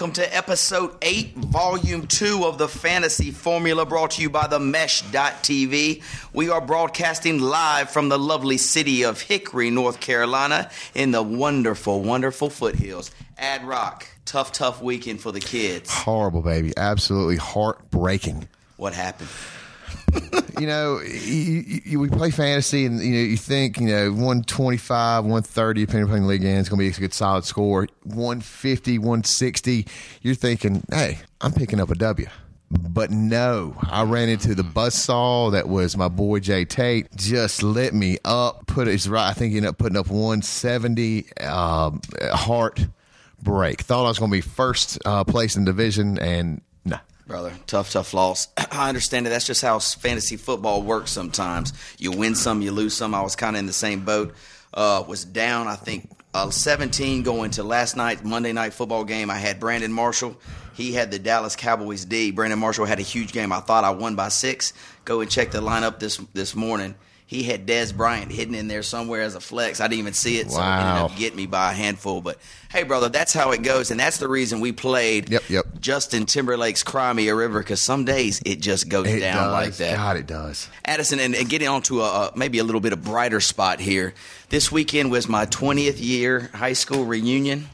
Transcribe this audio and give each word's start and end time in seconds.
Welcome 0.00 0.14
to 0.14 0.34
episode 0.34 0.96
8, 1.02 1.34
volume 1.36 2.06
2 2.06 2.46
of 2.46 2.56
the 2.56 2.68
Fantasy 2.68 3.30
Formula 3.32 3.84
brought 3.84 4.12
to 4.12 4.22
you 4.22 4.30
by 4.30 4.46
the 4.46 4.58
Mesh.tv. 4.58 6.02
We 6.32 6.48
are 6.48 6.62
broadcasting 6.62 7.38
live 7.38 7.90
from 7.90 8.08
the 8.08 8.18
lovely 8.18 8.56
city 8.56 9.02
of 9.02 9.20
Hickory, 9.20 9.68
North 9.68 10.00
Carolina, 10.00 10.70
in 10.94 11.10
the 11.10 11.22
wonderful, 11.22 12.00
wonderful 12.00 12.48
foothills. 12.48 13.10
Ad 13.36 13.62
Rock, 13.66 14.06
tough, 14.24 14.52
tough 14.52 14.80
weekend 14.80 15.20
for 15.20 15.32
the 15.32 15.40
kids. 15.40 15.90
Horrible, 15.90 16.40
baby. 16.40 16.72
Absolutely 16.78 17.36
heartbreaking. 17.36 18.48
What 18.78 18.94
happened? 18.94 19.28
you 20.60 20.66
know, 20.66 21.00
you, 21.00 21.80
you, 21.84 22.00
we 22.00 22.08
play 22.08 22.30
fantasy, 22.30 22.86
and 22.86 23.00
you 23.00 23.12
know, 23.12 23.20
you 23.20 23.36
think 23.36 23.80
you 23.80 23.86
know, 23.86 24.12
one 24.12 24.42
twenty 24.42 24.76
five, 24.76 25.24
one 25.24 25.42
thirty, 25.42 25.84
depending 25.86 26.08
upon 26.08 26.22
the 26.22 26.28
league 26.28 26.44
ends, 26.44 26.68
going 26.68 26.78
to 26.78 26.84
be 26.84 26.96
a 26.96 27.00
good 27.00 27.14
solid 27.14 27.44
score. 27.44 27.86
150, 28.04 28.98
160, 28.98 29.86
You're 30.22 30.34
thinking, 30.34 30.82
hey, 30.90 31.18
I'm 31.40 31.52
picking 31.52 31.80
up 31.80 31.90
a 31.90 31.94
W. 31.94 32.26
But 32.70 33.10
no, 33.10 33.76
I 33.82 34.04
ran 34.04 34.28
into 34.28 34.54
the 34.54 34.62
buzzsaw 34.62 35.50
that 35.52 35.68
was 35.68 35.96
my 35.96 36.06
boy 36.06 36.38
Jay 36.38 36.64
Tate. 36.64 37.08
Just 37.16 37.64
lit 37.64 37.92
me 37.92 38.18
up. 38.24 38.66
Put 38.66 38.86
it 38.86 39.04
right. 39.06 39.28
I 39.28 39.32
think 39.32 39.50
he 39.50 39.56
ended 39.56 39.70
up 39.70 39.78
putting 39.78 39.98
up 39.98 40.06
170. 40.06 41.32
Um, 41.40 42.00
heart 42.32 42.86
break. 43.42 43.80
Thought 43.80 44.04
I 44.04 44.08
was 44.08 44.20
going 44.20 44.30
to 44.30 44.36
be 44.36 44.40
first 44.40 44.98
uh, 45.04 45.24
place 45.24 45.56
in 45.56 45.64
division, 45.64 46.18
and. 46.18 46.62
Brother, 47.30 47.52
tough, 47.68 47.92
tough 47.92 48.12
loss. 48.12 48.48
I 48.72 48.88
understand 48.88 49.24
it. 49.24 49.30
That's 49.30 49.46
just 49.46 49.62
how 49.62 49.78
fantasy 49.78 50.36
football 50.36 50.82
works 50.82 51.12
sometimes. 51.12 51.72
You 51.96 52.10
win 52.10 52.34
some, 52.34 52.60
you 52.60 52.72
lose 52.72 52.96
some. 52.96 53.14
I 53.14 53.22
was 53.22 53.36
kind 53.36 53.54
of 53.54 53.60
in 53.60 53.66
the 53.66 53.72
same 53.72 54.04
boat. 54.04 54.34
Uh, 54.74 55.04
was 55.06 55.24
down, 55.24 55.68
I 55.68 55.76
think, 55.76 56.10
uh, 56.34 56.50
17 56.50 57.22
going 57.22 57.52
to 57.52 57.62
last 57.62 57.96
night, 57.96 58.24
Monday 58.24 58.52
night 58.52 58.72
football 58.72 59.04
game. 59.04 59.30
I 59.30 59.36
had 59.36 59.60
Brandon 59.60 59.92
Marshall. 59.92 60.36
He 60.74 60.92
had 60.92 61.12
the 61.12 61.20
Dallas 61.20 61.54
Cowboys 61.54 62.04
D. 62.04 62.32
Brandon 62.32 62.58
Marshall 62.58 62.84
had 62.84 62.98
a 62.98 63.02
huge 63.02 63.32
game. 63.32 63.52
I 63.52 63.60
thought 63.60 63.84
I 63.84 63.90
won 63.90 64.16
by 64.16 64.28
six. 64.28 64.72
Go 65.04 65.20
and 65.20 65.30
check 65.30 65.52
the 65.52 65.60
lineup 65.60 66.00
this 66.00 66.16
this 66.34 66.56
morning 66.56 66.96
he 67.30 67.44
had 67.44 67.64
Dez 67.64 67.96
Bryant 67.96 68.32
hidden 68.32 68.56
in 68.56 68.66
there 68.66 68.82
somewhere 68.82 69.22
as 69.22 69.36
a 69.36 69.40
flex. 69.40 69.80
I 69.80 69.86
didn't 69.86 70.00
even 70.00 70.14
see 70.14 70.40
it, 70.40 70.48
wow. 70.48 70.52
so 70.52 70.60
it 70.60 70.64
ended 70.64 71.12
up 71.12 71.16
getting 71.16 71.36
me 71.36 71.46
by 71.46 71.70
a 71.70 71.72
handful. 71.72 72.20
But 72.20 72.38
hey, 72.72 72.82
brother, 72.82 73.08
that's 73.08 73.32
how 73.32 73.52
it 73.52 73.62
goes, 73.62 73.92
and 73.92 74.00
that's 74.00 74.18
the 74.18 74.26
reason 74.26 74.58
we 74.58 74.72
played 74.72 75.30
yep, 75.30 75.48
yep. 75.48 75.64
Justin 75.78 76.26
Timberlake's 76.26 76.82
"Cry 76.82 77.12
Me 77.12 77.28
a 77.28 77.34
River" 77.36 77.60
because 77.60 77.80
some 77.80 78.04
days 78.04 78.42
it 78.44 78.60
just 78.60 78.88
goes 78.88 79.06
it 79.06 79.20
down 79.20 79.44
does. 79.44 79.52
like 79.52 79.74
that. 79.74 79.96
God, 79.96 80.16
it 80.16 80.26
does. 80.26 80.68
Addison, 80.84 81.20
and, 81.20 81.36
and 81.36 81.48
getting 81.48 81.68
onto 81.68 82.00
a, 82.00 82.04
a, 82.04 82.32
maybe 82.34 82.58
a 82.58 82.64
little 82.64 82.80
bit 82.80 82.92
of 82.92 83.04
brighter 83.04 83.38
spot 83.38 83.78
here. 83.78 84.12
This 84.48 84.72
weekend 84.72 85.12
was 85.12 85.28
my 85.28 85.46
20th 85.46 86.02
year 86.02 86.50
high 86.52 86.72
school 86.72 87.04
reunion. 87.04 87.68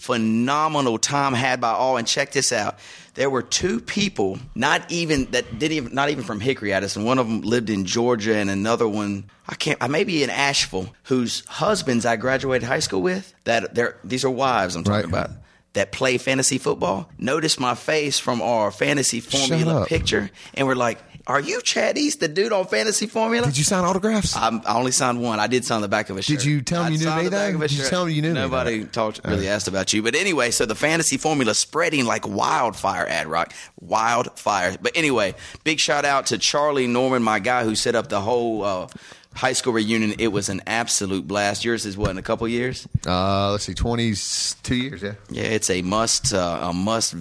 Phenomenal 0.00 0.98
time 0.98 1.34
had 1.34 1.60
by 1.60 1.70
all, 1.70 1.96
and 1.96 2.06
check 2.06 2.32
this 2.32 2.52
out 2.52 2.78
there 3.14 3.28
were 3.28 3.42
two 3.42 3.80
people, 3.80 4.38
not 4.54 4.90
even 4.90 5.26
that 5.32 5.58
didn't 5.58 5.76
even 5.76 5.94
not 5.94 6.10
even 6.10 6.24
from 6.24 6.40
Hickory, 6.40 6.72
Addison. 6.72 7.04
One 7.04 7.18
of 7.18 7.26
them 7.26 7.42
lived 7.42 7.70
in 7.70 7.84
Georgia, 7.84 8.36
and 8.36 8.48
another 8.48 8.88
one 8.88 9.24
I 9.48 9.54
can't. 9.56 9.76
I 9.82 9.88
maybe 9.88 10.22
in 10.22 10.30
Asheville, 10.30 10.94
whose 11.04 11.44
husbands 11.46 12.06
I 12.06 12.16
graduated 12.16 12.66
high 12.66 12.78
school 12.78 13.02
with. 13.02 13.34
That 13.44 13.74
they're 13.74 13.98
these 14.04 14.24
are 14.24 14.30
wives 14.30 14.76
I'm 14.76 14.84
talking 14.84 15.10
right. 15.10 15.26
about 15.26 15.36
that 15.72 15.92
play 15.92 16.18
fantasy 16.18 16.58
football. 16.58 17.10
Notice 17.18 17.58
my 17.58 17.74
face 17.74 18.18
from 18.18 18.42
our 18.42 18.70
fantasy 18.70 19.20
formula 19.20 19.86
picture, 19.86 20.30
and 20.54 20.66
we're 20.66 20.74
like, 20.74 20.98
are 21.26 21.40
you 21.40 21.60
Chad 21.62 21.98
East, 21.98 22.20
the 22.20 22.28
dude 22.28 22.52
on 22.52 22.66
Fantasy 22.66 23.06
Formula? 23.06 23.46
Did 23.46 23.58
you 23.58 23.64
sign 23.64 23.84
autographs? 23.84 24.36
I'm, 24.36 24.62
i 24.66 24.74
only 24.74 24.92
signed 24.92 25.20
one. 25.20 25.38
I 25.38 25.46
did 25.46 25.64
sign 25.64 25.82
the 25.82 25.88
back 25.88 26.10
of 26.10 26.16
a 26.16 26.22
shirt. 26.22 26.38
Did 26.38 26.44
you 26.46 26.62
tell 26.62 26.84
him 26.84 26.94
you 26.94 26.98
knew 26.98 27.16
me 27.16 27.28
though? 27.28 27.58
Did 27.58 27.72
you 27.72 27.84
tell 27.84 28.04
him 28.04 28.10
you 28.10 28.22
knew 28.22 28.32
Nobody 28.32 28.70
me? 28.70 28.76
Nobody 28.78 28.92
talked 28.92 29.20
really 29.24 29.46
right. 29.46 29.52
asked 29.52 29.68
about 29.68 29.92
you. 29.92 30.02
But 30.02 30.14
anyway, 30.14 30.50
so 30.50 30.66
the 30.66 30.74
Fantasy 30.74 31.18
Formula 31.18 31.54
spreading 31.54 32.06
like 32.06 32.26
wildfire. 32.26 33.06
Ad 33.06 33.26
Rock, 33.26 33.52
wildfire. 33.80 34.76
But 34.80 34.92
anyway, 34.96 35.34
big 35.64 35.78
shout 35.78 36.04
out 36.04 36.26
to 36.26 36.38
Charlie 36.38 36.86
Norman, 36.86 37.22
my 37.22 37.38
guy 37.38 37.64
who 37.64 37.74
set 37.74 37.94
up 37.94 38.08
the 38.08 38.20
whole. 38.20 38.64
Uh, 38.64 38.88
high 39.34 39.52
school 39.52 39.72
reunion. 39.72 40.14
It 40.18 40.28
was 40.28 40.48
an 40.48 40.60
absolute 40.66 41.26
blast. 41.26 41.64
Yours 41.64 41.86
is 41.86 41.96
what 41.96 42.10
in 42.10 42.18
a 42.18 42.22
couple 42.22 42.48
years? 42.48 42.88
Uh, 43.06 43.52
let's 43.52 43.64
see, 43.64 43.74
twenty 43.74 44.14
two 44.62 44.74
years. 44.74 45.02
Yeah, 45.02 45.12
yeah. 45.30 45.44
It's 45.44 45.70
a 45.70 45.82
must, 45.82 46.34
uh, 46.34 46.58
a 46.62 46.72
must 46.72 47.14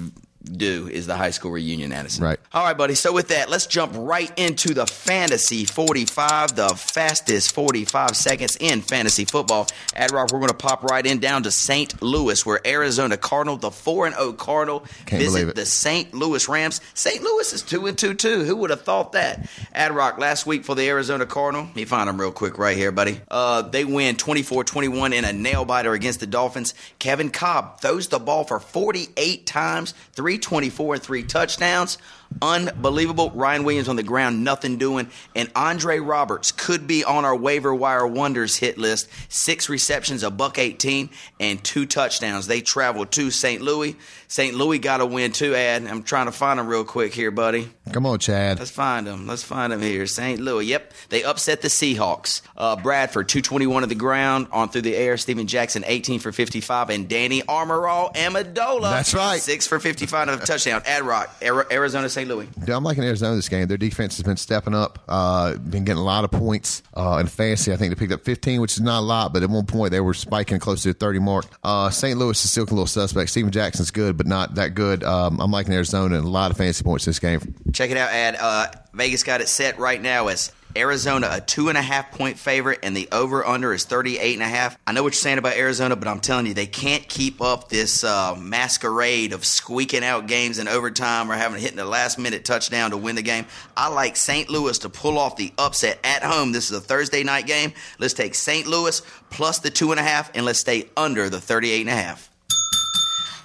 do 0.43 0.87
is 0.87 1.05
the 1.07 1.15
high 1.15 1.31
school 1.31 1.51
reunion, 1.51 1.91
Addison. 1.91 2.23
Right. 2.23 2.39
All 2.53 2.63
right, 2.63 2.77
buddy. 2.77 2.95
So 2.95 3.13
with 3.13 3.29
that, 3.29 3.49
let's 3.49 3.67
jump 3.67 3.93
right 3.95 4.31
into 4.37 4.73
the 4.73 4.87
fantasy 4.87 5.65
45, 5.65 6.55
the 6.55 6.69
fastest 6.69 7.53
45 7.53 8.15
seconds 8.15 8.57
in 8.59 8.81
fantasy 8.81 9.25
football. 9.25 9.67
Ad 9.95 10.11
Rock, 10.11 10.31
we're 10.31 10.39
going 10.39 10.49
to 10.49 10.55
pop 10.55 10.83
right 10.83 11.05
in 11.05 11.19
down 11.19 11.43
to 11.43 11.51
St. 11.51 12.01
Louis, 12.01 12.45
where 12.45 12.65
Arizona 12.65 13.17
Cardinal, 13.17 13.57
the 13.57 13.71
4 13.71 14.07
and 14.07 14.15
0 14.15 14.33
Cardinal, 14.33 14.85
Can't 15.05 15.21
visit 15.21 15.55
the 15.55 15.65
St. 15.65 16.13
Louis 16.13 16.47
Rams. 16.47 16.81
St. 16.93 17.21
Louis 17.21 17.53
is 17.53 17.61
2 17.61 17.87
and 17.87 17.97
2 17.97 18.13
too. 18.13 18.43
Who 18.43 18.55
would 18.57 18.69
have 18.69 18.81
thought 18.81 19.11
that? 19.13 19.49
Ad 19.73 19.93
Rock, 19.93 20.17
last 20.17 20.45
week 20.45 20.63
for 20.63 20.75
the 20.75 20.87
Arizona 20.87 21.25
Cardinal, 21.25 21.65
let 21.65 21.75
me 21.75 21.85
find 21.85 22.07
them 22.07 22.19
real 22.19 22.31
quick 22.31 22.57
right 22.57 22.77
here, 22.77 22.91
buddy. 22.91 23.19
Uh, 23.29 23.61
they 23.63 23.83
win 23.85 24.15
24 24.15 24.63
21 24.63 25.13
in 25.13 25.25
a 25.25 25.33
nail 25.33 25.65
biter 25.65 25.93
against 25.93 26.19
the 26.19 26.27
Dolphins. 26.27 26.73
Kevin 26.97 27.29
Kolb 27.29 27.81
throws 27.81 28.07
the 28.07 28.19
ball 28.19 28.43
for 28.43 28.59
48 28.59 29.45
times, 29.45 29.93
324 30.37 30.93
and 30.95 31.03
three 31.03 31.23
touchdowns. 31.23 31.97
Unbelievable. 32.41 33.31
Ryan 33.31 33.63
Williams 33.63 33.89
on 33.89 33.95
the 33.95 34.03
ground, 34.03 34.43
nothing 34.43 34.77
doing. 34.77 35.09
And 35.35 35.51
Andre 35.55 35.99
Roberts 35.99 36.51
could 36.51 36.87
be 36.87 37.03
on 37.03 37.25
our 37.25 37.35
waiver 37.35 37.73
wire 37.73 38.07
wonders 38.07 38.55
hit 38.55 38.77
list. 38.77 39.09
Six 39.29 39.67
receptions, 39.67 40.23
a 40.23 40.31
buck 40.31 40.57
18, 40.57 41.09
and 41.39 41.63
two 41.63 41.85
touchdowns. 41.85 42.47
They 42.47 42.61
traveled 42.61 43.11
to 43.13 43.31
St. 43.31 43.61
Louis. 43.61 43.97
St. 44.27 44.55
Louis 44.55 44.79
got 44.79 45.01
a 45.01 45.05
win 45.05 45.31
too, 45.31 45.55
Ad. 45.55 45.85
I'm 45.87 46.03
trying 46.03 46.27
to 46.27 46.31
find 46.31 46.59
them 46.59 46.67
real 46.67 46.83
quick 46.83 47.13
here, 47.13 47.31
buddy. 47.31 47.69
Come 47.91 48.05
on, 48.05 48.19
Chad. 48.19 48.59
Let's 48.59 48.71
find 48.71 49.07
them. 49.07 49.25
Let's 49.25 49.43
find 49.43 49.73
them 49.73 49.81
here. 49.81 50.05
St. 50.05 50.39
Louis. 50.39 50.67
Yep. 50.67 50.93
They 51.09 51.23
upset 51.23 51.61
the 51.61 51.67
Seahawks. 51.67 52.41
Uh, 52.55 52.75
Bradford, 52.75 53.27
221 53.27 53.83
of 53.83 53.89
the 53.89 53.95
ground, 53.95 54.47
on 54.51 54.69
through 54.69 54.83
the 54.83 54.95
air. 54.95 55.17
Steven 55.17 55.47
Jackson, 55.47 55.83
18 55.85 56.19
for 56.19 56.31
55. 56.31 56.91
And 56.91 57.09
Danny 57.09 57.41
Armorall 57.41 58.13
Amadola. 58.15 58.91
That's 58.91 59.13
right. 59.15 59.41
6 59.41 59.67
for 59.67 59.79
55 59.79 60.29
of 60.29 60.43
a 60.43 60.45
touchdown. 60.45 60.83
Ad 60.85 61.01
Rock, 61.03 61.35
Arizona 61.41 62.07
St. 62.19 62.29
Louis. 62.29 62.47
Dude, 62.47 62.69
I'm 62.69 62.83
liking 62.83 63.03
Arizona 63.05 63.35
this 63.35 63.47
game. 63.47 63.67
Their 63.67 63.77
defense 63.77 64.17
has 64.17 64.25
been 64.25 64.35
stepping 64.35 64.75
up, 64.75 64.99
uh, 65.07 65.55
been 65.55 65.85
getting 65.85 66.01
a 66.01 66.03
lot 66.03 66.25
of 66.25 66.31
points. 66.31 66.83
Uh, 66.93 67.17
in 67.21 67.27
fantasy, 67.27 67.71
I 67.71 67.77
think 67.77 67.91
they 67.91 67.99
picked 67.99 68.11
up 68.11 68.25
15, 68.25 68.59
which 68.59 68.73
is 68.73 68.81
not 68.81 68.99
a 68.99 69.05
lot, 69.05 69.31
but 69.31 69.41
at 69.41 69.49
one 69.49 69.65
point 69.65 69.91
they 69.91 70.01
were 70.01 70.13
spiking 70.13 70.59
close 70.59 70.83
to 70.83 70.89
the 70.89 70.93
30 70.93 71.19
mark. 71.19 71.45
Uh, 71.63 71.89
St. 71.89 72.17
Louis 72.19 72.43
is 72.43 72.51
still 72.51 72.63
a 72.63 72.65
little 72.65 72.87
suspect. 72.87 73.29
Steven 73.29 73.51
Jackson's 73.51 73.91
good, 73.91 74.17
but 74.17 74.27
not 74.27 74.55
that 74.55 74.75
good. 74.75 75.03
Um, 75.05 75.39
I'm 75.39 75.49
liking 75.51 75.73
Arizona 75.73 76.17
and 76.17 76.25
a 76.25 76.29
lot 76.29 76.51
of 76.51 76.57
fantasy 76.57 76.83
points 76.83 77.05
this 77.05 77.19
game. 77.19 77.55
Check 77.71 77.89
it 77.89 77.95
out, 77.95 78.09
Ad. 78.09 78.35
Uh, 78.35 78.67
Vegas 78.93 79.23
got 79.23 79.39
it 79.39 79.47
set 79.47 79.79
right 79.79 80.01
now 80.01 80.27
as 80.27 80.51
Arizona, 80.79 81.29
a 81.31 81.41
two 81.41 81.69
and 81.69 81.77
a 81.77 81.81
half 81.81 82.11
point 82.11 82.39
favorite, 82.39 82.79
and 82.83 82.95
the 82.95 83.09
over 83.11 83.45
under 83.45 83.73
is 83.73 83.83
38 83.83 84.33
and 84.33 84.41
a 84.41 84.47
half. 84.47 84.77
I 84.87 84.93
know 84.93 85.03
what 85.03 85.13
you're 85.13 85.19
saying 85.19 85.37
about 85.37 85.57
Arizona, 85.57 85.95
but 85.95 86.07
I'm 86.07 86.21
telling 86.21 86.45
you, 86.45 86.53
they 86.53 86.65
can't 86.65 87.07
keep 87.07 87.41
up 87.41 87.69
this 87.69 88.03
uh, 88.03 88.35
masquerade 88.35 89.33
of 89.33 89.45
squeaking 89.45 90.03
out 90.03 90.27
games 90.27 90.57
in 90.57 90.67
overtime 90.67 91.29
or 91.29 91.35
having 91.35 91.59
hitting 91.59 91.77
the 91.77 91.85
last 91.85 92.17
minute 92.17 92.45
touchdown 92.45 92.91
to 92.91 92.97
win 92.97 93.15
the 93.15 93.21
game. 93.21 93.45
I 93.75 93.89
like 93.89 94.15
St. 94.15 94.49
Louis 94.49 94.79
to 94.79 94.89
pull 94.89 95.17
off 95.17 95.35
the 95.35 95.51
upset 95.57 95.99
at 96.03 96.23
home. 96.23 96.51
This 96.53 96.71
is 96.71 96.77
a 96.77 96.81
Thursday 96.81 97.23
night 97.23 97.45
game. 97.45 97.73
Let's 97.99 98.13
take 98.13 98.33
St. 98.33 98.65
Louis 98.65 99.01
plus 99.29 99.59
the 99.59 99.69
two 99.69 99.91
and 99.91 99.99
a 99.99 100.03
half, 100.03 100.31
and 100.33 100.45
let's 100.45 100.59
stay 100.59 100.89
under 100.95 101.29
the 101.29 101.41
38 101.41 101.81
and 101.81 101.89
a 101.89 101.93
half. 101.93 102.28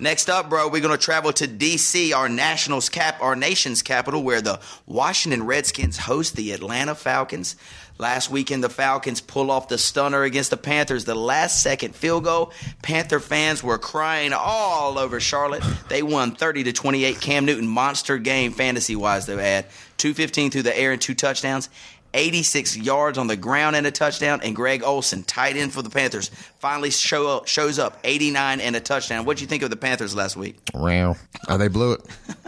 Next 0.00 0.28
up, 0.28 0.50
bro, 0.50 0.68
we're 0.68 0.80
gonna 0.80 0.98
travel 0.98 1.32
to 1.34 1.46
DC, 1.46 2.12
our 2.12 2.28
nationals 2.28 2.88
cap, 2.88 3.20
our 3.20 3.36
nation's 3.36 3.80
capital, 3.80 4.22
where 4.24 4.40
the 4.40 4.58
Washington 4.86 5.46
Redskins 5.46 5.98
host 5.98 6.34
the 6.34 6.50
Atlanta 6.50 6.96
Falcons. 6.96 7.54
Last 7.96 8.28
weekend, 8.28 8.64
the 8.64 8.68
Falcons 8.68 9.20
pull 9.20 9.52
off 9.52 9.68
the 9.68 9.78
stunner 9.78 10.24
against 10.24 10.50
the 10.50 10.56
Panthers, 10.56 11.04
the 11.04 11.14
last 11.14 11.62
second 11.62 11.94
field 11.94 12.24
goal. 12.24 12.50
Panther 12.82 13.20
fans 13.20 13.62
were 13.62 13.78
crying 13.78 14.32
all 14.32 14.98
over 14.98 15.20
Charlotte. 15.20 15.62
They 15.88 16.02
won 16.02 16.32
30 16.32 16.64
to 16.64 16.72
28. 16.72 17.20
Cam 17.20 17.44
Newton 17.44 17.68
monster 17.68 18.18
game 18.18 18.50
fantasy 18.50 18.96
wise, 18.96 19.26
though. 19.26 19.38
Add 19.38 19.66
215 19.98 20.50
through 20.50 20.62
the 20.62 20.76
air 20.76 20.90
and 20.90 21.00
two 21.00 21.14
touchdowns. 21.14 21.68
86 22.14 22.78
yards 22.78 23.18
on 23.18 23.26
the 23.26 23.36
ground 23.36 23.76
and 23.76 23.86
a 23.86 23.90
touchdown, 23.90 24.40
and 24.42 24.56
Greg 24.56 24.82
Olsen, 24.82 25.24
tight 25.24 25.56
end 25.56 25.72
for 25.72 25.82
the 25.82 25.90
Panthers, 25.90 26.30
finally 26.58 26.90
show 26.90 27.26
up, 27.26 27.48
shows 27.48 27.78
up 27.78 27.98
89 28.04 28.60
and 28.60 28.76
a 28.76 28.80
touchdown. 28.80 29.24
What 29.24 29.36
do 29.36 29.42
you 29.42 29.48
think 29.48 29.62
of 29.62 29.70
the 29.70 29.76
Panthers 29.76 30.14
last 30.14 30.36
week? 30.36 30.56
Wow. 30.72 31.16
Oh, 31.48 31.58
they 31.58 31.68
blew 31.68 31.92
it. 31.92 32.00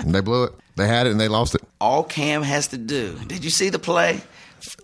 they 0.06 0.20
blew 0.20 0.44
it. 0.44 0.52
They 0.76 0.86
had 0.86 1.06
it 1.06 1.10
and 1.10 1.20
they 1.20 1.28
lost 1.28 1.54
it. 1.54 1.62
All 1.80 2.04
Cam 2.04 2.42
has 2.42 2.68
to 2.68 2.78
do. 2.78 3.18
Did 3.26 3.44
you 3.44 3.50
see 3.50 3.68
the 3.68 3.78
play? 3.78 4.20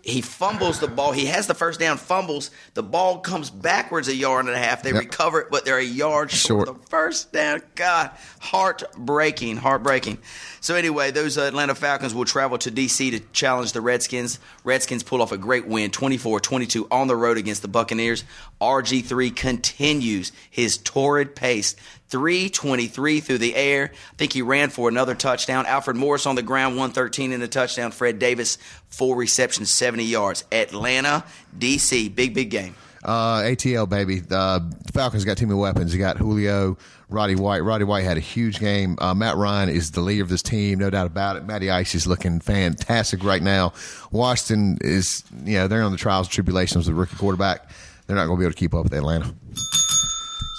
He 0.02 0.20
fumbles 0.20 0.80
the 0.80 0.88
ball. 0.88 1.12
He 1.12 1.26
has 1.26 1.46
the 1.46 1.54
first 1.54 1.78
down, 1.80 1.96
fumbles. 1.96 2.50
The 2.74 2.82
ball 2.82 3.18
comes 3.20 3.50
backwards 3.50 4.08
a 4.08 4.14
yard 4.14 4.46
and 4.46 4.54
a 4.54 4.58
half. 4.58 4.82
They 4.82 4.90
Yep. 4.92 4.98
recover 5.00 5.40
it, 5.40 5.46
but 5.50 5.64
they're 5.64 5.78
a 5.78 5.82
yard 5.84 6.30
short. 6.30 6.66
Short. 6.68 6.82
The 6.82 6.88
first 6.90 7.32
down. 7.32 7.62
God, 7.74 8.10
heartbreaking, 8.40 9.56
heartbreaking. 9.56 10.18
So 10.60 10.74
anyway, 10.76 11.10
those 11.10 11.36
uh, 11.38 11.42
Atlanta 11.42 11.74
Falcons 11.74 12.14
will 12.14 12.24
travel 12.24 12.58
to 12.58 12.70
D.C. 12.70 13.10
to 13.12 13.20
challenge 13.32 13.72
the 13.72 13.80
Redskins. 13.80 14.38
Redskins 14.64 15.02
pull 15.02 15.20
off 15.22 15.32
a 15.32 15.38
great 15.38 15.66
win, 15.66 15.90
24-22 15.90 16.86
on 16.90 17.08
the 17.08 17.16
road 17.16 17.36
against 17.38 17.62
the 17.62 17.68
Buccaneers. 17.68 18.24
RG3 18.60 19.34
continues 19.34 20.32
his 20.50 20.78
torrid 20.78 21.34
pace. 21.34 21.74
323 22.12 23.20
through 23.20 23.38
the 23.38 23.56
air. 23.56 23.90
I 23.90 24.14
think 24.16 24.34
he 24.34 24.42
ran 24.42 24.68
for 24.68 24.90
another 24.90 25.14
touchdown. 25.14 25.64
Alfred 25.64 25.96
Morris 25.96 26.26
on 26.26 26.34
the 26.34 26.42
ground, 26.42 26.76
113 26.76 27.32
in 27.32 27.40
the 27.40 27.48
touchdown. 27.48 27.90
Fred 27.90 28.18
Davis, 28.18 28.58
four 28.88 29.16
receptions, 29.16 29.72
70 29.72 30.04
yards. 30.04 30.44
Atlanta, 30.52 31.24
D.C., 31.56 32.10
big, 32.10 32.34
big 32.34 32.50
game. 32.50 32.74
Uh, 33.02 33.40
ATL 33.40 33.88
baby. 33.88 34.20
Uh, 34.30 34.60
Falcons 34.92 35.24
got 35.24 35.38
too 35.38 35.46
many 35.46 35.58
weapons. 35.58 35.94
You 35.94 35.98
got 35.98 36.18
Julio, 36.18 36.76
Roddy 37.08 37.34
White. 37.34 37.60
Roddy 37.60 37.84
White 37.84 38.04
had 38.04 38.18
a 38.18 38.20
huge 38.20 38.60
game. 38.60 38.96
Uh, 39.00 39.14
Matt 39.14 39.36
Ryan 39.36 39.70
is 39.70 39.92
the 39.92 40.02
leader 40.02 40.22
of 40.22 40.28
this 40.28 40.42
team, 40.42 40.78
no 40.78 40.90
doubt 40.90 41.06
about 41.06 41.36
it. 41.36 41.46
Matty 41.46 41.70
Ice 41.70 41.94
is 41.94 42.06
looking 42.06 42.40
fantastic 42.40 43.24
right 43.24 43.42
now. 43.42 43.72
Washington 44.12 44.76
is, 44.82 45.24
you 45.44 45.54
know, 45.54 45.66
they're 45.66 45.82
on 45.82 45.92
the 45.92 45.98
trials 45.98 46.26
and 46.26 46.32
tribulations 46.32 46.86
with 46.86 46.94
the 46.94 47.00
rookie 47.00 47.16
quarterback. 47.16 47.70
They're 48.06 48.16
not 48.16 48.26
going 48.26 48.36
to 48.36 48.40
be 48.40 48.44
able 48.44 48.52
to 48.52 48.58
keep 48.58 48.74
up 48.74 48.84
with 48.84 48.92
Atlanta. 48.92 49.34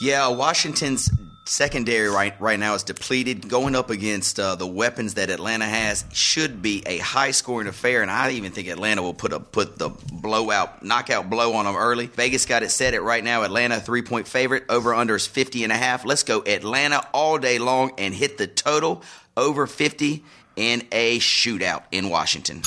Yeah, 0.01 0.27
Washington's 0.27 1.09
secondary 1.45 2.09
right 2.09 2.39
right 2.39 2.59
now 2.59 2.73
is 2.73 2.83
depleted. 2.83 3.49
Going 3.49 3.75
up 3.75 3.89
against 3.89 4.39
uh, 4.39 4.55
the 4.55 4.67
weapons 4.67 5.15
that 5.15 5.29
Atlanta 5.29 5.65
has 5.65 6.05
should 6.13 6.61
be 6.61 6.83
a 6.85 6.97
high 6.99 7.31
scoring 7.31 7.67
affair, 7.67 8.01
and 8.01 8.09
I 8.09 8.31
even 8.31 8.51
think 8.51 8.67
Atlanta 8.67 9.01
will 9.01 9.13
put 9.13 9.33
a 9.33 9.39
put 9.39 9.77
the 9.77 9.89
blowout 10.11 10.83
knockout 10.83 11.29
blow 11.29 11.53
on 11.53 11.65
them 11.65 11.75
early. 11.75 12.07
Vegas 12.07 12.45
got 12.45 12.63
it 12.63 12.69
set 12.69 12.93
at 12.93 13.03
right 13.03 13.23
now. 13.23 13.43
Atlanta 13.43 13.79
three 13.79 14.01
point 14.01 14.27
favorite. 14.27 14.63
Over 14.69 14.93
under 14.93 15.15
is 15.15 15.27
50 15.27 15.63
and 15.63 15.71
a 15.71 15.77
half. 15.77 16.05
Let's 16.05 16.23
go 16.23 16.41
Atlanta 16.45 17.05
all 17.13 17.37
day 17.37 17.59
long 17.59 17.91
and 17.97 18.13
hit 18.13 18.37
the 18.37 18.47
total 18.47 19.03
over 19.35 19.67
50 19.67 20.23
in 20.55 20.83
a 20.91 21.19
shootout 21.19 21.83
in 21.91 22.09
Washington. 22.09 22.61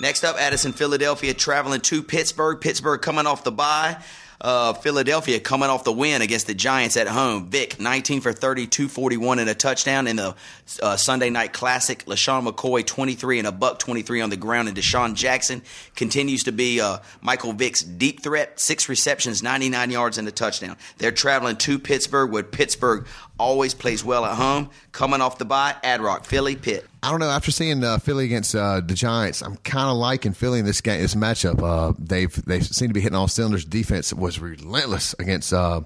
Next 0.00 0.22
up, 0.22 0.36
Addison, 0.36 0.72
Philadelphia 0.72 1.34
traveling 1.34 1.80
to 1.82 2.02
Pittsburgh. 2.02 2.60
Pittsburgh 2.60 3.00
coming 3.00 3.26
off 3.26 3.42
the 3.42 3.50
bye. 3.50 4.00
Uh, 4.40 4.72
Philadelphia 4.72 5.40
coming 5.40 5.68
off 5.68 5.82
the 5.82 5.92
win 5.92 6.22
against 6.22 6.46
the 6.46 6.54
Giants 6.54 6.96
at 6.96 7.08
home. 7.08 7.50
Vick, 7.50 7.80
19 7.80 8.20
for 8.20 8.32
30, 8.32 8.68
241 8.68 9.40
and 9.40 9.50
a 9.50 9.54
touchdown 9.54 10.06
in 10.06 10.16
the 10.16 10.34
uh, 10.80 10.96
Sunday 10.96 11.28
night 11.28 11.52
classic. 11.52 12.04
LeSean 12.04 12.46
McCoy, 12.46 12.86
23 12.86 13.40
and 13.40 13.48
a 13.48 13.52
buck 13.52 13.80
23 13.80 14.20
on 14.20 14.30
the 14.30 14.36
ground. 14.36 14.68
And 14.68 14.76
DeSean 14.76 15.14
Jackson 15.14 15.62
continues 15.96 16.44
to 16.44 16.52
be 16.52 16.80
uh, 16.80 16.98
Michael 17.20 17.52
Vick's 17.52 17.82
deep 17.82 18.22
threat. 18.22 18.60
Six 18.60 18.88
receptions, 18.88 19.42
99 19.42 19.90
yards 19.90 20.18
and 20.18 20.28
a 20.28 20.32
touchdown. 20.32 20.76
They're 20.98 21.10
traveling 21.10 21.56
to 21.56 21.78
Pittsburgh, 21.80 22.30
where 22.30 22.44
Pittsburgh 22.44 23.06
always 23.38 23.74
plays 23.74 24.04
well 24.04 24.24
at 24.24 24.36
home. 24.36 24.70
Coming 24.92 25.20
off 25.20 25.38
the 25.38 25.44
bye, 25.44 25.76
Ad 25.82 26.00
Rock, 26.00 26.24
Philly, 26.24 26.56
Pitt. 26.56 26.86
I 27.02 27.10
don't 27.10 27.20
know. 27.20 27.30
After 27.30 27.50
seeing 27.50 27.82
uh, 27.84 27.98
Philly 27.98 28.24
against 28.24 28.54
uh, 28.54 28.80
the 28.80 28.94
Giants, 28.94 29.42
I'm 29.42 29.56
kind 29.58 29.88
of 29.88 29.96
liking 29.96 30.32
Philly 30.32 30.58
in 30.58 30.64
this 30.64 30.80
game, 30.80 31.00
this 31.00 31.14
matchup. 31.14 31.62
Uh, 31.62 31.94
they've 31.98 32.32
they 32.44 32.60
seem 32.60 32.88
to 32.88 32.94
be 32.94 33.00
hitting 33.00 33.16
all 33.16 33.28
cylinders. 33.28 33.64
Defense 33.64 34.12
was 34.12 34.38
relentless 34.38 35.14
against 35.18 35.52
uh, 35.52 35.82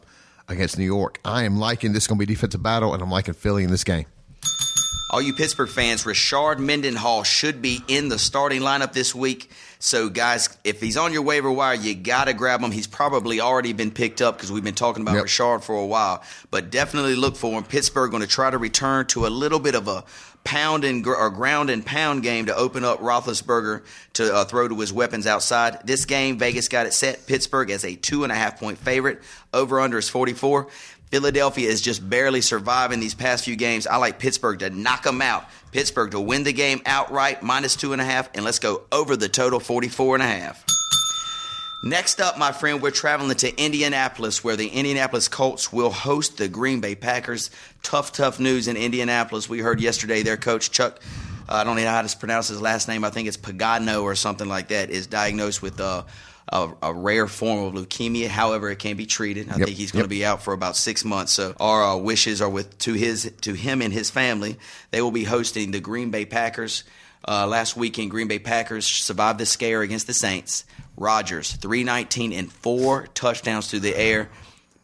against 0.48 0.78
New 0.78 0.84
York. 0.84 1.20
I 1.24 1.44
am 1.44 1.58
liking 1.58 1.92
this. 1.92 2.06
Going 2.06 2.18
to 2.18 2.26
be 2.26 2.32
defensive 2.32 2.62
battle, 2.62 2.94
and 2.94 3.02
I'm 3.02 3.10
liking 3.10 3.34
Philly 3.34 3.64
in 3.64 3.70
this 3.70 3.84
game. 3.84 4.06
All 5.10 5.20
you 5.20 5.34
Pittsburgh 5.34 5.68
fans, 5.68 6.04
Rashard 6.04 6.58
Mendenhall 6.58 7.22
should 7.22 7.60
be 7.60 7.82
in 7.86 8.08
the 8.08 8.18
starting 8.18 8.62
lineup 8.62 8.94
this 8.94 9.14
week. 9.14 9.50
So, 9.84 10.08
guys, 10.08 10.48
if 10.62 10.80
he's 10.80 10.96
on 10.96 11.12
your 11.12 11.22
waiver 11.22 11.50
wire, 11.50 11.74
you 11.74 11.96
got 11.96 12.26
to 12.26 12.34
grab 12.34 12.60
him. 12.60 12.70
He's 12.70 12.86
probably 12.86 13.40
already 13.40 13.72
been 13.72 13.90
picked 13.90 14.22
up 14.22 14.36
because 14.36 14.52
we've 14.52 14.62
been 14.62 14.76
talking 14.76 15.02
about 15.02 15.16
Yep. 15.16 15.24
Rashard 15.24 15.64
for 15.64 15.74
a 15.74 15.84
while. 15.84 16.22
But 16.52 16.70
definitely 16.70 17.16
look 17.16 17.34
for 17.34 17.58
him. 17.58 17.64
Pittsburgh 17.64 18.12
going 18.12 18.20
to 18.22 18.28
try 18.28 18.48
to 18.48 18.58
return 18.58 19.06
to 19.06 19.26
a 19.26 19.28
little 19.28 19.58
bit 19.58 19.74
of 19.74 19.88
a 19.88 20.04
pound 20.44 20.84
and 20.84 21.02
gr- 21.02 21.16
or 21.16 21.30
ground 21.30 21.68
and 21.68 21.84
pound 21.84 22.22
game 22.22 22.46
to 22.46 22.54
open 22.54 22.84
up 22.84 23.00
Roethlisberger 23.00 23.82
to 24.12 24.32
uh, 24.32 24.44
throw 24.44 24.68
to 24.68 24.78
his 24.78 24.92
weapons 24.92 25.26
outside. 25.26 25.84
This 25.84 26.04
game, 26.04 26.38
Vegas 26.38 26.68
got 26.68 26.86
it 26.86 26.92
set. 26.92 27.26
Pittsburgh 27.26 27.68
as 27.72 27.84
a 27.84 27.96
two 27.96 28.22
and 28.22 28.30
a 28.30 28.36
half 28.36 28.60
point 28.60 28.78
favorite. 28.78 29.20
Over 29.52 29.80
under 29.80 29.98
is 29.98 30.08
44. 30.08 30.68
Philadelphia 31.12 31.68
is 31.68 31.82
just 31.82 32.08
barely 32.08 32.40
surviving 32.40 32.98
these 32.98 33.12
past 33.12 33.44
few 33.44 33.54
games. 33.54 33.86
I 33.86 33.96
like 33.96 34.18
Pittsburgh 34.18 34.60
to 34.60 34.70
knock 34.70 35.02
them 35.02 35.20
out. 35.20 35.44
Pittsburgh 35.70 36.10
to 36.12 36.20
win 36.20 36.42
the 36.42 36.54
game 36.54 36.80
outright, 36.86 37.42
minus 37.42 37.76
two 37.76 37.92
and 37.92 38.00
a 38.00 38.04
half, 38.04 38.30
and 38.34 38.46
let's 38.46 38.58
go 38.58 38.84
over 38.90 39.14
the 39.14 39.28
total, 39.28 39.60
44 39.60 40.16
and 40.16 40.22
a 40.22 40.26
half. 40.26 40.64
Next 41.84 42.18
up, 42.18 42.38
my 42.38 42.50
friend, 42.50 42.80
we're 42.80 42.92
traveling 42.92 43.36
to 43.36 43.62
Indianapolis, 43.62 44.42
where 44.42 44.56
the 44.56 44.68
Indianapolis 44.68 45.28
Colts 45.28 45.70
will 45.70 45.90
host 45.90 46.38
the 46.38 46.48
Green 46.48 46.80
Bay 46.80 46.94
Packers. 46.94 47.50
Tough, 47.82 48.12
tough 48.12 48.40
news 48.40 48.66
in 48.66 48.78
Indianapolis. 48.78 49.50
We 49.50 49.58
heard 49.58 49.82
yesterday 49.82 50.22
their 50.22 50.38
coach, 50.38 50.70
Chuck, 50.70 50.98
uh, 51.46 51.56
I 51.56 51.64
don't 51.64 51.76
know 51.76 51.86
how 51.86 52.00
to 52.00 52.16
pronounce 52.16 52.48
his 52.48 52.62
last 52.62 52.88
name. 52.88 53.04
I 53.04 53.10
think 53.10 53.28
it's 53.28 53.36
Pagano 53.36 54.02
or 54.02 54.14
something 54.14 54.48
like 54.48 54.68
that, 54.68 54.88
is 54.88 55.08
diagnosed 55.08 55.60
with 55.60 55.78
uh, 55.78 56.04
a, 56.52 56.72
a 56.82 56.94
rare 56.94 57.26
form 57.26 57.64
of 57.64 57.74
leukemia. 57.74 58.28
However, 58.28 58.70
it 58.70 58.78
can 58.78 58.96
be 58.96 59.06
treated. 59.06 59.48
I 59.48 59.56
Yep, 59.56 59.66
think 59.66 59.78
he's 59.78 59.90
going 59.92 60.08
to 60.08 60.14
yep. 60.14 60.20
be 60.20 60.24
out 60.24 60.42
for 60.42 60.52
about 60.52 60.76
six 60.76 61.04
months. 61.04 61.32
So 61.32 61.54
our 61.58 61.82
uh, 61.82 61.96
wishes 61.96 62.40
are 62.42 62.48
with 62.48 62.78
to 62.80 62.92
his 62.92 63.32
to 63.42 63.54
him 63.54 63.80
and 63.82 63.92
his 63.92 64.10
family. 64.10 64.58
They 64.90 65.00
will 65.02 65.10
be 65.10 65.24
hosting 65.24 65.70
the 65.70 65.80
Green 65.80 66.10
Bay 66.10 66.24
Packers. 66.26 66.84
Uh, 67.26 67.46
last 67.46 67.76
weekend, 67.76 68.10
Green 68.10 68.28
Bay 68.28 68.38
Packers 68.40 68.86
survived 68.86 69.38
the 69.38 69.46
scare 69.46 69.80
against 69.82 70.06
the 70.06 70.14
Saints. 70.14 70.64
Rodgers, 70.96 71.52
319 71.52 72.32
and 72.32 72.52
four 72.52 73.06
touchdowns 73.14 73.68
through 73.70 73.80
the 73.80 73.96
air, 73.96 74.28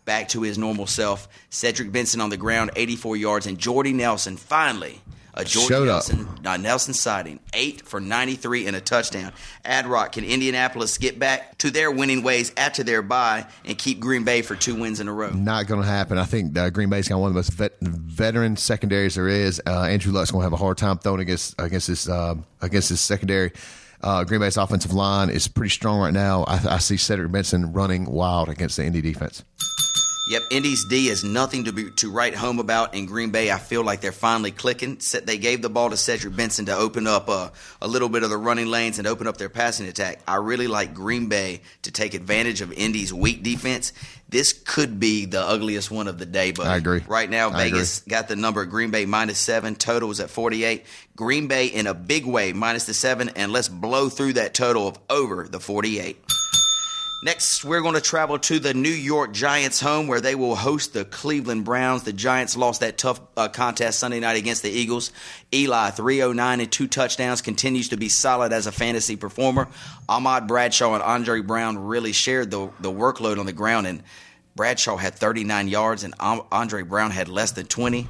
back 0.05 0.29
to 0.29 0.43
his 0.43 0.57
normal 0.57 0.87
self. 0.87 1.29
Cedric 1.51 1.93
Benson 1.93 2.21
on 2.21 2.31
the 2.31 2.37
ground, 2.37 2.71
84 2.77 3.17
yards, 3.17 3.47
and 3.47 3.59
Jordy 3.59 3.93
Nelson 3.93 4.37
finally. 4.37 5.03
A 5.39 5.45
Jordy 5.45 5.69
Showed. 5.69 5.87
Nelson, 5.87 6.29
uh, 6.45 6.57
Nelson 6.57 6.93
sighting, 6.93 7.39
eight 7.53 7.83
for 7.87 8.01
93 8.01 8.67
and 8.67 8.75
a 8.75 8.81
touchdown. 8.81 9.33
Ad 9.65 9.87
Rock, 9.87 10.13
can 10.13 10.25
Indianapolis 10.25 10.99
get 10.99 11.21
back 11.21 11.57
to 11.59 11.71
their 11.71 11.93
winning 11.93 12.25
ways 12.25 12.53
after 12.57 12.83
their 12.83 13.03
bye 13.03 13.47
and 13.65 13.79
keep 13.79 14.01
Green 14.01 14.25
Bay 14.25 14.43
for 14.43 14.57
two 14.57 14.75
wins 14.75 14.99
in 14.99 15.07
a 15.07 15.13
row? 15.13 15.31
Not 15.31 15.69
going 15.69 15.81
to 15.81 15.87
happen. 15.87 16.19
I 16.19 16.25
think 16.25 16.59
uh, 16.59 16.71
Green 16.71 16.91
Bay's 16.91 17.07
got 17.07 17.21
one 17.21 17.29
of 17.29 17.35
the 17.35 17.39
most 17.39 17.53
vet- 17.53 17.79
veteran 17.81 18.57
secondaries 18.57 19.15
there 19.15 19.29
is. 19.29 19.63
Uh, 19.65 19.83
Andrew 19.83 20.13
Luck's 20.13 20.33
going 20.33 20.43
to 20.43 20.47
have 20.47 20.53
a 20.53 20.57
hard 20.57 20.77
time 20.77 20.99
throwing 20.99 21.21
against 21.21 21.55
against 21.61 21.87
this 21.87 22.09
uh, 22.09 22.35
against 22.61 22.89
this 22.89 23.01
secondary. 23.01 23.53
Uh, 24.03 24.25
Green 24.25 24.41
Bay's 24.41 24.57
offensive 24.57 24.93
line 24.93 25.31
is 25.31 25.47
pretty 25.47 25.71
strong 25.71 26.01
right 26.01 26.13
now. 26.13 26.43
I, 26.45 26.75
I 26.75 26.79
see 26.79 26.97
Cedric 26.97 27.31
Benson 27.31 27.73
running 27.73 28.07
wild 28.07 28.49
against 28.49 28.77
the 28.77 28.85
Indy 28.85 29.03
defense. 29.03 29.45
Yep, 30.29 30.43
Indy's 30.51 30.85
D 30.85 31.09
is 31.09 31.25
nothing 31.25 31.65
to 31.65 31.73
be 31.73 31.91
to 31.93 32.11
write 32.11 32.35
home 32.35 32.59
about 32.59 32.95
in 32.95 33.07
Green 33.07 33.31
Bay. 33.31 33.51
I 33.51 33.57
feel 33.57 33.83
like 33.83 34.03
they're 34.03 34.13
finally 34.13 34.51
clicking. 34.51 35.01
They 35.25 35.39
gave 35.39 35.63
the 35.63 35.71
ball 35.71 35.89
to 35.89 35.97
Cedric 35.97 36.37
Benson 36.37 36.67
to 36.67 36.77
open 36.77 37.07
up 37.07 37.31
a, 37.31 37.51
a 37.81 37.89
little 37.89 38.11
bit 38.11 38.23
of 38.23 38.29
the 38.29 38.37
running 38.37 38.67
lanes 38.67 38.99
and 38.99 39.09
open 39.09 39.27
up 39.27 39.39
their 39.39 39.49
passing 39.49 39.87
attack. 39.87 40.21
I 40.29 40.37
really 40.37 40.67
like 40.67 40.93
Green 40.93 41.31
Bay 41.31 41.63
to 41.81 41.91
take 41.91 42.13
advantage 42.13 42.61
of 42.61 42.71
Indy's 42.75 43.11
weak 43.11 43.43
defense. 43.43 43.95
This 44.29 44.53
could 44.53 45.01
be 45.01 45.25
the 45.25 45.41
ugliest 45.41 45.91
one 45.91 46.09
of 46.09 46.19
the 46.19 46.27
day, 46.27 46.53
but 46.53 46.67
I 46.67 46.77
agree. 46.77 47.03
Right 47.09 47.31
now, 47.31 47.49
I 47.49 47.65
Vegas 47.65 48.01
got 48.01 48.29
the 48.29 48.37
number 48.37 48.61
at 48.61 48.69
Green 48.69 48.91
Bay 48.91 49.07
minus 49.07 49.39
seven. 49.39 49.77
Total 49.77 50.11
is 50.11 50.21
at 50.21 50.29
48. 50.29 50.85
Green 51.17 51.47
Bay 51.47 51.69
in 51.69 51.87
a 51.87 51.95
big 51.95 52.27
way 52.27 52.53
minus 52.53 52.85
the 52.85 52.93
seven, 52.93 53.31
and 53.31 53.51
let's 53.51 53.71
blow 53.71 54.11
through 54.11 54.35
that 54.35 54.53
total 54.53 54.89
of 54.89 54.99
over 55.09 55.49
the 55.49 55.59
48. 55.59 56.23
Next, 57.21 57.65
we're 57.65 57.81
going 57.81 57.97
to 57.97 58.01
travel 58.01 58.39
to 58.39 58.61
the 58.61 58.75
New 58.75 58.89
York 58.89 59.33
Giants 59.33 59.81
home 59.81 60.07
where 60.07 60.21
they 60.21 60.37
will 60.37 60.55
host 60.55 60.93
the 60.93 61.05
Cleveland 61.05 61.65
Browns. 61.65 62.05
The 62.05 62.13
Giants 62.13 62.57
lost 62.57 62.81
that 62.81 62.97
tough 62.97 63.21
uh, 63.37 63.49
contest 63.49 63.99
Sunday 63.99 64.21
night 64.21 64.37
against 64.37 64.63
the 64.63 64.71
Eagles. 64.71 65.11
Eli, 65.53 65.91
309 65.91 66.61
and 66.61 66.71
two 66.71 66.87
touchdowns, 66.87 67.43
continues 67.43 67.89
to 67.89 67.97
be 67.97 68.09
solid 68.09 68.53
as 68.53 68.69
a 68.69 68.73
fantasy 68.73 69.17
performer. 69.17 69.67
Ahmad 70.09 70.47
Bradshaw 70.47 70.95
and 70.95 71.03
Andre 71.03 71.41
Brown 71.41 71.77
really 71.77 72.13
shared 72.13 72.53
the, 72.53 72.71
the 72.79 72.93
workload 72.93 73.41
on 73.41 73.47
the 73.47 73.53
ground, 73.53 73.89
and 73.89 74.05
Bradshaw 74.55 74.97
had 74.97 75.17
39 75.17 75.67
yards, 75.67 76.05
and 76.05 76.15
Andre 76.21 76.83
Brown 76.83 77.11
had 77.11 77.29
less 77.29 77.51
than 77.51 77.67
20 77.67 78.07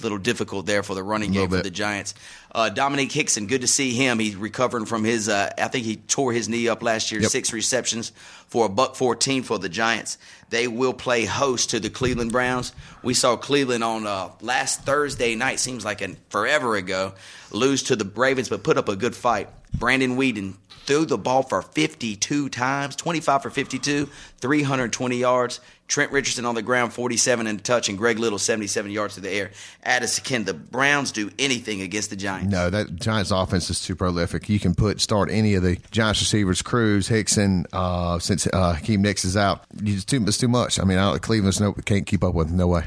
little 0.00 0.18
difficult 0.18 0.66
there 0.66 0.82
for 0.82 0.94
the 0.94 1.02
running 1.02 1.32
game 1.32 1.48
for 1.48 1.62
the 1.62 1.70
Giants. 1.70 2.14
Uh, 2.52 2.70
Domenik 2.72 3.10
Hixon, 3.10 3.46
good 3.46 3.62
to 3.62 3.66
see 3.66 3.92
him. 3.94 4.18
He's 4.18 4.36
recovering 4.36 4.86
from 4.86 5.04
his. 5.04 5.28
Uh, 5.28 5.52
I 5.58 5.68
think 5.68 5.84
he 5.84 5.96
tore 5.96 6.32
his 6.32 6.48
knee 6.48 6.68
up 6.68 6.82
last 6.82 7.10
year. 7.10 7.20
Yep. 7.22 7.30
Six 7.30 7.52
receptions 7.52 8.12
for 8.46 8.66
a 8.66 8.68
buck 8.68 8.96
fourteen 8.96 9.42
for 9.42 9.58
the 9.58 9.68
Giants. 9.68 10.18
They 10.50 10.68
will 10.68 10.92
play 10.92 11.24
host 11.24 11.70
to 11.70 11.80
the 11.80 11.90
Cleveland 11.90 12.30
Browns. 12.30 12.72
We 13.02 13.14
saw 13.14 13.36
Cleveland 13.36 13.82
on 13.82 14.06
uh, 14.06 14.30
last 14.40 14.82
Thursday 14.82 15.34
night. 15.34 15.58
Seems 15.58 15.84
like 15.84 16.00
an 16.00 16.16
forever 16.28 16.76
ago. 16.76 17.14
Lose 17.50 17.82
to 17.84 17.96
the 17.96 18.04
Ravens, 18.04 18.48
but 18.48 18.62
put 18.62 18.78
up 18.78 18.88
a 18.88 18.96
good 18.96 19.16
fight. 19.16 19.48
Brandon 19.76 20.16
Weeden 20.16 20.54
threw 20.86 21.04
the 21.04 21.18
ball 21.18 21.42
for 21.42 21.62
52 21.62 22.48
times, 22.48 22.96
25 22.96 23.42
for 23.42 23.50
52, 23.50 24.08
320 24.40 25.16
yards. 25.16 25.60
Trent 25.86 26.12
Richardson 26.12 26.46
on 26.46 26.54
the 26.54 26.62
ground, 26.62 26.94
47 26.94 27.46
and 27.46 27.60
a 27.60 27.62
touch, 27.62 27.90
and 27.90 27.98
Greg 27.98 28.18
Little, 28.18 28.38
77 28.38 28.90
yards 28.90 29.16
to 29.16 29.20
the 29.20 29.30
air. 29.30 29.50
Addis, 29.82 30.18
can 30.18 30.44
the 30.44 30.54
Browns 30.54 31.12
do 31.12 31.30
anything 31.38 31.82
against 31.82 32.08
the 32.08 32.16
Giants? 32.16 32.50
No, 32.50 32.70
that 32.70 32.96
Giants 32.96 33.30
offense 33.30 33.68
is 33.68 33.82
too 33.82 33.94
prolific. 33.94 34.48
You 34.48 34.58
can 34.58 34.74
put 34.74 35.00
start 35.00 35.30
any 35.30 35.54
of 35.54 35.62
the 35.62 35.76
Giants 35.90 36.20
receivers, 36.20 36.62
Cruz, 36.62 37.08
Hixon, 37.08 37.66
uh, 37.74 38.18
since 38.18 38.46
uh, 38.46 38.72
Hakeem 38.72 39.02
Nicks 39.02 39.26
is 39.26 39.36
out. 39.36 39.64
It's 39.82 40.06
too, 40.06 40.24
it's 40.26 40.38
too 40.38 40.48
much. 40.48 40.80
I 40.80 40.84
mean, 40.84 40.96
I, 40.96 41.18
Cleveland's 41.18 41.60
no, 41.60 41.72
can't 41.72 42.06
keep 42.06 42.24
up 42.24 42.34
with 42.34 42.50
No 42.50 42.66
way. 42.66 42.84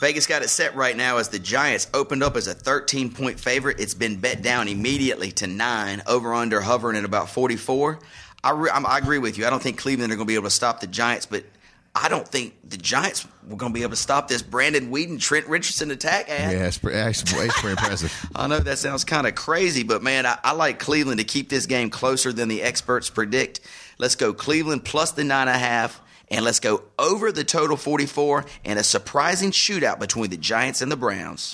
Vegas 0.00 0.26
got 0.26 0.40
it 0.40 0.48
set 0.48 0.74
right 0.74 0.96
now 0.96 1.18
as 1.18 1.28
the 1.28 1.38
Giants 1.38 1.86
opened 1.92 2.22
up 2.22 2.34
as 2.34 2.46
a 2.46 2.54
13 2.54 3.12
point 3.12 3.38
favorite. 3.38 3.78
It's 3.78 3.92
been 3.92 4.16
bet 4.16 4.40
down 4.40 4.66
immediately 4.66 5.30
to 5.32 5.46
nine, 5.46 6.02
over 6.06 6.32
under 6.32 6.62
hovering 6.62 6.96
at 6.96 7.04
about 7.04 7.28
44. 7.28 8.00
I, 8.42 8.50
re- 8.52 8.70
I 8.70 8.96
agree 8.96 9.18
with 9.18 9.36
you. 9.36 9.46
I 9.46 9.50
don't 9.50 9.62
think 9.62 9.76
Cleveland 9.76 10.10
are 10.10 10.16
going 10.16 10.26
to 10.26 10.30
be 10.30 10.36
able 10.36 10.44
to 10.44 10.50
stop 10.50 10.80
the 10.80 10.86
Giants, 10.86 11.26
but 11.26 11.44
I 11.94 12.08
don't 12.08 12.26
think 12.26 12.54
the 12.66 12.78
Giants 12.78 13.28
were 13.46 13.56
going 13.56 13.74
to 13.74 13.78
be 13.78 13.82
able 13.82 13.90
to 13.90 13.96
stop 13.96 14.28
this 14.28 14.40
Brandon 14.40 14.90
Weeden, 14.90 15.20
Trent 15.20 15.46
Richardson 15.46 15.90
attack. 15.90 16.30
Ad. 16.30 16.52
Yeah, 16.52 16.66
it's, 16.66 16.78
pretty, 16.78 16.98
it's 16.98 17.22
pretty 17.22 17.68
impressive. 17.68 18.30
I 18.34 18.46
know 18.46 18.58
that 18.58 18.78
sounds 18.78 19.04
kind 19.04 19.26
of 19.26 19.34
crazy, 19.34 19.82
but 19.82 20.02
man, 20.02 20.24
I, 20.24 20.38
I, 20.42 20.52
like 20.52 20.78
Cleveland 20.78 21.18
to 21.18 21.24
keep 21.24 21.50
this 21.50 21.66
game 21.66 21.90
closer 21.90 22.32
than 22.32 22.48
the 22.48 22.62
experts 22.62 23.10
predict. 23.10 23.60
Let's 23.98 24.14
go 24.14 24.32
Cleveland 24.32 24.86
plus 24.86 25.12
the 25.12 25.24
nine 25.24 25.48
and 25.48 25.56
a 25.56 25.58
half 25.58 26.00
and 26.30 26.44
let's 26.44 26.60
go 26.60 26.82
over 26.98 27.32
the 27.32 27.44
total 27.44 27.76
44 27.76 28.44
and 28.64 28.78
a 28.78 28.84
surprising 28.84 29.50
shootout 29.50 29.98
between 29.98 30.30
the 30.30 30.36
Giants 30.36 30.80
and 30.80 30.90
the 30.90 30.96
Browns. 30.96 31.52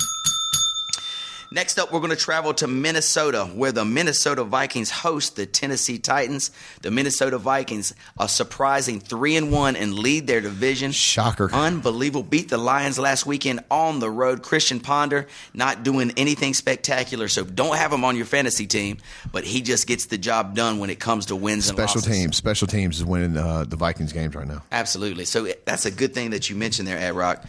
Next 1.53 1.79
up, 1.79 1.93
we're 1.93 2.01
going 2.01 2.11
to 2.11 2.17
travel 2.17 2.53
to 2.55 2.67
Minnesota, 2.67 3.45
where 3.45 3.71
the 3.71 3.85
Minnesota 3.85 4.43
Vikings 4.43 4.91
host 4.91 5.37
the 5.37 5.47
Tennessee 5.47 5.99
Titans. 5.99 6.51
The 6.83 6.91
Minnesota 6.91 7.39
Vikings, 7.39 7.95
a 8.19 8.29
surprising 8.29 8.99
three 9.01 9.37
and 9.37 9.53
one, 9.53 9.77
and 9.77 9.95
lead 9.95 10.27
their 10.27 10.41
division. 10.41 10.91
Shocker! 10.91 11.49
Unbelievable. 11.53 12.25
Beat 12.25 12.49
the 12.49 12.59
Lions 12.59 12.99
last 12.99 13.27
weekend 13.27 13.61
on 13.71 14.01
the 14.01 14.11
road. 14.11 14.43
Christian 14.43 14.81
Ponder 14.81 15.29
not 15.55 15.85
doing 15.85 16.13
anything 16.17 16.53
spectacular, 16.53 17.29
so 17.29 17.45
don't 17.45 17.77
have 17.77 17.93
him 17.93 18.05
on 18.05 18.17
your 18.17 18.27
fantasy 18.27 18.67
team. 18.67 18.99
But 19.31 19.45
he 19.45 19.63
just 19.63 19.87
gets 19.87 20.07
the 20.07 20.19
job 20.19 20.57
done 20.57 20.79
when 20.79 20.91
it 20.91 20.99
comes 20.99 21.27
to 21.27 21.37
wins 21.37 21.69
and 21.69 21.77
special 21.77 22.01
losses. 22.01 22.17
teams. 22.17 22.37
Special 22.37 22.67
teams 22.67 22.99
is 22.99 23.05
winning 23.05 23.37
uh, 23.37 23.65
the 23.65 23.77
Vikings 23.77 24.13
games 24.13 24.35
right 24.35 24.47
now. 24.49 24.63
Absolutely. 24.73 25.25
So 25.25 25.47
that's 25.65 25.87
a 25.87 25.91
good 25.91 26.13
thing 26.13 26.31
that 26.31 26.51
you 26.51 26.57
mentioned 26.57 26.89
there, 26.89 26.99
Ad 26.99 27.15
Rock 27.15 27.45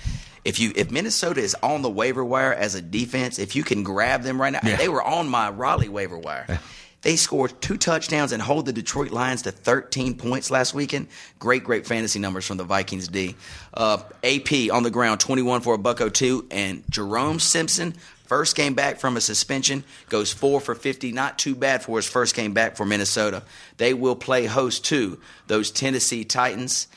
if 0.47 0.61
you 0.61 0.71
if 0.77 0.89
Minnesota 0.89 1.41
is 1.41 1.57
on 1.61 1.81
the 1.81 1.89
waiver 1.89 2.23
wire 2.23 2.53
as 2.53 2.73
a 2.73 2.81
defense, 2.81 3.37
if 3.37 3.53
you 3.53 3.65
can 3.65 3.83
grab 3.83 4.23
them 4.23 4.41
right 4.41 4.53
now, 4.53 4.61
yeah. 4.63 4.77
they 4.77 4.87
were 4.87 5.03
on 5.03 5.27
my 5.27 5.49
Raleigh 5.49 5.89
waiver 5.89 6.17
wire. 6.17 6.45
Yeah. 6.47 6.59
They 7.01 7.17
scored 7.17 7.61
two 7.61 7.77
touchdowns 7.77 8.31
and 8.31 8.41
hold 8.41 8.65
the 8.65 8.71
Detroit 8.73 9.11
Lions 9.11 9.41
to 9.43 9.51
13 9.51 10.15
points 10.15 10.49
last 10.49 10.73
weekend. 10.73 11.09
Great, 11.37 11.65
great 11.65 11.85
fantasy 11.85 12.17
numbers 12.19 12.45
from 12.45 12.55
the 12.55 12.63
Vikings 12.63 13.09
D. 13.09 13.35
Uh, 13.73 14.01
AP 14.23 14.71
on 14.71 14.83
the 14.83 14.89
ground, 14.89 15.19
21 15.19 15.61
for 15.61 15.75
a 15.75 15.77
buck 15.77 15.99
02, 16.13 16.47
and 16.49 16.83
Jerome 16.89 17.39
Simpson, 17.39 17.93
first 18.25 18.55
game 18.55 18.73
back 18.73 18.99
from 18.99 19.15
a 19.15 19.21
suspension, 19.21 19.83
goes 20.09 20.33
four 20.33 20.59
for 20.61 20.75
50. 20.75 21.11
Not 21.11 21.37
too 21.37 21.55
bad 21.55 21.83
for 21.83 21.97
his 21.97 22.07
first 22.07 22.35
game 22.35 22.53
back 22.53 22.77
for 22.77 22.85
Minnesota. 22.85 23.43
They 23.77 23.93
will 23.93 24.15
play 24.15 24.45
host 24.45 24.85
to 24.85 25.19
those 25.47 25.71
Tennessee 25.71 26.23
Titans 26.23 26.87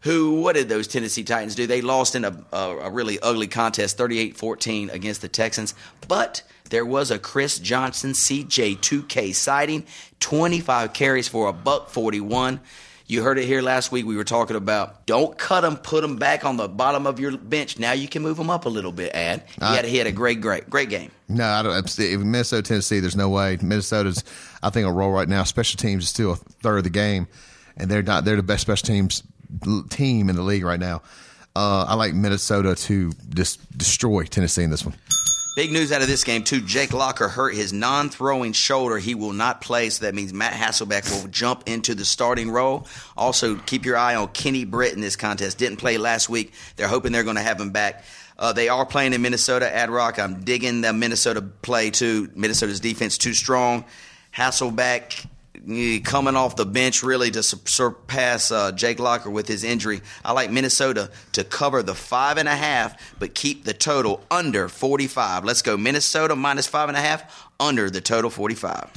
who 0.00 0.40
what 0.40 0.54
did 0.54 0.68
those 0.68 0.86
Tennessee 0.86 1.24
Titans 1.24 1.54
do? 1.54 1.66
They 1.66 1.82
lost 1.82 2.14
in 2.14 2.24
a, 2.24 2.44
a, 2.52 2.56
a 2.56 2.90
really 2.90 3.18
ugly 3.20 3.48
contest, 3.48 3.98
38-14 3.98 4.92
against 4.92 5.20
the 5.20 5.28
Texans. 5.28 5.74
But 6.08 6.42
there 6.70 6.86
was 6.86 7.10
a 7.10 7.18
Chris 7.18 7.58
Johnson 7.58 8.12
CJ2K 8.12 9.34
sighting, 9.34 9.84
25 10.20 10.92
carries 10.92 11.28
for 11.28 11.48
a 11.48 11.52
buck 11.52 11.90
41. 11.90 12.60
You 13.06 13.24
heard 13.24 13.38
it 13.38 13.44
here 13.44 13.60
last 13.60 13.90
week. 13.90 14.06
We 14.06 14.16
were 14.16 14.22
talking 14.22 14.54
about 14.54 15.04
don't 15.04 15.36
cut 15.36 15.62
them, 15.62 15.76
put 15.76 16.00
them 16.02 16.16
back 16.16 16.44
on 16.44 16.56
the 16.56 16.68
bottom 16.68 17.08
of 17.08 17.18
your 17.18 17.36
bench. 17.36 17.76
Now 17.76 17.90
you 17.90 18.06
can 18.06 18.22
move 18.22 18.36
them 18.36 18.50
up 18.50 18.66
a 18.66 18.68
little 18.68 18.92
bit. 18.92 19.12
Ad, 19.12 19.42
he 19.58 19.64
had, 19.64 19.84
he 19.84 19.96
had 19.96 20.06
a 20.06 20.12
great, 20.12 20.40
great, 20.40 20.70
great 20.70 20.90
game. 20.90 21.10
No, 21.28 21.44
I 21.44 21.62
don't. 21.62 21.98
Minnesota, 21.98 22.62
Tennessee, 22.62 23.00
there's 23.00 23.16
no 23.16 23.28
way. 23.28 23.58
Minnesota's, 23.60 24.22
I 24.62 24.70
think, 24.70 24.86
a 24.86 24.92
roll 24.92 25.10
right 25.10 25.28
now. 25.28 25.42
Special 25.42 25.76
teams 25.76 26.04
is 26.04 26.08
still 26.08 26.32
a 26.32 26.36
third 26.36 26.78
of 26.78 26.84
the 26.84 26.90
game, 26.90 27.26
and 27.76 27.90
they're 27.90 28.04
not. 28.04 28.24
They're 28.24 28.36
the 28.36 28.44
best 28.44 28.62
special 28.62 28.86
teams 28.86 29.24
team 29.90 30.28
in 30.28 30.36
the 30.36 30.42
league 30.42 30.64
right 30.64 30.80
now. 30.80 31.02
Uh, 31.56 31.84
I 31.88 31.94
like 31.94 32.14
Minnesota 32.14 32.74
to 32.74 33.12
just 33.34 33.76
destroy 33.76 34.24
Tennessee 34.24 34.62
in 34.62 34.70
this 34.70 34.84
one. 34.84 34.94
Big 35.56 35.72
news 35.72 35.90
out 35.90 36.00
of 36.00 36.06
this 36.06 36.22
game, 36.22 36.44
too. 36.44 36.60
Jake 36.60 36.92
Locker 36.92 37.28
hurt 37.28 37.54
his 37.54 37.72
non 37.72 38.08
throwing 38.08 38.52
shoulder. 38.52 38.98
He 38.98 39.16
will 39.16 39.32
not 39.32 39.60
play, 39.60 39.90
so 39.90 40.04
that 40.04 40.14
means 40.14 40.32
Matt 40.32 40.52
Hasselbeck 40.52 41.10
will 41.10 41.28
jump 41.28 41.64
into 41.66 41.94
the 41.94 42.04
starting 42.04 42.50
role. 42.50 42.86
Also, 43.16 43.56
keep 43.56 43.84
your 43.84 43.96
eye 43.96 44.14
on 44.14 44.28
Kenny 44.28 44.64
Britt 44.64 44.94
in 44.94 45.00
this 45.00 45.16
contest. 45.16 45.58
Didn't 45.58 45.78
play 45.78 45.98
last 45.98 46.28
week. 46.28 46.52
They're 46.76 46.88
hoping 46.88 47.10
they're 47.10 47.24
going 47.24 47.36
to 47.36 47.42
have 47.42 47.60
him 47.60 47.70
back. 47.70 48.04
Uh, 48.38 48.52
they 48.52 48.68
are 48.68 48.86
playing 48.86 49.12
in 49.12 49.20
Minnesota 49.22 49.74
Ad 49.74 49.90
Rock. 49.90 50.20
I'm 50.20 50.44
digging 50.44 50.82
the 50.82 50.92
Minnesota 50.92 51.42
play, 51.42 51.90
too. 51.90 52.30
Minnesota's 52.36 52.80
defense 52.80 53.18
too 53.18 53.34
strong. 53.34 53.84
Hasselbeck 54.34 55.26
coming 56.04 56.36
off 56.36 56.56
the 56.56 56.66
bench 56.66 57.02
really 57.02 57.30
to 57.30 57.42
surpass 57.42 58.50
uh, 58.50 58.72
Jake 58.72 58.98
Locker 58.98 59.30
with 59.30 59.46
his 59.46 59.64
injury. 59.64 60.00
I 60.24 60.32
like 60.32 60.50
Minnesota 60.50 61.10
to 61.32 61.44
cover 61.44 61.82
the 61.82 61.94
five 61.94 62.38
and 62.38 62.48
a 62.48 62.56
half, 62.56 63.18
but 63.18 63.34
keep 63.34 63.64
the 63.64 63.74
total 63.74 64.22
under 64.30 64.68
45. 64.68 65.44
Let's 65.44 65.62
go 65.62 65.76
Minnesota 65.76 66.36
minus 66.36 66.66
five 66.66 66.88
and 66.88 66.96
a 66.96 67.00
half 67.00 67.48
under 67.58 67.90
the 67.90 68.00
total 68.00 68.30
45. 68.30 68.90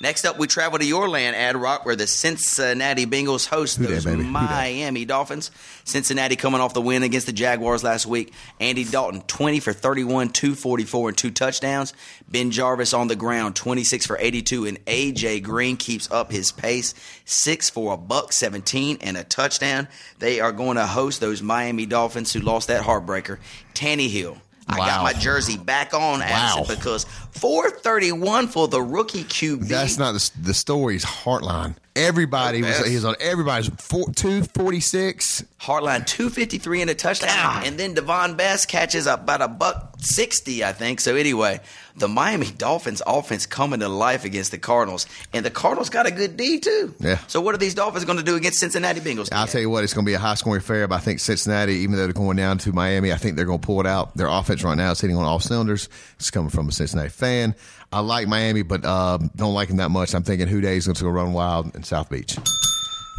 Next 0.00 0.24
up, 0.24 0.38
we 0.38 0.46
travel 0.46 0.78
to 0.78 0.84
your 0.84 1.08
land, 1.08 1.34
Ad 1.34 1.56
Rock, 1.56 1.84
where 1.84 1.96
the 1.96 2.06
Cincinnati 2.06 3.04
Bengals 3.04 3.46
host 3.48 3.80
those 3.80 4.06
Miami 4.06 5.04
Dolphins. 5.04 5.50
Cincinnati 5.82 6.36
coming 6.36 6.60
off 6.60 6.72
the 6.72 6.80
win 6.80 7.02
against 7.02 7.26
the 7.26 7.32
Jaguars 7.32 7.82
last 7.82 8.06
week. 8.06 8.32
Andy 8.60 8.84
Dalton, 8.84 9.22
20 9.22 9.58
for 9.58 9.72
31, 9.72 10.28
244, 10.28 11.08
and 11.08 11.18
two 11.18 11.32
touchdowns. 11.32 11.94
BenJarvus 12.30 12.96
on 12.96 13.08
the 13.08 13.16
ground, 13.16 13.56
26 13.56 14.06
for 14.06 14.16
82, 14.20 14.66
and 14.66 14.78
A.J. 14.86 15.40
Green 15.40 15.76
keeps 15.76 16.08
up 16.12 16.30
his 16.30 16.52
pace, 16.52 16.94
6 17.24 17.70
for 17.70 17.94
a 17.94 17.96
buck 17.96 18.32
17 18.32 18.98
and 19.00 19.16
a 19.16 19.24
touchdown. 19.24 19.88
They 20.20 20.38
are 20.38 20.52
going 20.52 20.76
to 20.76 20.86
host 20.86 21.20
those 21.20 21.42
Miami 21.42 21.86
Dolphins 21.86 22.32
who 22.32 22.38
lost 22.38 22.68
that 22.68 22.84
heartbreaker. 22.84 23.38
Tannehill, 23.74 24.38
I 24.68 24.76
got 24.76 25.02
my 25.02 25.12
jersey 25.12 25.56
back 25.56 25.94
on 25.94 26.20
wow. 26.20 26.64
because 26.68 27.04
431 27.04 28.48
for 28.48 28.68
the 28.68 28.82
rookie 28.82 29.24
QB. 29.24 29.68
That's 29.68 29.98
not 29.98 30.12
the, 30.12 30.30
the 30.42 30.54
story's 30.54 31.04
Hartline. 31.04 31.76
Everybody 31.96 32.62
was 32.62 32.86
he's 32.86 33.04
on 33.04 33.16
everybody's 33.18 33.68
four, 33.70 34.04
246. 34.12 35.44
Hartline 35.60 36.06
253 36.06 36.82
and 36.82 36.90
a 36.90 36.94
touchdown. 36.94 37.28
God. 37.28 37.66
And 37.66 37.78
then 37.78 37.94
Davone 37.94 38.36
Bess 38.36 38.66
catches 38.66 39.08
up 39.08 39.22
about 39.22 39.42
a 39.42 39.48
buck 39.48 39.96
60, 39.98 40.64
I 40.64 40.72
think. 40.72 41.00
So 41.00 41.16
anyway, 41.16 41.60
the 41.98 42.08
Miami 42.08 42.50
Dolphins 42.50 43.02
offense 43.06 43.46
coming 43.46 43.80
to 43.80 43.88
life 43.88 44.24
against 44.24 44.50
the 44.50 44.58
Cardinals. 44.58 45.06
And 45.32 45.44
the 45.44 45.50
Cardinals 45.50 45.90
got 45.90 46.06
a 46.06 46.10
good 46.10 46.36
D 46.36 46.60
too. 46.60 46.94
Yeah. 47.00 47.18
So 47.26 47.40
what 47.40 47.54
are 47.54 47.58
these 47.58 47.74
Dolphins 47.74 48.04
going 48.04 48.18
to 48.18 48.24
do 48.24 48.36
against 48.36 48.58
Cincinnati 48.58 49.00
Bengals? 49.00 49.28
I'll 49.32 49.46
tell 49.46 49.60
you 49.60 49.70
what, 49.70 49.84
it's 49.84 49.94
going 49.94 50.04
to 50.04 50.08
be 50.10 50.14
a 50.14 50.18
high 50.18 50.34
scoring 50.34 50.60
affair, 50.60 50.86
but 50.88 50.96
I 50.96 50.98
think 50.98 51.20
Cincinnati, 51.20 51.74
even 51.74 51.96
though 51.96 52.04
they're 52.04 52.12
going 52.12 52.36
down 52.36 52.58
to 52.58 52.72
Miami, 52.72 53.12
I 53.12 53.16
think 53.16 53.36
they're 53.36 53.44
going 53.44 53.60
to 53.60 53.66
pull 53.66 53.80
it 53.80 53.86
out. 53.86 54.16
Their 54.16 54.28
offense 54.28 54.62
right 54.62 54.76
now 54.76 54.90
is 54.90 55.00
hitting 55.00 55.16
on 55.16 55.24
all 55.24 55.40
cylinders. 55.40 55.88
It's 56.16 56.30
coming 56.30 56.50
from 56.50 56.68
a 56.68 56.72
Cincinnati 56.72 57.10
fan. 57.10 57.54
I 57.92 58.00
like 58.00 58.28
Miami, 58.28 58.62
but 58.62 58.84
uh, 58.84 59.18
don't 59.34 59.54
like 59.54 59.68
them 59.68 59.78
that 59.78 59.90
much. 59.90 60.14
I'm 60.14 60.22
thinking 60.22 60.46
Who 60.46 60.60
is 60.60 60.86
going 60.86 60.96
to 60.96 61.04
go 61.04 61.10
run 61.10 61.32
wild 61.32 61.74
in 61.74 61.82
South 61.82 62.10
Beach. 62.10 62.36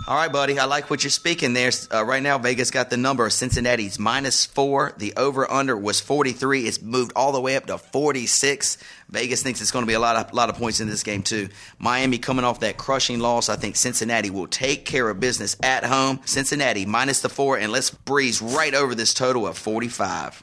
All 0.08 0.15
right, 0.15 0.32
buddy. 0.32 0.58
I 0.58 0.65
like 0.65 0.89
what 0.89 1.03
you're 1.03 1.12
speaking 1.12 1.53
there. 1.53 1.70
Uh, 1.94 2.03
right 2.03 2.24
now, 2.24 2.39
Vegas 2.39 2.72
got 2.72 2.89
the 2.89 2.98
number. 2.98 3.29
Cincinnati's 3.29 4.00
minus 4.00 4.46
four. 4.46 4.94
The 4.98 5.13
over 5.18 5.50
under 5.51 5.77
was 5.77 6.00
43. 6.00 6.62
It's 6.65 6.82
moved 6.82 7.12
all 7.15 7.32
the 7.32 7.39
way 7.39 7.56
up 7.56 7.68
to 7.68 7.77
46. 7.77 8.77
Vegas 9.10 9.44
thinks 9.44 9.62
it's 9.62 9.70
going 9.70 9.84
to 9.84 9.88
be 9.88 9.94
a 9.94 10.00
lot 10.00 10.15
of 10.15 10.34
lot 10.34 10.50
of 10.50 10.56
points 10.56 10.79
in 10.79 10.89
this 10.89 11.03
game 11.03 11.22
too. 11.22 11.50
Miami 11.77 12.18
coming 12.18 12.44
off 12.44 12.62
that 12.62 12.77
crushing 12.77 13.20
loss. 13.20 13.50
I 13.50 13.56
think 13.56 13.75
Cincinnati 13.75 14.32
will 14.32 14.48
take 14.48 14.86
care 14.86 15.10
of 15.10 15.20
business 15.20 15.56
at 15.62 15.84
home. 15.84 16.22
Cincinnati 16.25 16.86
minus 16.86 17.22
the 17.22 17.29
four, 17.29 17.58
and 17.60 17.72
let's 17.72 17.91
breeze 17.91 18.41
right 18.41 18.74
over 18.74 18.96
this 18.96 19.13
total 19.13 19.46
of 19.46 19.58
45. 19.58 20.41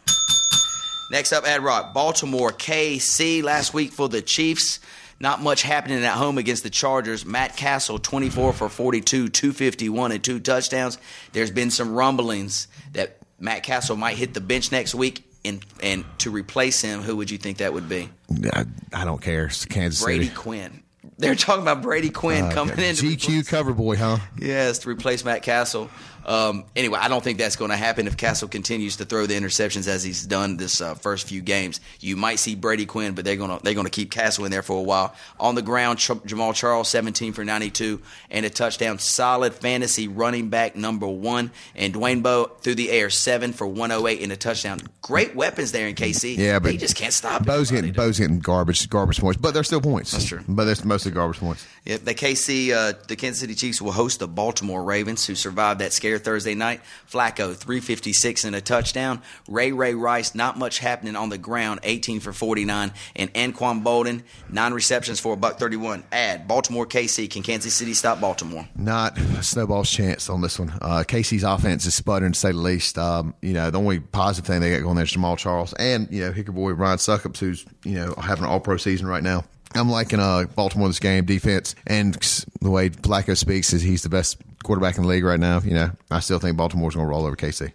Next 1.10 1.32
up, 1.32 1.44
Ad 1.44 1.62
Rock, 1.62 1.92
Baltimore 1.94 2.52
KC 2.52 3.42
last 3.42 3.74
week 3.74 3.92
for 3.92 4.08
the 4.08 4.22
Chiefs. 4.22 4.80
Not 5.18 5.40
much 5.40 5.62
happening 5.62 6.04
at 6.04 6.14
home 6.14 6.36
against 6.38 6.62
the 6.62 6.70
Chargers. 6.70 7.24
Matt 7.24 7.56
Cassel, 7.56 7.98
24 7.98 8.52
for 8.52 8.68
42, 8.68 9.28
251, 9.28 10.12
and 10.12 10.22
two 10.22 10.38
touchdowns. 10.40 10.98
There's 11.32 11.50
been 11.50 11.70
some 11.70 11.94
rumblings 11.94 12.68
that 12.92 13.16
Matt 13.40 13.62
Cassel 13.62 13.96
might 13.96 14.16
hit 14.16 14.34
the 14.34 14.40
bench 14.42 14.70
next 14.72 14.94
week. 14.94 15.22
And, 15.44 15.64
and 15.80 16.04
to 16.18 16.30
replace 16.30 16.80
him, 16.82 17.02
who 17.02 17.16
would 17.16 17.30
you 17.30 17.38
think 17.38 17.58
that 17.58 17.72
would 17.72 17.88
be? 17.88 18.10
I, 18.52 18.64
I 18.92 19.04
don't 19.04 19.22
care. 19.22 19.46
It's 19.46 19.64
Kansas 19.64 20.02
Brady 20.02 20.24
City. 20.24 20.36
Quinn. 20.36 20.82
They're 21.18 21.36
talking 21.36 21.62
about 21.62 21.82
Brady 21.82 22.10
Quinn 22.10 22.46
Uh, 22.46 22.50
coming 22.52 22.78
in. 22.78 22.94
GQ 22.96 23.28
replace- 23.28 23.48
cover 23.48 23.72
boy, 23.72 23.96
huh? 23.96 24.18
Yes, 24.38 24.80
to 24.80 24.88
replace 24.90 25.24
Matt 25.24 25.42
Cassel. 25.42 25.88
Um, 26.26 26.64
anyway, 26.74 26.98
I 27.00 27.06
don't 27.08 27.22
think 27.22 27.38
that's 27.38 27.54
going 27.54 27.70
to 27.70 27.76
happen 27.76 28.08
if 28.08 28.16
Cassel 28.16 28.48
continues 28.48 28.96
to 28.96 29.04
throw 29.04 29.26
the 29.26 29.34
interceptions 29.34 29.86
as 29.86 30.02
he's 30.02 30.26
done 30.26 30.56
this 30.56 30.80
uh, 30.80 30.94
first 30.96 31.28
few 31.28 31.40
games. 31.40 31.80
You 32.00 32.16
might 32.16 32.40
see 32.40 32.56
Brady 32.56 32.84
Quinn, 32.84 33.14
but 33.14 33.24
they're 33.24 33.36
going 33.36 33.56
to 33.56 33.62
they're 33.62 33.74
going 33.74 33.86
to 33.86 33.90
keep 33.90 34.10
Cassel 34.10 34.44
in 34.44 34.50
there 34.50 34.62
for 34.64 34.76
a 34.76 34.82
while. 34.82 35.14
On 35.38 35.54
the 35.54 35.62
ground, 35.62 36.00
Ch- 36.00 36.08
Jamaal 36.08 36.52
Charles, 36.52 36.88
17 36.88 37.32
for 37.32 37.44
92 37.44 38.02
and 38.30 38.44
a 38.44 38.50
touchdown. 38.50 38.98
Solid 38.98 39.54
fantasy 39.54 40.08
running 40.08 40.50
back 40.50 40.74
number 40.74 41.06
one, 41.06 41.52
and 41.76 41.94
Dwayne 41.94 42.22
Bowe 42.22 42.46
through 42.60 42.74
the 42.74 42.90
air, 42.90 43.08
seven 43.08 43.52
for 43.52 43.66
108 43.66 44.20
and 44.20 44.32
a 44.32 44.36
touchdown. 44.36 44.80
Great 45.02 45.36
weapons 45.36 45.70
there 45.70 45.86
in 45.86 45.94
KC. 45.94 46.36
Yeah, 46.36 46.58
but 46.58 46.72
he 46.72 46.76
just 46.78 46.96
can't 46.96 47.12
stop. 47.12 47.42
Everybody, 47.48 47.66
getting 47.76 47.92
Bowe's 47.92 48.18
getting 48.18 48.40
garbage 48.40 48.90
garbage 48.90 49.20
points, 49.20 49.40
but 49.40 49.54
they're 49.54 49.62
still 49.62 49.80
points. 49.80 50.10
That's 50.10 50.26
true. 50.26 50.40
But 50.48 50.64
they're 50.64 50.84
mostly 50.84 51.12
garbage 51.12 51.38
points. 51.38 51.64
Yep, 51.84 52.00
the 52.00 52.14
KC, 52.14 52.72
uh, 52.72 52.94
the 53.06 53.14
Kansas 53.14 53.40
City 53.40 53.54
Chiefs 53.54 53.80
will 53.80 53.92
host 53.92 54.18
the 54.18 54.26
Baltimore 54.26 54.82
Ravens, 54.82 55.24
who 55.24 55.36
survived 55.36 55.80
that 55.80 55.92
scare 55.92 56.15
Thursday 56.18 56.54
night. 56.54 56.80
Flacco, 57.10 57.54
356 57.54 58.44
and 58.44 58.56
a 58.56 58.60
touchdown. 58.60 59.22
Ray 59.48 59.72
Ray 59.72 59.94
Rice, 59.94 60.34
not 60.34 60.58
much 60.58 60.78
happening 60.78 61.16
on 61.16 61.28
the 61.28 61.38
ground, 61.38 61.80
18 61.82 62.20
for 62.20 62.32
49. 62.32 62.92
And 63.14 63.32
Anquan 63.34 63.82
Boldin, 63.82 64.22
nine 64.50 64.72
receptions 64.72 65.20
for 65.20 65.34
a 65.34 65.36
buck 65.36 65.58
31. 65.58 66.04
Add 66.12 66.48
Baltimore 66.48 66.86
KC. 66.86 67.30
Can 67.30 67.42
Kansas 67.42 67.74
City 67.74 67.94
stop 67.94 68.20
Baltimore? 68.20 68.68
Not 68.76 69.18
a 69.18 69.42
snowball's 69.42 69.90
chance 69.90 70.28
on 70.28 70.40
this 70.40 70.58
one. 70.58 70.70
Uh, 70.80 71.04
KC's 71.06 71.44
offense 71.44 71.86
is 71.86 71.94
sputtering 71.94 72.32
to 72.32 72.38
say 72.38 72.52
the 72.52 72.58
least. 72.58 72.98
Um, 72.98 73.34
you 73.42 73.52
know, 73.52 73.70
the 73.70 73.78
only 73.78 74.00
positive 74.00 74.46
thing 74.46 74.60
they 74.60 74.70
got 74.70 74.82
going 74.82 74.96
there 74.96 75.04
is 75.04 75.12
Jamaal 75.12 75.38
Charles 75.38 75.72
and 75.74 76.08
you 76.10 76.22
know 76.22 76.32
Hicker 76.32 76.52
boy 76.52 76.72
Ryan 76.72 76.98
Succop's, 76.98 77.40
who's 77.40 77.64
you 77.84 77.94
know 77.94 78.14
having 78.20 78.44
an 78.44 78.50
All 78.50 78.60
Pro 78.60 78.76
season 78.76 79.06
right 79.06 79.22
now. 79.22 79.44
I'm 79.74 79.90
liking 79.90 80.20
uh, 80.20 80.44
Baltimore 80.54 80.88
this 80.88 80.98
game 80.98 81.24
defense 81.24 81.74
and 81.86 82.14
the 82.60 82.70
way 82.70 82.90
Flacco 82.90 83.36
speaks 83.36 83.72
is 83.72 83.82
he's 83.82 84.02
the 84.02 84.08
best 84.08 84.38
quarterback 84.64 84.96
in 84.96 85.02
the 85.02 85.08
league 85.08 85.24
right 85.24 85.40
now. 85.40 85.60
You 85.60 85.74
know, 85.74 85.90
I 86.10 86.20
still 86.20 86.38
think 86.38 86.56
Baltimore's 86.56 86.94
going 86.94 87.06
to 87.06 87.10
roll 87.10 87.26
over 87.26 87.36
KC. 87.36 87.72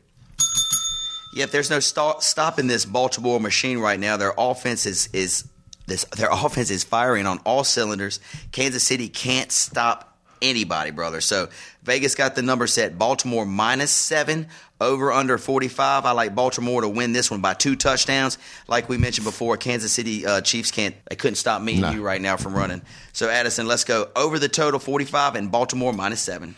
Yep, 1.33 1.51
there's 1.51 1.69
no 1.69 1.79
stop, 1.79 2.21
stopping 2.23 2.67
this 2.67 2.85
Baltimore 2.85 3.39
machine 3.39 3.77
right 3.77 3.99
now. 3.99 4.17
Their 4.17 4.33
offense 4.37 4.85
is 4.85 5.07
is 5.13 5.47
this 5.87 6.03
their 6.17 6.29
offense 6.31 6.69
is 6.69 6.83
firing 6.83 7.25
on 7.25 7.39
all 7.39 7.63
cylinders. 7.63 8.19
Kansas 8.51 8.83
City 8.83 9.07
can't 9.07 9.51
stop 9.51 10.10
anybody, 10.41 10.91
brother. 10.91 11.21
So 11.21 11.49
Vegas 11.83 12.15
got 12.15 12.35
the 12.35 12.41
number 12.41 12.67
set. 12.67 12.97
Baltimore 12.97 13.45
minus 13.45 13.91
seven, 13.91 14.47
over 14.79 15.11
under 15.11 15.37
45. 15.37 16.05
I 16.05 16.11
like 16.11 16.33
Baltimore 16.35 16.81
to 16.81 16.89
win 16.89 17.13
this 17.13 17.29
one 17.29 17.41
by 17.41 17.53
two 17.53 17.75
touchdowns. 17.75 18.37
Like 18.67 18.89
we 18.89 18.97
mentioned 18.97 19.25
before, 19.25 19.57
Kansas 19.57 19.91
City 19.91 20.25
uh, 20.25 20.41
Chiefs 20.41 20.71
can't 20.71 20.95
they 21.09 21.15
couldn't 21.15 21.35
stop 21.35 21.61
me 21.61 21.79
No. 21.79 21.87
and 21.87 21.95
you 21.97 22.03
right 22.03 22.21
now 22.21 22.37
from 22.37 22.53
running. 22.55 22.81
So 23.13 23.29
Addison, 23.29 23.67
let's 23.67 23.83
go 23.83 24.09
over 24.15 24.39
the 24.39 24.49
total 24.49 24.79
45 24.79 25.35
and 25.35 25.51
Baltimore 25.51 25.93
minus 25.93 26.21
seven. 26.21 26.55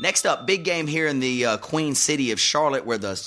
Next 0.00 0.26
up, 0.26 0.46
big 0.46 0.64
game 0.64 0.86
here 0.86 1.08
in 1.08 1.18
the 1.20 1.44
uh, 1.44 1.56
Queen 1.56 1.94
City 1.94 2.30
of 2.30 2.38
Charlotte, 2.38 2.86
where 2.86 2.98
the 2.98 3.20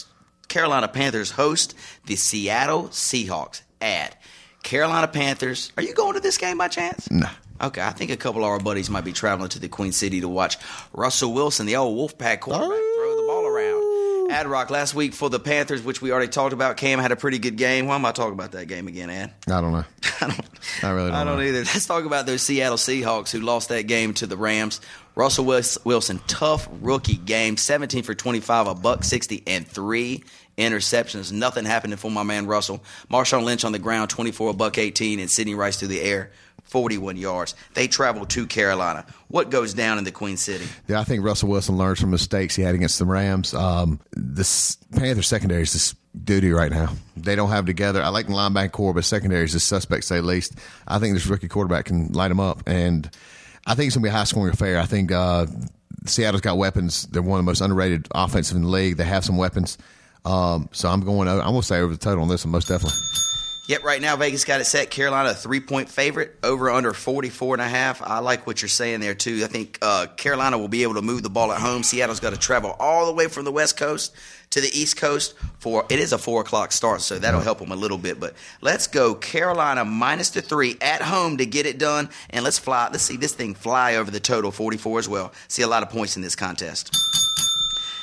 Carolina 0.47 0.87
Panthers 0.87 1.31
host 1.31 1.75
the 2.05 2.15
Seattle 2.15 2.83
Seahawks. 2.89 3.61
At 3.81 4.15
Carolina 4.61 5.07
Panthers, 5.07 5.71
are 5.75 5.81
you 5.83 5.93
going 5.95 6.13
to 6.13 6.19
this 6.19 6.37
game 6.37 6.59
by 6.59 6.67
chance? 6.67 7.09
No. 7.09 7.27
Okay, 7.61 7.81
I 7.81 7.91
think 7.91 8.11
a 8.11 8.17
couple 8.17 8.43
of 8.43 8.49
our 8.49 8.59
buddies 8.59 8.89
might 8.89 9.03
be 9.03 9.13
traveling 9.13 9.49
to 9.49 9.59
the 9.59 9.67
Queen 9.69 9.91
City 9.91 10.21
to 10.21 10.27
watch 10.27 10.57
Russell 10.93 11.33
Wilson, 11.33 11.65
the 11.67 11.75
old 11.75 11.97
Wolfpack 11.97 12.39
quarterback, 12.39 12.69
throw 12.69 13.15
the 13.15 13.23
ball 13.27 13.45
around. 13.45 13.75
Oh. 13.75 14.27
Ad 14.31 14.47
Rock 14.47 14.69
last 14.69 14.95
week 14.95 15.13
for 15.13 15.29
the 15.29 15.39
Panthers, 15.39 15.83
which 15.83 16.01
we 16.01 16.11
already 16.11 16.29
talked 16.29 16.53
about. 16.53 16.77
Cam 16.77 16.99
had 16.99 17.11
a 17.11 17.15
pretty 17.17 17.37
good 17.37 17.57
game. 17.57 17.87
Why 17.87 17.95
am 17.95 18.05
I 18.05 18.11
talking 18.13 18.33
about 18.33 18.53
that 18.53 18.67
game 18.67 18.87
again, 18.87 19.09
Ad? 19.09 19.33
I 19.47 19.59
don't 19.61 19.73
know. 19.73 19.83
I 20.21 20.27
don't, 20.27 20.49
I 20.83 20.89
really 20.91 21.07
don't 21.09 21.15
I 21.19 21.23
don't 21.25 21.37
know. 21.37 21.43
either. 21.43 21.59
Let's 21.59 21.85
talk 21.85 22.05
about 22.05 22.25
those 22.25 22.41
Seattle 22.41 22.77
Seahawks 22.77 23.31
who 23.31 23.41
lost 23.41 23.69
that 23.69 23.87
game 23.87 24.13
to 24.15 24.27
the 24.27 24.37
Rams. 24.37 24.79
Russell 25.15 25.43
Wilson, 25.45 26.21
tough 26.27 26.69
rookie 26.79 27.17
game, 27.17 27.57
17 27.57 28.03
for 28.03 28.15
25, 28.15 28.67
a 28.67 28.75
buck 28.75 29.03
60, 29.03 29.43
and 29.45 29.67
three 29.67 30.23
interceptions. 30.57 31.31
Nothing 31.31 31.65
happening 31.65 31.97
for 31.97 32.09
my 32.09 32.23
man 32.23 32.47
Russell. 32.47 32.81
Marshawn 33.11 33.43
Lynch 33.43 33.65
on 33.65 33.73
the 33.73 33.79
ground, 33.79 34.09
24, 34.09 34.51
a 34.51 34.53
buck 34.53 34.77
18, 34.77 35.19
and 35.19 35.29
Sidney 35.29 35.55
Rice 35.55 35.77
through 35.77 35.89
the 35.89 36.01
air, 36.01 36.31
41 36.71 37.17
yards. 37.17 37.53
They 37.73 37.87
travel 37.87 38.25
to 38.27 38.47
Carolina. 38.47 39.05
What 39.27 39.49
goes 39.49 39.73
down 39.73 39.97
in 39.97 40.05
the 40.05 40.11
Queen 40.11 40.37
City? 40.37 40.65
Yeah, 40.87 41.01
I 41.01 41.03
think 41.03 41.23
Russell 41.23 41.49
Wilson 41.49 41.77
learns 41.77 41.99
from 41.99 42.11
mistakes 42.11 42.55
he 42.55 42.63
had 42.63 42.75
against 42.75 42.97
the 42.97 43.05
Rams. 43.05 43.53
Um, 43.53 43.99
this 44.13 44.77
Panther 44.95 45.21
secondary 45.21 45.63
is 45.63 45.73
just 45.73 45.97
doo 46.25 46.55
right 46.55 46.71
now. 46.71 46.93
They 47.17 47.35
don't 47.35 47.49
have 47.49 47.65
together. 47.65 48.01
I 48.01 48.07
like 48.07 48.27
the 48.27 48.33
linebacker 48.33 48.71
core, 48.71 48.93
but 48.93 49.03
secondary 49.03 49.43
is 49.43 49.51
just 49.51 49.67
suspect, 49.67 50.05
say 50.05 50.21
least. 50.21 50.55
I 50.87 50.97
think 50.97 51.13
this 51.13 51.27
rookie 51.27 51.49
quarterback 51.49 51.85
can 51.85 52.07
light 52.13 52.29
them 52.29 52.39
up, 52.39 52.63
and 52.65 53.09
I 53.67 53.75
think 53.75 53.87
it's 53.87 53.97
going 53.97 54.03
to 54.03 54.09
be 54.09 54.13
a 54.13 54.17
high 54.17 54.23
scoring 54.23 54.53
affair. 54.53 54.79
I 54.79 54.85
think 54.85 55.11
uh, 55.11 55.47
Seattle's 56.05 56.41
got 56.41 56.57
weapons. 56.57 57.03
They're 57.07 57.21
one 57.21 57.39
of 57.39 57.45
the 57.45 57.49
most 57.49 57.59
underrated 57.59 58.07
offensive 58.11 58.55
in 58.55 58.63
the 58.63 58.69
league. 58.69 58.95
They 58.95 59.03
have 59.03 59.25
some 59.25 59.35
weapons. 59.35 59.77
Um, 60.23 60.69
so 60.71 60.87
I'm 60.87 61.01
going. 61.01 61.27
I'm 61.27 61.39
going 61.39 61.61
to 61.61 61.67
say 61.67 61.81
over 61.81 61.91
the 61.91 61.99
total 61.99 62.23
on 62.23 62.29
this 62.29 62.45
one, 62.45 62.53
most 62.53 62.69
definitely. 62.69 62.97
Yep, 63.71 63.83
right 63.85 64.01
now 64.01 64.17
Vegas 64.17 64.43
got 64.43 64.59
it 64.59 64.65
set. 64.65 64.91
Carolina 64.91 65.33
three 65.33 65.61
point 65.61 65.87
favorite, 65.87 66.37
over 66.43 66.69
under 66.69 66.91
44 66.91 67.55
and 67.55 67.61
a 67.61 67.69
half. 67.69 68.01
I 68.01 68.19
like 68.19 68.45
what 68.45 68.61
you're 68.61 68.67
saying 68.67 68.99
there 68.99 69.15
too. 69.15 69.39
I 69.45 69.47
think 69.47 69.77
uh, 69.81 70.07
Carolina 70.17 70.57
will 70.57 70.67
be 70.67 70.83
able 70.83 70.95
to 70.95 71.01
move 71.01 71.23
the 71.23 71.29
ball 71.29 71.53
at 71.53 71.61
home. 71.61 71.81
Seattle's 71.81 72.19
got 72.19 72.31
to 72.31 72.37
travel 72.37 72.75
all 72.81 73.05
the 73.05 73.13
way 73.13 73.29
from 73.29 73.45
the 73.45 73.51
West 73.53 73.77
Coast 73.77 74.13
to 74.49 74.59
the 74.59 74.67
East 74.77 74.97
Coast 74.97 75.35
for 75.59 75.85
it 75.89 75.99
is 75.99 76.11
a 76.11 76.17
four 76.17 76.41
o'clock 76.41 76.73
start, 76.73 76.99
so 76.99 77.17
that'll 77.17 77.39
help 77.39 77.59
them 77.59 77.71
a 77.71 77.77
little 77.77 77.97
bit. 77.97 78.19
But 78.19 78.33
let's 78.59 78.87
go 78.87 79.15
Carolina 79.15 79.85
minus 79.85 80.31
the 80.31 80.41
three 80.41 80.75
at 80.81 81.01
home 81.01 81.37
to 81.37 81.45
get 81.45 81.65
it 81.65 81.77
done, 81.77 82.09
and 82.29 82.43
let's 82.43 82.59
fly. 82.59 82.89
Let's 82.91 83.03
see 83.03 83.15
this 83.15 83.33
thing 83.33 83.55
fly 83.55 83.95
over 83.95 84.11
the 84.11 84.19
total 84.19 84.51
44 84.51 84.99
as 84.99 85.07
well. 85.07 85.31
See 85.47 85.61
a 85.61 85.67
lot 85.69 85.81
of 85.81 85.89
points 85.89 86.17
in 86.17 86.21
this 86.21 86.35
contest. 86.35 86.93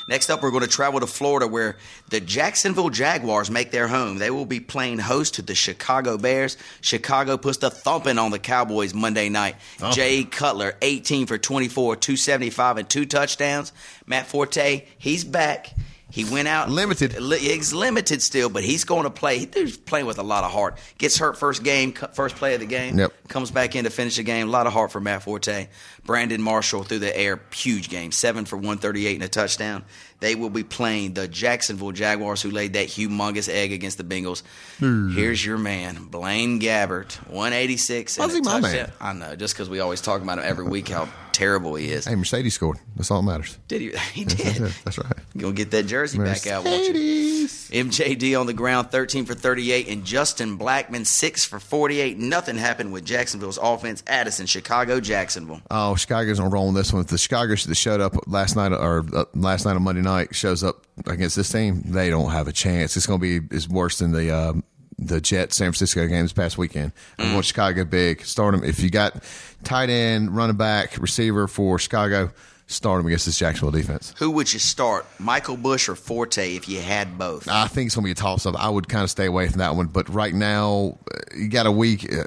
Next 0.08 0.30
up, 0.30 0.42
we're 0.42 0.50
going 0.50 0.62
to 0.62 0.68
travel 0.68 1.00
to 1.00 1.06
Florida 1.06 1.46
where 1.46 1.76
the 2.08 2.18
Jacksonville 2.18 2.88
Jaguars 2.88 3.50
make 3.50 3.70
their 3.70 3.86
home. 3.88 4.16
They 4.16 4.30
will 4.30 4.46
be 4.46 4.58
playing 4.58 4.98
host 5.00 5.34
to 5.34 5.42
the 5.42 5.54
Chicago 5.54 6.16
Bears. 6.16 6.56
Chicago 6.80 7.36
puts 7.36 7.58
the 7.58 7.70
thumping 7.70 8.16
on 8.18 8.30
the 8.30 8.38
Cowboys 8.38 8.94
Monday 8.94 9.28
night. 9.28 9.56
Jay 9.92 10.24
Cutler, 10.24 10.74
18 10.80 11.26
for 11.26 11.36
24, 11.36 11.96
275, 11.96 12.78
and 12.78 12.88
two 12.88 13.04
touchdowns. 13.04 13.72
Matt 14.06 14.26
Forte, 14.26 14.86
he's 14.96 15.24
back. 15.24 15.74
He 16.10 16.24
went 16.24 16.48
out 16.48 16.70
Limited. 16.70 17.20
Li- 17.20 17.38
He's 17.38 17.72
limited 17.74 18.22
still, 18.22 18.48
but 18.48 18.64
he's 18.64 18.84
going 18.84 19.04
to 19.04 19.10
play. 19.10 19.46
He's 19.52 19.76
playing 19.76 20.06
with 20.06 20.18
a 20.18 20.22
lot 20.22 20.42
of 20.42 20.50
heart. 20.50 20.78
Gets 20.96 21.18
hurt 21.18 21.36
first 21.38 21.62
game, 21.62 21.92
first 21.92 22.36
play 22.36 22.54
of 22.54 22.60
the 22.60 22.66
game. 22.66 22.98
Yep. 22.98 23.12
Comes 23.28 23.50
back 23.50 23.76
in 23.76 23.84
to 23.84 23.90
finish 23.90 24.16
the 24.16 24.22
game. 24.22 24.48
A 24.48 24.50
lot 24.50 24.66
of 24.66 24.72
heart 24.72 24.90
for 24.90 25.00
Matt 25.00 25.22
Forte. 25.24 25.68
Brandon 26.04 26.40
Marshall 26.40 26.82
through 26.84 27.00
the 27.00 27.14
air, 27.14 27.40
huge 27.52 27.90
game, 27.90 28.10
seven 28.12 28.46
for 28.46 28.56
138 28.56 29.14
and 29.16 29.22
a 29.24 29.28
touchdown. 29.28 29.84
They 30.20 30.34
will 30.34 30.50
be 30.50 30.64
playing 30.64 31.14
the 31.14 31.28
Jacksonville 31.28 31.92
Jaguars, 31.92 32.42
who 32.42 32.50
laid 32.50 32.72
that 32.72 32.88
humongous 32.88 33.48
egg 33.48 33.72
against 33.72 33.98
the 33.98 34.04
Bengals. 34.04 34.42
Hmm. 34.78 35.14
Here's 35.14 35.44
your 35.44 35.58
man, 35.58 36.06
Blaine 36.06 36.60
Gabbert, 36.60 37.14
186. 37.28 38.16
and 38.16 38.22
How's 38.24 38.34
he 38.34 38.40
my 38.40 38.60
man? 38.60 38.90
I 39.00 39.12
know, 39.12 39.36
just 39.36 39.54
because 39.54 39.70
we 39.70 39.78
always 39.80 40.00
talk 40.00 40.20
about 40.20 40.38
him 40.38 40.44
every 40.44 40.64
week 40.64 40.88
how 40.88 41.08
terrible 41.30 41.76
he 41.76 41.90
is. 41.90 42.04
Hey, 42.06 42.14
Marcedes 42.14 42.50
scored. 42.52 42.78
That's 42.96 43.12
all 43.12 43.22
that 43.22 43.30
matters. 43.30 43.58
Did 43.68 43.80
he? 43.80 43.92
He 44.12 44.24
did. 44.24 44.56
That's 44.84 44.98
right. 44.98 45.12
You 45.34 45.40
gonna 45.42 45.52
get 45.52 45.70
that 45.70 45.84
jersey 45.86 46.18
back 46.18 46.46
out, 46.48 46.64
won't 46.64 46.82
you? 46.94 47.37
MJD 47.70 48.38
on 48.38 48.46
the 48.46 48.52
ground, 48.52 48.90
13 48.90 49.24
for 49.24 49.34
38, 49.34 49.88
and 49.88 50.04
Justin 50.04 50.58
Blackmon, 50.58 51.06
6 51.06 51.44
for 51.44 51.60
48. 51.60 52.18
Nothing 52.18 52.56
happened 52.56 52.92
with 52.92 53.04
Jacksonville's 53.04 53.58
offense. 53.60 54.02
Addison, 54.06 54.46
Chicago, 54.46 55.00
Jacksonville. 55.00 55.60
Oh, 55.70 55.94
Chicago's 55.96 56.38
gonna 56.38 56.50
roll 56.50 56.68
on 56.68 56.74
this 56.74 56.92
one. 56.92 57.02
If 57.02 57.08
the 57.08 57.18
Chicago 57.18 57.54
that 57.54 57.74
showed 57.74 58.00
up 58.00 58.14
last 58.26 58.56
night 58.56 58.72
or 58.72 59.04
uh, 59.14 59.24
last 59.34 59.64
night 59.64 59.76
on 59.76 59.82
Monday 59.82 60.02
night 60.02 60.34
shows 60.34 60.64
up 60.64 60.86
against 61.06 61.36
this 61.36 61.50
team, 61.50 61.82
they 61.84 62.10
don't 62.10 62.30
have 62.30 62.48
a 62.48 62.52
chance. 62.52 62.96
It's 62.96 63.06
going 63.06 63.20
to 63.20 63.40
be 63.40 63.56
is 63.56 63.68
worse 63.68 63.98
than 63.98 64.12
the 64.12 64.30
uh, 64.30 64.52
the 64.98 65.20
Jet 65.20 65.52
San 65.52 65.66
Francisco 65.66 66.06
game 66.06 66.24
this 66.24 66.32
past 66.32 66.58
weekend. 66.58 66.92
I 67.18 67.32
want 67.32 67.46
Chicago 67.46 67.84
big. 67.84 68.24
Start 68.24 68.54
them 68.54 68.64
if 68.64 68.80
you 68.80 68.90
got 68.90 69.22
tight 69.64 69.90
end, 69.90 70.34
running 70.34 70.56
back, 70.56 70.98
receiver 70.98 71.46
for 71.46 71.78
Chicago. 71.78 72.32
Start 72.70 72.98
them 73.00 73.06
against 73.06 73.24
this 73.24 73.38
Jacksonville 73.38 73.70
defense. 73.70 74.14
Who 74.18 74.30
would 74.32 74.52
you 74.52 74.58
start, 74.58 75.06
Michael 75.18 75.56
Bush 75.56 75.88
or 75.88 75.94
Forte, 75.94 76.54
if 76.54 76.68
you 76.68 76.80
had 76.82 77.16
both? 77.16 77.48
I 77.48 77.66
think 77.66 77.86
it's 77.86 77.94
going 77.94 78.02
to 78.04 78.08
be 78.08 78.12
a 78.12 78.14
toss 78.14 78.44
up. 78.44 78.56
I 78.56 78.68
would 78.68 78.88
kind 78.90 79.02
of 79.02 79.10
stay 79.10 79.24
away 79.24 79.48
from 79.48 79.60
that 79.60 79.74
one. 79.74 79.86
But 79.86 80.06
right 80.10 80.34
now, 80.34 80.98
uh, 81.10 81.18
you 81.34 81.48
got 81.48 81.64
a 81.64 81.72
week. 81.72 82.06
uh, 82.12 82.24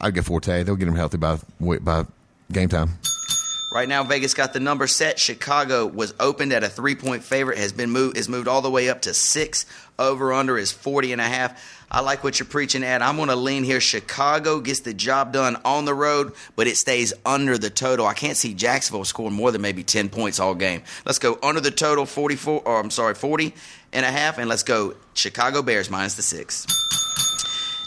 I'd 0.00 0.14
get 0.14 0.24
Forte. 0.24 0.62
They'll 0.62 0.74
get 0.76 0.88
him 0.88 0.96
healthy 0.96 1.18
by 1.18 1.38
by 1.60 2.06
game 2.50 2.70
time. 2.70 2.98
Right 3.74 3.88
now, 3.88 4.04
Vegas 4.04 4.34
got 4.34 4.52
the 4.52 4.60
number 4.60 4.86
set. 4.86 5.18
Chicago 5.18 5.86
was 5.86 6.12
opened 6.18 6.52
at 6.52 6.64
a 6.64 6.68
three 6.68 6.94
point 6.94 7.22
favorite, 7.22 7.58
has 7.58 7.72
been 7.72 7.90
moved, 7.90 8.16
is 8.16 8.28
moved 8.28 8.48
all 8.48 8.62
the 8.62 8.70
way 8.70 8.88
up 8.88 9.02
to 9.02 9.14
six. 9.14 9.66
Over 9.98 10.32
under 10.32 10.58
is 10.58 10.72
40 10.72 11.12
and 11.12 11.20
a 11.20 11.24
half. 11.24 11.81
I 11.94 12.00
like 12.00 12.24
what 12.24 12.38
you're 12.38 12.46
preaching 12.46 12.84
at. 12.84 13.02
I'm 13.02 13.16
going 13.16 13.28
to 13.28 13.36
lean 13.36 13.64
here. 13.64 13.78
Chicago 13.78 14.60
gets 14.60 14.80
the 14.80 14.94
job 14.94 15.34
done 15.34 15.58
on 15.62 15.84
the 15.84 15.92
road, 15.92 16.32
but 16.56 16.66
it 16.66 16.78
stays 16.78 17.12
under 17.26 17.58
the 17.58 17.68
total. 17.68 18.06
I 18.06 18.14
can't 18.14 18.36
see 18.38 18.54
Jacksonville 18.54 19.04
scoring 19.04 19.34
more 19.34 19.52
than 19.52 19.60
maybe 19.60 19.84
10 19.84 20.08
points 20.08 20.40
all 20.40 20.54
game. 20.54 20.82
Let's 21.04 21.18
go 21.18 21.38
under 21.42 21.60
the 21.60 21.70
total 21.70 22.06
44 22.06 22.62
or 22.64 22.80
I'm 22.80 22.90
sorry, 22.90 23.14
40 23.14 23.52
and 23.92 24.06
a 24.06 24.10
half 24.10 24.38
and 24.38 24.48
let's 24.48 24.62
go 24.62 24.94
Chicago 25.12 25.60
Bears 25.60 25.90
minus 25.90 26.14
the 26.14 26.22
6. 26.22 26.66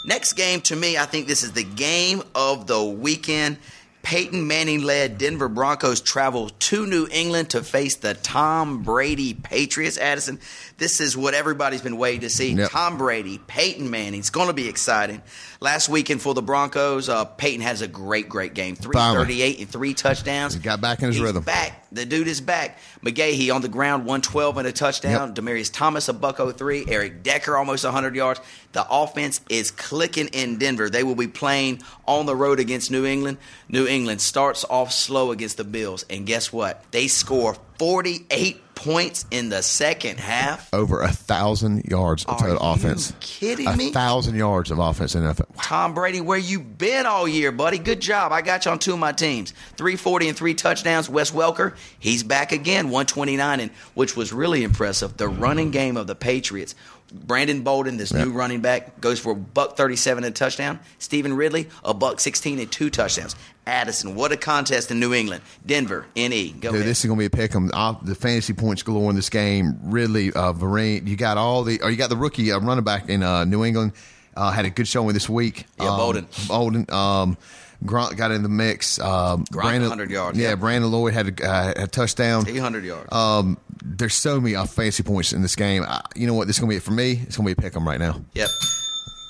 Next 0.06 0.34
game 0.34 0.60
to 0.62 0.76
me, 0.76 0.96
I 0.96 1.04
think 1.04 1.26
this 1.26 1.42
is 1.42 1.50
the 1.50 1.64
game 1.64 2.22
of 2.32 2.68
the 2.68 2.80
weekend. 2.84 3.58
Peyton 4.06 4.46
Manning 4.46 4.84
led 4.84 5.18
Denver 5.18 5.48
Broncos 5.48 6.00
travel 6.00 6.50
to 6.50 6.86
New 6.86 7.08
England 7.10 7.50
to 7.50 7.64
face 7.64 7.96
the 7.96 8.14
Tom 8.14 8.84
Brady 8.84 9.34
Patriots. 9.34 9.98
Addison, 9.98 10.38
this 10.78 11.00
is 11.00 11.16
what 11.16 11.34
everybody's 11.34 11.82
been 11.82 11.96
waiting 11.96 12.20
to 12.20 12.30
see. 12.30 12.52
Yep. 12.52 12.70
Tom 12.70 12.98
Brady, 12.98 13.38
Peyton 13.48 13.90
Manning. 13.90 14.20
It's 14.20 14.30
going 14.30 14.46
to 14.46 14.52
be 14.52 14.68
exciting. 14.68 15.22
Last 15.60 15.88
weekend 15.88 16.20
for 16.20 16.34
the 16.34 16.42
Broncos, 16.42 17.08
uh, 17.08 17.24
Peyton 17.24 17.62
has 17.62 17.80
a 17.80 17.88
great, 17.88 18.28
great 18.28 18.52
game. 18.54 18.76
338 18.76 19.58
and 19.58 19.68
three 19.68 19.94
touchdowns. 19.94 20.54
He 20.54 20.60
got 20.60 20.80
back 20.80 21.00
in 21.00 21.06
his 21.06 21.16
He's 21.16 21.22
rhythm. 21.24 21.42
back. 21.44 21.86
The 21.92 22.04
dude 22.04 22.28
is 22.28 22.40
back. 22.42 22.78
McGahee 23.02 23.54
on 23.54 23.62
the 23.62 23.68
ground, 23.68 24.04
112 24.04 24.58
and 24.58 24.68
a 24.68 24.72
touchdown. 24.72 25.34
Demaryius 25.34 25.72
Thomas, 25.72 26.08
a 26.08 26.12
buck 26.12 26.36
03. 26.38 26.84
Eric 26.88 27.22
Decker, 27.22 27.56
almost 27.56 27.84
100 27.84 28.14
yards. 28.14 28.40
The 28.72 28.86
offense 28.90 29.40
is 29.48 29.70
clicking 29.70 30.28
in 30.28 30.58
Denver. 30.58 30.90
They 30.90 31.02
will 31.02 31.14
be 31.14 31.28
playing 31.28 31.80
on 32.06 32.26
the 32.26 32.36
road 32.36 32.60
against 32.60 32.90
New 32.90 33.06
England. 33.06 33.38
New 33.68 33.86
England 33.86 34.20
starts 34.20 34.64
off 34.68 34.92
slow 34.92 35.30
against 35.30 35.56
the 35.56 35.64
Bills. 35.64 36.04
And 36.10 36.26
guess 36.26 36.52
what? 36.52 36.84
They 36.90 37.08
score 37.08 37.56
48 37.78 38.60
points 38.76 39.26
in 39.32 39.48
the 39.48 39.62
second 39.62 40.20
half. 40.20 40.72
Over 40.72 41.00
a 41.00 41.08
thousand 41.10 41.86
yards 41.86 42.24
of 42.24 42.34
Are 42.34 42.38
total 42.38 42.54
you 42.54 42.72
offense. 42.74 43.12
kidding 43.18 43.66
a 43.66 43.76
me? 43.76 43.90
thousand 43.90 44.36
yards 44.36 44.70
of 44.70 44.78
offense 44.78 45.14
in 45.16 45.22
NFL. 45.24 45.46
Tom 45.62 45.94
Brady, 45.94 46.20
where 46.20 46.38
you 46.38 46.60
been 46.60 47.06
all 47.06 47.26
year, 47.26 47.50
buddy? 47.50 47.78
Good 47.78 48.00
job. 48.00 48.30
I 48.30 48.42
got 48.42 48.64
you 48.64 48.70
on 48.70 48.78
two 48.78 48.92
of 48.92 48.98
my 49.00 49.10
teams. 49.12 49.52
340 49.76 50.28
and 50.28 50.36
three 50.38 50.54
touchdowns. 50.54 51.08
Wes 51.08 51.30
Welker, 51.32 51.74
he's 51.98 52.22
back 52.22 52.52
again, 52.52 52.86
129, 52.90 53.60
and 53.60 53.70
which 53.94 54.14
was 54.16 54.32
really 54.32 54.62
impressive. 54.62 55.16
The 55.16 55.26
running 55.28 55.70
game 55.72 55.96
of 55.96 56.06
the 56.06 56.14
Patriots. 56.14 56.74
Brandon 57.12 57.62
Bolden, 57.62 57.96
this 57.96 58.12
new 58.12 58.30
running 58.32 58.60
back, 58.60 59.00
goes 59.00 59.20
for 59.20 59.32
a 59.32 59.36
buck 59.36 59.76
37 59.76 60.24
and 60.24 60.32
a 60.32 60.36
touchdown. 60.36 60.80
Stevan 60.98 61.34
Ridley, 61.34 61.68
a 61.84 61.94
buck 61.94 62.20
16 62.20 62.58
and 62.58 62.70
two 62.70 62.90
touchdowns. 62.90 63.36
Addison, 63.66 64.14
what 64.14 64.32
a 64.32 64.36
contest 64.36 64.90
in 64.90 65.00
New 65.00 65.12
England. 65.14 65.42
Denver, 65.64 66.06
NE. 66.14 66.52
Go 66.52 66.70
Dude, 66.70 66.74
ahead. 66.76 66.86
this 66.86 67.00
is 67.00 67.06
going 67.06 67.18
to 67.18 67.22
be 67.22 67.26
a 67.26 67.30
pick 67.30 67.54
'em. 67.54 67.70
Off 67.74 68.04
the 68.04 68.14
fantasy 68.14 68.52
points 68.52 68.82
galore 68.82 69.10
in 69.10 69.16
this 69.16 69.28
game. 69.30 69.78
Ridley, 69.84 70.32
uh, 70.32 70.52
Vereen, 70.52 71.06
you 71.08 71.16
got 71.16 71.36
all 71.36 71.64
the, 71.64 71.80
or 71.82 71.90
you 71.90 71.96
got 71.96 72.10
the 72.10 72.16
rookie 72.16 72.52
uh, 72.52 72.60
running 72.60 72.84
back 72.84 73.08
in 73.08 73.22
uh, 73.22 73.44
New 73.44 73.64
England. 73.64 73.92
Uh, 74.36 74.50
had 74.50 74.66
a 74.66 74.70
good 74.70 74.86
showing 74.86 75.14
this 75.14 75.28
week. 75.28 75.66
Yeah, 75.80 75.90
um, 75.90 75.96
Bolden. 75.96 76.26
Bolden. 76.46 76.86
Um, 76.90 77.36
Gronk 77.84 78.16
got 78.16 78.30
in 78.30 78.42
the 78.42 78.48
mix. 78.48 78.98
Um, 78.98 79.44
Gronk, 79.52 79.80
100 79.80 80.10
yards, 80.10 80.38
Yeah, 80.38 80.50
yeah. 80.50 80.54
Brandon 80.54 80.90
Lloyd 80.90 81.12
had 81.12 81.40
a, 81.40 81.48
uh, 81.48 81.72
a 81.76 81.86
touchdown. 81.86 82.48
800 82.48 82.84
yards. 82.84 83.12
Um, 83.12 83.58
there's 83.88 84.14
so 84.14 84.40
many 84.40 84.54
fantasy 84.66 85.02
points 85.02 85.32
in 85.32 85.42
this 85.42 85.54
game. 85.56 85.84
I, 85.86 86.02
you 86.14 86.26
know 86.26 86.34
what? 86.34 86.46
This 86.46 86.56
is 86.56 86.60
going 86.60 86.70
to 86.70 86.74
be 86.74 86.76
it 86.78 86.82
for 86.82 86.90
me. 86.92 87.20
It's 87.26 87.36
going 87.36 87.48
to 87.48 87.54
be 87.54 87.58
a 87.58 87.62
pick 87.62 87.76
'em 87.76 87.86
right 87.86 88.00
now. 88.00 88.20
Yep. 88.34 88.48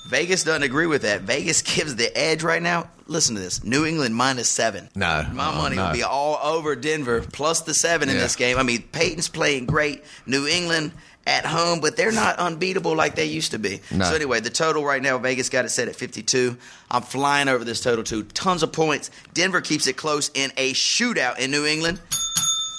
Vegas 0.08 0.44
doesn't 0.44 0.62
agree 0.62 0.86
with 0.86 1.02
that. 1.02 1.22
Vegas 1.22 1.62
gives 1.76 1.96
the 1.96 2.16
edge 2.16 2.42
right 2.42 2.62
now. 2.62 2.88
Listen 3.08 3.34
to 3.34 3.40
this: 3.40 3.62
New 3.64 3.84
England 3.84 4.14
minus 4.14 4.48
seven. 4.48 4.88
No. 4.94 5.26
my 5.32 5.48
Oh, 5.52 5.56
money 5.56 5.76
no. 5.76 5.86
will 5.86 5.92
be 5.92 6.02
all 6.02 6.38
over 6.42 6.74
Denver 6.76 7.22
plus 7.32 7.62
the 7.62 7.74
seven 7.74 8.08
in 8.08 8.14
Yeah. 8.16 8.22
this 8.22 8.36
game. 8.36 8.56
I 8.58 8.62
mean, 8.62 8.82
Peyton's 8.92 9.28
playing 9.28 9.66
great. 9.66 10.04
New 10.26 10.46
England 10.46 10.92
at 11.26 11.44
home, 11.44 11.80
but 11.80 11.96
they're 11.96 12.12
not 12.12 12.38
unbeatable 12.38 12.94
like 12.94 13.16
they 13.16 13.24
used 13.24 13.50
to 13.50 13.58
be. 13.58 13.80
No. 13.90 14.04
So 14.04 14.14
anyway, 14.14 14.38
the 14.38 14.50
total 14.50 14.84
right 14.84 15.02
now, 15.02 15.18
Vegas 15.18 15.48
got 15.48 15.64
it 15.64 15.70
set 15.70 15.88
at 15.88 15.96
52. 15.96 16.56
I'm 16.88 17.02
flying 17.02 17.48
over 17.48 17.64
this 17.64 17.80
total 17.80 18.04
too. 18.04 18.22
Tons 18.22 18.62
of 18.62 18.72
points. 18.72 19.10
Denver 19.34 19.60
keeps 19.60 19.88
it 19.88 19.96
close 19.96 20.30
in 20.34 20.52
a 20.56 20.72
shootout 20.72 21.40
in 21.40 21.50
New 21.50 21.66
England. 21.66 22.00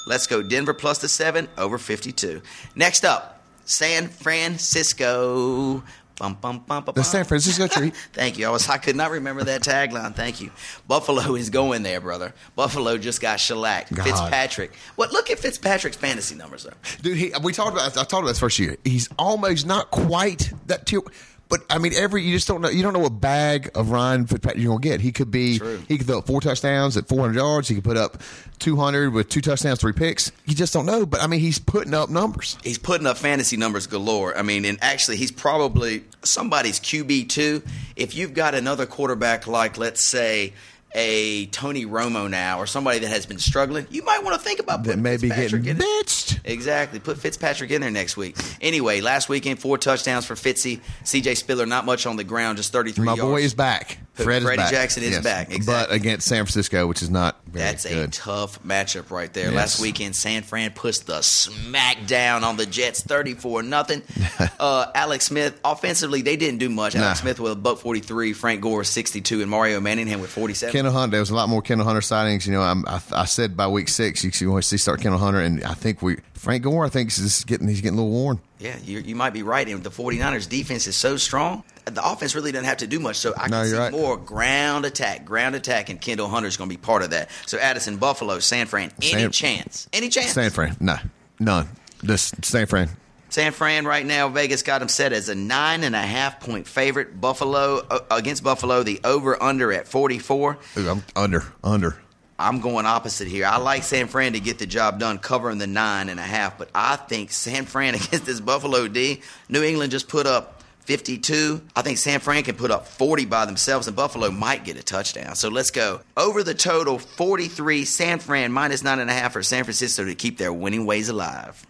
Let's 0.08 0.26
go 0.28 0.42
Denver 0.42 0.74
plus 0.74 1.00
the 1.00 1.08
seven 1.10 1.48
over 1.58 1.78
52. 1.78 2.42
Next 2.76 3.06
up, 3.06 3.42
San 3.66 4.08
Francisco. 4.08 5.84
Bum, 6.20 6.36
bum, 6.42 6.64
bum, 6.66 6.84
The 6.96 7.04
San. 7.04 7.26
Francisco 7.26 7.68
treat. 7.72 7.96
Thank 8.14 8.40
you. 8.40 8.48
I 8.48 8.50
was 8.50 8.68
I 8.70 8.78
could 8.78 8.96
not 8.96 9.12
remember 9.12 9.44
that 9.44 9.62
tagline. 9.62 10.16
Thank 10.16 10.42
you. 10.42 10.50
Buffalo 10.88 11.36
is 11.36 11.52
going 11.52 11.84
there, 11.84 12.02
brother. 12.02 12.34
Buffalo 12.56 12.98
just 12.98 13.22
got 13.22 13.40
shellacked. 13.40 13.94
God. 13.94 14.04
Fitzpatrick. 14.04 14.74
What? 14.96 15.12
Look 15.12 15.30
at 15.30 15.38
Fitzpatrick's 15.38 15.98
fantasy 15.98 16.34
numbers 16.34 16.64
though. 16.64 16.74
Dude, 17.04 17.18
he, 17.18 17.34
we 17.44 17.54
talked 17.54 17.74
about. 17.74 17.92
I 17.96 18.04
talked 18.04 18.14
about 18.14 18.28
this 18.28 18.40
first 18.40 18.58
year. 18.58 18.78
He's 18.84 19.10
almost 19.20 19.68
not 19.68 19.92
quite 19.92 20.52
that 20.66 20.88
tier, 20.88 21.02
but 21.50 21.62
I 21.70 21.78
mean, 21.78 21.94
every 21.94 22.24
you 22.24 22.34
just 22.34 22.48
don't 22.48 22.62
know. 22.62 22.70
You 22.70 22.84
don't 22.84 22.94
know 22.94 23.00
what 23.00 23.22
bag 23.22 23.72
of 23.76 23.92
Ryan 23.92 24.26
Fitzpatrick 24.26 24.62
you're 24.62 24.72
gonna 24.72 24.82
get. 24.82 25.02
He 25.02 25.12
could 25.12 25.32
be. 25.32 25.58
True. 25.58 25.82
He 25.88 25.98
could 25.98 26.08
throw 26.08 26.22
four 26.22 26.42
touchdowns 26.42 26.98
at 26.98 27.08
400 27.08 27.36
yards. 27.36 27.68
He 27.68 27.76
could 27.76 27.84
put 27.84 27.98
up 27.98 28.22
200 28.60 29.14
with 29.14 29.30
two 29.30 29.42
touchdowns, 29.42 29.80
three 29.80 29.94
picks. 29.94 30.32
You 30.46 30.56
just 30.56 30.74
don't 30.74 30.86
know. 30.86 31.06
But 31.06 31.22
I 31.22 31.28
mean, 31.28 31.40
he's 31.40 31.60
putting 31.60 31.94
up 31.94 32.10
numbers. 32.10 32.58
He's 32.64 32.78
putting 32.78 33.08
up 33.08 33.18
fantasy 33.18 33.58
numbers 33.58 33.88
galore. 33.88 34.38
I 34.38 34.42
mean, 34.42 34.66
and 34.66 34.78
actually, 34.82 35.18
he's 35.18 35.32
probably 35.32 36.04
somebody's 36.24 36.80
QB 36.80 37.30
two. 37.30 37.64
If 37.96 38.16
you've 38.16 38.34
got 38.34 38.54
another 38.54 38.86
quarterback 38.86 39.48
like, 39.48 39.78
let's 39.78 40.08
say, 40.08 40.54
a 40.98 41.46
Tony 41.48 41.86
Romo 41.86 42.28
now, 42.28 42.60
or 42.60 42.66
somebody 42.66 42.98
that 43.00 43.08
has 43.10 43.26
been 43.28 43.38
struggling, 43.38 43.86
you 43.92 44.04
might 44.04 44.24
want 44.24 44.36
to 44.36 44.44
think 44.44 44.60
about 44.60 44.84
That 44.84 44.90
putting 44.90 45.04
may 45.04 45.16
be 45.18 45.30
Fitzpatrick 45.30 45.64
getting 45.64 45.82
in 45.82 45.88
it. 45.88 46.06
bitched. 46.08 46.40
Exactly. 46.44 47.00
Put 47.00 47.20
Fitzpatrick 47.20 47.70
in 47.70 47.82
there 47.82 47.92
next 47.92 48.18
week. 48.18 48.36
Anyway, 48.62 49.00
last 49.02 49.30
weekend, 49.30 49.60
four 49.60 49.78
touchdowns 49.78 50.26
for 50.26 50.34
Fitzy. 50.34 50.82
CJ 51.04 51.38
Spiller, 51.38 51.68
not 51.68 51.86
much 51.86 52.08
on 52.08 52.16
the 52.16 52.24
ground, 52.24 52.58
just 52.58 52.74
33 52.74 53.06
My 53.06 53.14
yards. 53.14 53.22
boy 53.32 53.42
is 53.44 53.54
back. 53.54 54.00
Fred 54.24 54.44
Freddie. 54.44 54.64
Jackson 54.70 55.04
is 55.04 55.12
Yes. 55.12 55.24
back, 55.24 55.52
But 55.66 55.92
against 55.92 56.28
San 56.28 56.44
Francisco, 56.46 56.88
which 56.88 57.02
is 57.02 57.10
not 57.10 57.38
very 57.48 57.66
That's 57.66 57.86
a 57.86 58.08
tough 58.08 58.62
matchup 58.64 59.10
right 59.12 59.32
there. 59.34 59.46
Yes. 59.46 59.54
Last 59.56 59.80
weekend, 59.82 60.16
San 60.16 60.44
Fran 60.44 60.72
pushed 60.72 61.08
the 61.08 61.22
smack 61.22 62.06
down 62.08 62.44
on 62.44 62.58
the 62.58 62.66
Jets, 62.66 63.02
thirty-four 63.02 63.64
nothing. 63.64 64.02
uh, 64.60 64.88
Alex 64.94 65.26
Smith, 65.26 65.60
offensively, 65.64 66.22
they 66.22 66.36
didn't 66.36 66.60
do 66.60 66.70
much. 66.70 66.96
Alex 66.96 67.20
Nah. 67.20 67.24
Smith 67.24 67.40
with 67.40 67.52
a 67.52 67.56
buck 67.56 67.80
forty-three, 67.80 68.34
Frank 68.34 68.62
Gore 68.62 68.84
sixty-two, 68.84 69.42
and 69.42 69.50
Mario 69.50 69.80
Manningham 69.80 70.20
with 70.22 70.30
forty-seven. 70.30 70.74
Kendall 70.74 70.94
Hunter. 70.94 71.12
There 71.12 71.20
was 71.20 71.30
a 71.30 71.36
lot 71.36 71.50
more 71.50 71.62
Kendall 71.62 71.86
Hunter 71.86 72.02
sightings. 72.02 72.46
You 72.46 72.54
know, 72.54 72.62
I'm, 72.62 72.86
I, 72.88 73.02
I 73.12 73.26
said 73.26 73.56
by 73.56 73.68
week 73.68 73.88
six 73.90 74.24
you 74.24 74.32
see, 74.32 74.46
want 74.46 74.64
to 74.64 74.68
see 74.68 74.78
start 74.78 75.02
Kendall 75.02 75.20
Hunter, 75.20 75.40
and 75.42 75.64
I 75.64 75.74
think 75.74 76.02
we 76.02 76.18
Frank 76.38 76.64
Gore. 76.64 76.86
I 76.86 76.90
think 76.90 77.10
is 77.10 77.44
getting 77.46 77.68
he's 77.68 77.82
getting 77.82 77.98
a 78.00 78.02
little 78.02 78.18
worn. 78.18 78.40
yeah, 78.60 78.78
you, 78.84 79.00
you 79.00 79.16
might 79.16 79.32
be 79.34 79.44
right. 79.44 79.68
And 79.68 79.84
the 79.84 79.90
49ers 79.90 80.48
defense 80.48 80.88
is 80.88 80.96
so 80.96 81.18
strong, 81.18 81.64
the 81.86 82.06
offense 82.06 82.36
really 82.36 82.52
doesn't 82.52 82.66
have 82.66 82.78
to 82.78 82.88
do 82.88 83.00
much. 83.00 83.18
So 83.18 83.34
I 83.36 83.48
No, 83.48 83.62
can 83.62 83.70
see 83.72 83.78
right. 83.78 83.92
more 83.92 84.18
ground 84.18 84.86
attack, 84.86 85.26
ground 85.26 85.56
attack, 85.56 85.90
and 85.90 86.00
Kendall 86.00 86.28
Hunter's 86.28 86.58
going 86.58 86.70
to 86.70 86.76
be 86.76 86.82
part 86.82 87.02
of 87.04 87.10
that. 87.12 87.30
So 87.46 87.58
Addison, 87.58 87.98
Buffalo, 87.98 88.40
San 88.40 88.68
Fran, 88.68 88.92
any 89.02 89.12
San- 89.24 89.32
chance? 89.32 89.88
Any 89.94 90.10
chance? 90.10 90.32
San 90.32 90.50
Fran, 90.52 90.78
no, 90.80 90.98
none. 91.40 91.68
Just 92.04 92.46
San 92.46 92.66
Fran. 92.68 92.90
San 93.30 93.52
Fran 93.52 93.86
right 93.86 94.06
now, 94.06 94.30
Vegas 94.30 94.64
got 94.64 94.80
them 94.80 94.88
set 94.88 95.12
as 95.12 95.28
a 95.28 95.36
nine 95.36 95.84
and 95.84 95.94
a 95.96 96.02
half 96.02 96.40
point 96.40 96.66
favorite. 96.66 97.20
Buffalo 97.20 97.86
uh, 97.90 98.00
against 98.10 98.42
Buffalo, 98.42 98.84
the 98.84 99.02
over 99.04 99.42
under 99.44 99.74
at 99.74 99.86
44. 99.88 100.58
Ooh, 100.78 100.90
I'm 100.90 101.04
under 101.16 101.44
under. 101.62 101.98
I'm 102.40 102.60
going 102.60 102.86
opposite 102.86 103.28
here. 103.28 103.46
I 103.46 103.58
like 103.58 103.84
San 103.84 104.08
Fran 104.08 104.34
to 104.34 104.40
get 104.40 104.60
the 104.60 104.68
job 104.68 105.00
done, 105.00 105.18
covering 105.18 105.58
the 105.58 105.68
nine 105.68 106.10
and 106.10 106.20
a 106.20 106.24
half, 106.24 106.58
but 106.58 106.70
I 106.76 106.96
think 106.96 107.32
San 107.32 107.66
Fran 107.66 107.96
against 107.96 108.26
this 108.26 108.40
Buffalo 108.40 108.88
D, 108.88 109.22
New 109.50 109.64
England 109.64 109.92
just 109.92 110.08
put 110.08 110.28
up 110.28 110.62
52. 110.82 111.62
I 111.76 111.82
think 111.82 111.98
San 111.98 112.20
Fran 112.22 112.44
can 112.44 112.56
put 112.56 112.72
up 112.72 112.88
40 112.88 113.26
by 113.26 113.46
themselves, 113.46 113.88
and 113.88 113.96
Buffalo 113.96 114.32
might 114.32 114.64
get 114.64 114.78
a 114.78 114.84
touchdown. 114.84 115.36
So 115.36 115.50
let's 115.50 115.72
go 115.72 116.00
over 116.16 116.44
the 116.44 116.54
total 116.54 116.98
43. 116.98 117.84
San 117.86 118.20
Fran 118.20 118.52
minus 118.54 118.84
nine 118.84 119.00
and 119.00 119.10
a 119.10 119.14
half 119.14 119.34
for 119.34 119.44
San 119.44 119.64
Francisco 119.64 120.06
to 120.06 120.16
keep 120.16 120.38
their 120.38 120.54
winning 120.54 120.86
ways 120.86 121.10
alive. 121.10 121.66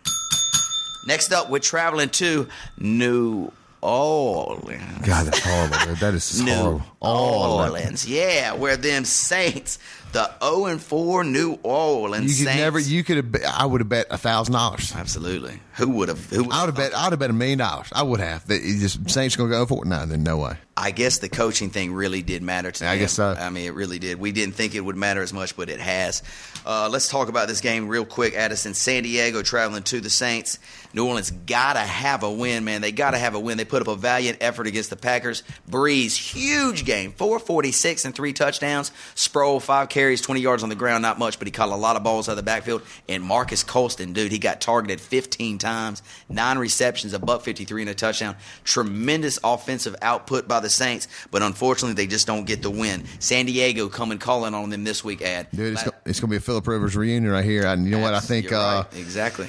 Next 1.08 1.32
up, 1.32 1.50
we're 1.50 1.60
traveling 1.60 2.10
to 2.10 2.48
New 2.78 3.52
Orleans. 3.82 5.06
God, 5.06 5.28
that's 5.28 5.40
horrible. 5.40 5.96
That 5.96 6.14
is 6.14 6.42
New 6.44 6.52
horrible. 6.54 6.84
All 7.00 7.60
of 7.60 7.68
it. 7.68 7.72
Orleans, 7.72 8.08
yeah, 8.08 8.54
where 8.54 8.76
them 8.78 9.06
Saints, 9.06 9.80
the 10.14 10.30
0 10.44 10.66
and 10.66 10.82
4 10.82 11.24
New 11.24 11.60
Orleans 11.64 12.24
You 12.40 12.46
could 12.46 12.52
Saints. 12.54 12.62
never. 12.62 12.80
You 12.80 13.04
could 13.04 13.18
have. 13.18 13.32
bet- 13.32 13.46
I 13.46 13.66
would 13.66 13.82
have 13.82 13.90
bet 13.90 14.08
a 14.10 14.18
thousand 14.18 14.54
dollars. 14.54 14.94
Absolutely. 14.96 15.60
Who 15.76 15.90
would 15.90 16.10
have? 16.10 16.30
Who? 16.30 16.50
I 16.52 16.62
would 16.66 16.68
have 16.68 16.76
bet. 16.76 16.94
I 16.94 17.06
would 17.06 17.14
have 17.14 17.20
bet 17.20 17.30
a 17.30 17.34
million 17.34 17.60
dollars. 17.60 17.88
I 17.92 18.04
would 18.04 18.20
have. 18.20 18.46
That 18.48 18.62
just 18.62 19.10
Saints 19.10 19.36
gonna 19.36 19.50
go 19.50 19.66
for 19.66 19.84
it. 19.84 19.88
No, 19.88 20.06
then 20.06 20.24
no 20.24 20.38
way. 20.38 20.58
I 20.78 20.92
guess 20.92 21.18
the 21.18 21.28
coaching 21.28 21.72
thing 21.72 21.92
really 21.92 22.22
did 22.22 22.44
matter 22.44 22.72
to 22.72 22.84
Yeah, 22.84 22.92
I 22.92 22.98
guess 23.00 23.14
so. 23.14 23.32
I 23.32 23.50
mean, 23.50 23.66
it 23.66 23.74
really 23.74 23.98
did. 23.98 24.20
We 24.20 24.32
didn't 24.32 24.54
think 24.54 24.76
it 24.76 24.82
would 24.82 24.96
matter 24.96 25.24
as 25.24 25.34
much, 25.34 25.58
but 25.58 25.70
it 25.70 25.80
has. 25.80 26.22
Uh, 26.66 26.88
let's 26.92 27.10
talk 27.10 27.30
about 27.30 27.48
this 27.48 27.62
game 27.62 27.88
real 27.88 28.06
quick. 28.06 28.36
Addison, 28.36 28.76
San 28.76 29.04
Diego 29.04 29.42
traveling 29.42 29.84
to 29.84 30.00
the 30.00 30.10
Saints. 30.10 30.60
New 30.94 31.06
Orleans 31.06 31.32
gotta 31.32 31.80
have 31.80 32.24
a 32.24 32.32
win, 32.32 32.64
man. 32.64 32.82
They 32.82 32.92
gotta 32.92 33.18
have 33.18 33.36
a 33.36 33.40
win. 33.40 33.58
They 33.58 33.66
put 33.66 33.82
up 33.82 33.88
a 33.88 33.96
valiant 33.96 34.38
effort 34.42 34.68
against 34.68 34.90
the 34.90 34.96
Packers. 34.96 35.44
Brees, 35.70 36.16
huge 36.16 36.86
game, 36.86 37.12
four 37.12 37.40
forty 37.40 37.72
six 37.72 38.06
and 38.06 38.14
three 38.14 38.34
touchdowns. 38.34 38.92
Sproles 39.16 39.64
five 39.64 39.90
carries, 39.90 40.22
20 40.22 40.42
yards 40.42 40.64
on 40.64 40.70
the 40.70 40.76
ground, 40.76 41.02
not 41.02 41.20
much, 41.20 41.40
but 41.40 41.48
he 41.48 41.52
caught 41.52 41.70
a 41.70 41.76
lot 41.76 41.96
of 41.96 42.04
balls 42.04 42.30
out 42.30 42.34
of 42.34 42.38
the 42.38 42.44
backfield. 42.44 42.82
And 43.10 43.24
Marques 43.24 43.64
Colston, 43.64 44.14
dude, 44.14 44.32
he 44.32 44.40
got 44.40 44.62
targeted 44.62 45.02
15 45.02 45.58
times, 45.58 46.04
nine 46.30 46.58
receptions, 46.58 47.14
a 47.14 47.20
buck 47.20 47.42
53 47.42 47.82
and 47.82 47.90
a 47.90 47.96
touchdown. 47.96 48.36
Tremendous 48.64 49.40
offensive 49.44 49.96
output 50.02 50.48
by 50.48 50.60
the 50.60 50.67
Saints, 50.70 51.08
but 51.32 51.42
unfortunately, 51.42 51.94
they 51.94 52.08
just 52.08 52.28
don't 52.28 52.46
get 52.46 52.62
the 52.62 52.70
win. 52.72 53.04
San 53.20 53.46
Diego 53.46 53.90
coming 53.90 54.18
calling 54.18 54.54
on 54.54 54.70
them 54.70 54.84
this 54.84 55.04
week, 55.04 55.22
ad. 55.22 55.48
Dude, 55.54 55.74
it's, 55.74 55.84
go- 55.84 55.92
it's 56.06 56.20
going 56.20 56.30
to 56.30 56.34
be 56.34 56.38
a 56.38 56.42
Philip 56.42 56.68
Rivers 56.68 56.96
reunion 56.96 57.32
right 57.32 57.46
here. 57.46 57.66
And 57.66 57.86
you 57.86 57.92
know 57.92 58.00
what? 58.00 58.14
I 58.14 58.20
think. 58.20 58.52
Uh, 58.52 58.86
right. 58.92 59.00
exactly. 59.00 59.48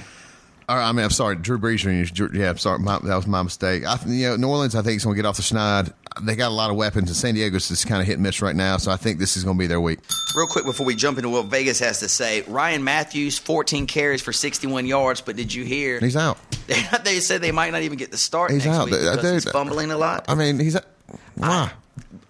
I 0.70 0.92
mean, 0.92 1.02
I'm 1.02 1.10
sorry, 1.10 1.36
Drew 1.36 1.58
Brees 1.58 1.84
reunion. 1.86 2.38
Yeah, 2.38 2.50
I'm 2.50 2.58
sorry. 2.58 2.78
My, 2.78 2.98
that 2.98 3.16
was 3.16 3.26
my 3.26 3.42
mistake. 3.42 3.86
I, 3.86 3.98
you 4.06 4.28
know, 4.28 4.36
New 4.36 4.48
Orleans, 4.48 4.74
I 4.74 4.82
think, 4.82 4.98
is 4.98 5.04
going 5.04 5.16
to 5.16 5.22
get 5.22 5.26
off 5.26 5.36
the 5.36 5.42
schneid. 5.42 5.94
They 6.20 6.36
got 6.36 6.48
a 6.48 6.54
lot 6.54 6.70
of 6.70 6.76
weapons, 6.76 7.08
and 7.08 7.16
San 7.16 7.34
Diego's 7.34 7.68
just 7.68 7.86
kind 7.86 8.02
of 8.02 8.06
hit 8.06 8.14
and 8.14 8.22
miss 8.22 8.42
right 8.42 8.54
now. 8.54 8.76
So 8.76 8.90
I 8.90 8.96
think 8.96 9.18
this 9.18 9.38
is 9.38 9.44
going 9.44 9.56
to 9.56 9.58
be 9.58 9.66
their 9.66 9.80
week. 9.80 10.00
Real 10.36 10.46
quick 10.46 10.66
before 10.66 10.84
we 10.84 10.94
jump 10.94 11.16
into 11.16 11.30
what 11.30 11.46
Vegas 11.46 11.78
has 11.78 12.00
to 12.00 12.08
say, 12.08 12.42
Ryan 12.42 12.84
Mathews, 12.84 13.38
14 13.38 13.86
carries 13.86 14.20
for 14.20 14.32
61 14.32 14.84
yards, 14.84 15.22
but 15.22 15.36
did 15.36 15.54
you 15.54 15.64
hear? 15.64 16.00
He's 16.00 16.16
out. 16.16 16.36
they 17.04 17.20
said 17.20 17.40
they 17.40 17.52
might 17.52 17.72
not 17.72 17.80
even 17.82 17.96
get 17.96 18.10
the 18.10 18.18
start 18.18 18.50
He's 18.50 18.66
next 18.66 18.76
out. 18.76 18.84
week 18.86 18.94
Dude, 18.94 19.16
because 19.16 19.44
he's 19.44 19.52
fumbling 19.52 19.90
a 19.90 19.96
lot. 19.96 20.26
I 20.28 20.34
mean, 20.34 20.58
he's 20.58 20.76
why? 21.38 21.72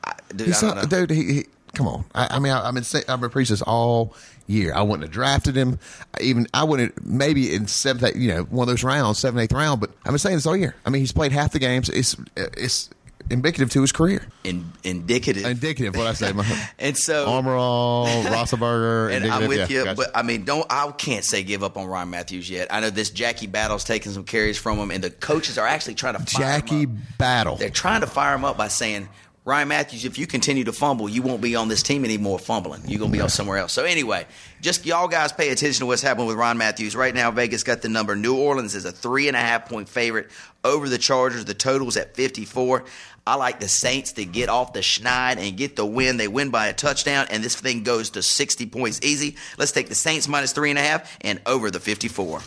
I, 0.05 0.13
dude, 0.35 0.49
He's 0.49 0.63
I 0.63 0.75
not, 0.75 0.89
dude. 0.89 1.11
He, 1.11 1.33
he 1.33 1.47
come 1.75 1.89
on. 1.89 2.05
I, 2.15 2.37
I 2.37 2.39
mean, 2.39 2.53
I, 2.53 2.67
I've 2.67 2.75
been 2.75 2.85
saying, 2.85 3.05
I've 3.09 3.21
been 3.21 3.31
preaching 3.31 3.55
this 3.55 3.63
all 3.63 4.15
year. 4.47 4.73
I 4.75 4.83
wouldn't 4.83 5.03
have 5.03 5.13
drafted 5.13 5.57
him. 5.57 5.79
I 6.19 6.23
even 6.23 6.47
I 6.55 6.65
wouldn't 6.65 7.05
maybe 7.07 7.55
in 7.55 7.67
seventh, 7.67 8.17
you 8.17 8.29
know, 8.29 8.43
one 8.45 8.69
of 8.69 8.73
those 8.73 8.85
rounds, 8.85 9.19
seventh, 9.19 9.43
eighth 9.43 9.53
round. 9.53 9.81
But 9.81 9.91
I've 10.05 10.11
been 10.11 10.19
saying 10.19 10.37
this 10.37 10.47
all 10.47 10.57
year. 10.57 10.75
I 10.85 10.91
mean, 10.91 11.01
he's 11.01 11.13
played 11.13 11.33
half 11.33 11.53
the 11.53 11.59
games. 11.59 11.89
It's 11.89 12.17
it's 12.37 12.91
indicative 13.31 13.71
to 13.71 13.81
his 13.81 13.93
career. 13.93 14.27
In, 14.45 14.73
indicative. 14.85 15.45
Indicative. 15.45 15.95
What 15.97 16.07
I 16.07 16.13
say, 16.15 16.33
my 16.33 16.45
and 16.79 16.97
so, 16.97 17.27
Armorall, 17.27 18.07
Rossenberger. 18.25 19.13
and 19.15 19.27
I'm 19.27 19.49
with 19.49 19.59
Yeah, 19.71 19.79
you, 19.79 19.85
gotcha. 19.85 19.97
but 19.97 20.11
I 20.15 20.23
mean, 20.23 20.45
don't 20.45 20.67
I 20.71 20.91
can't 20.93 21.25
say 21.25 21.43
give 21.43 21.63
up 21.63 21.77
on 21.77 21.87
Ryan 21.87 22.11
Mathews 22.11 22.49
yet. 22.49 22.69
I 22.73 22.81
know 22.81 22.91
this 22.91 23.11
Jackie 23.11 23.47
Battle's 23.47 23.85
taking 23.85 24.13
some 24.13 24.25
carries 24.25 24.59
from 24.59 24.79
him, 24.79 24.91
and 24.91 25.03
the 25.05 25.11
coaches 25.11 25.59
are 25.59 25.67
actually 25.67 25.95
trying 25.95 26.15
to 26.15 26.21
fire 26.21 26.53
him 26.59 26.61
Jackie. 26.61 26.87
Battle. 26.87 27.57
They're 27.57 27.71
trying 27.71 28.01
to 28.03 28.07
fire 28.07 28.35
him 28.35 28.45
up 28.45 28.57
by 28.57 28.69
saying, 28.69 29.09
Ryan 29.49 29.69
Mathews, 29.69 30.05
if 30.05 30.19
you 30.19 30.27
continue 30.27 30.65
to 30.65 30.75
fumble, 30.75 31.09
you 31.09 31.23
won't 31.23 31.41
be 31.41 31.57
on 31.57 31.69
this 31.69 31.83
team 31.83 32.05
anymore 32.05 32.39
fumbling. 32.39 32.83
You're 32.87 32.99
going 32.99 33.11
to 33.11 33.17
be 33.17 33.23
on 33.23 33.31
somewhere 33.31 33.57
else. 33.57 33.73
So, 33.73 33.85
anyway, 33.85 34.27
just 34.61 34.85
y'all 34.85 35.09
guys 35.09 35.33
pay 35.33 35.49
attention 35.49 35.81
to 35.81 35.87
what's 35.87 36.03
happening 36.03 36.27
with 36.27 36.37
Ryan 36.37 36.59
Matthews. 36.59 36.95
Right 36.95 37.15
now, 37.15 37.31
Vegas 37.31 37.63
got 37.63 37.81
the 37.81 37.89
number. 37.89 38.15
New 38.15 38.37
Orleans 38.37 38.75
is 38.75 38.85
a 38.85 38.93
three 38.93 39.27
and 39.27 39.35
a 39.35 39.41
half 39.41 39.67
point 39.67 39.89
favorite 39.89 40.29
over 40.65 40.91
the 40.91 40.99
Chargers. 40.99 41.47
The 41.47 41.55
total's 41.55 41.97
at 41.97 42.15
54. 42.15 42.85
I 43.29 43.35
like 43.35 43.61
the 43.61 43.69
Saints 43.69 44.13
to 44.13 44.25
get 44.25 44.49
off 44.49 44.73
the 44.73 44.81
schneid 44.81 45.37
and 45.37 45.55
get 45.55 45.77
the 45.77 45.85
win. 45.85 46.17
They 46.17 46.29
win 46.29 46.49
by 46.49 46.69
a 46.69 46.73
touchdown, 46.73 47.27
and 47.29 47.45
this 47.45 47.55
thing 47.55 47.83
goes 47.83 48.09
to 48.11 48.23
60 48.23 48.65
points 48.67 49.01
easy. 49.03 49.37
Let's 49.59 49.71
take 49.71 49.91
the 49.91 49.95
Saints 49.95 50.27
minus 50.27 50.53
three 50.53 50.71
and 50.71 50.79
a 50.79 50.83
half 50.83 51.19
and 51.21 51.39
over 51.45 51.71
the 51.71 51.79
54. 51.79 52.41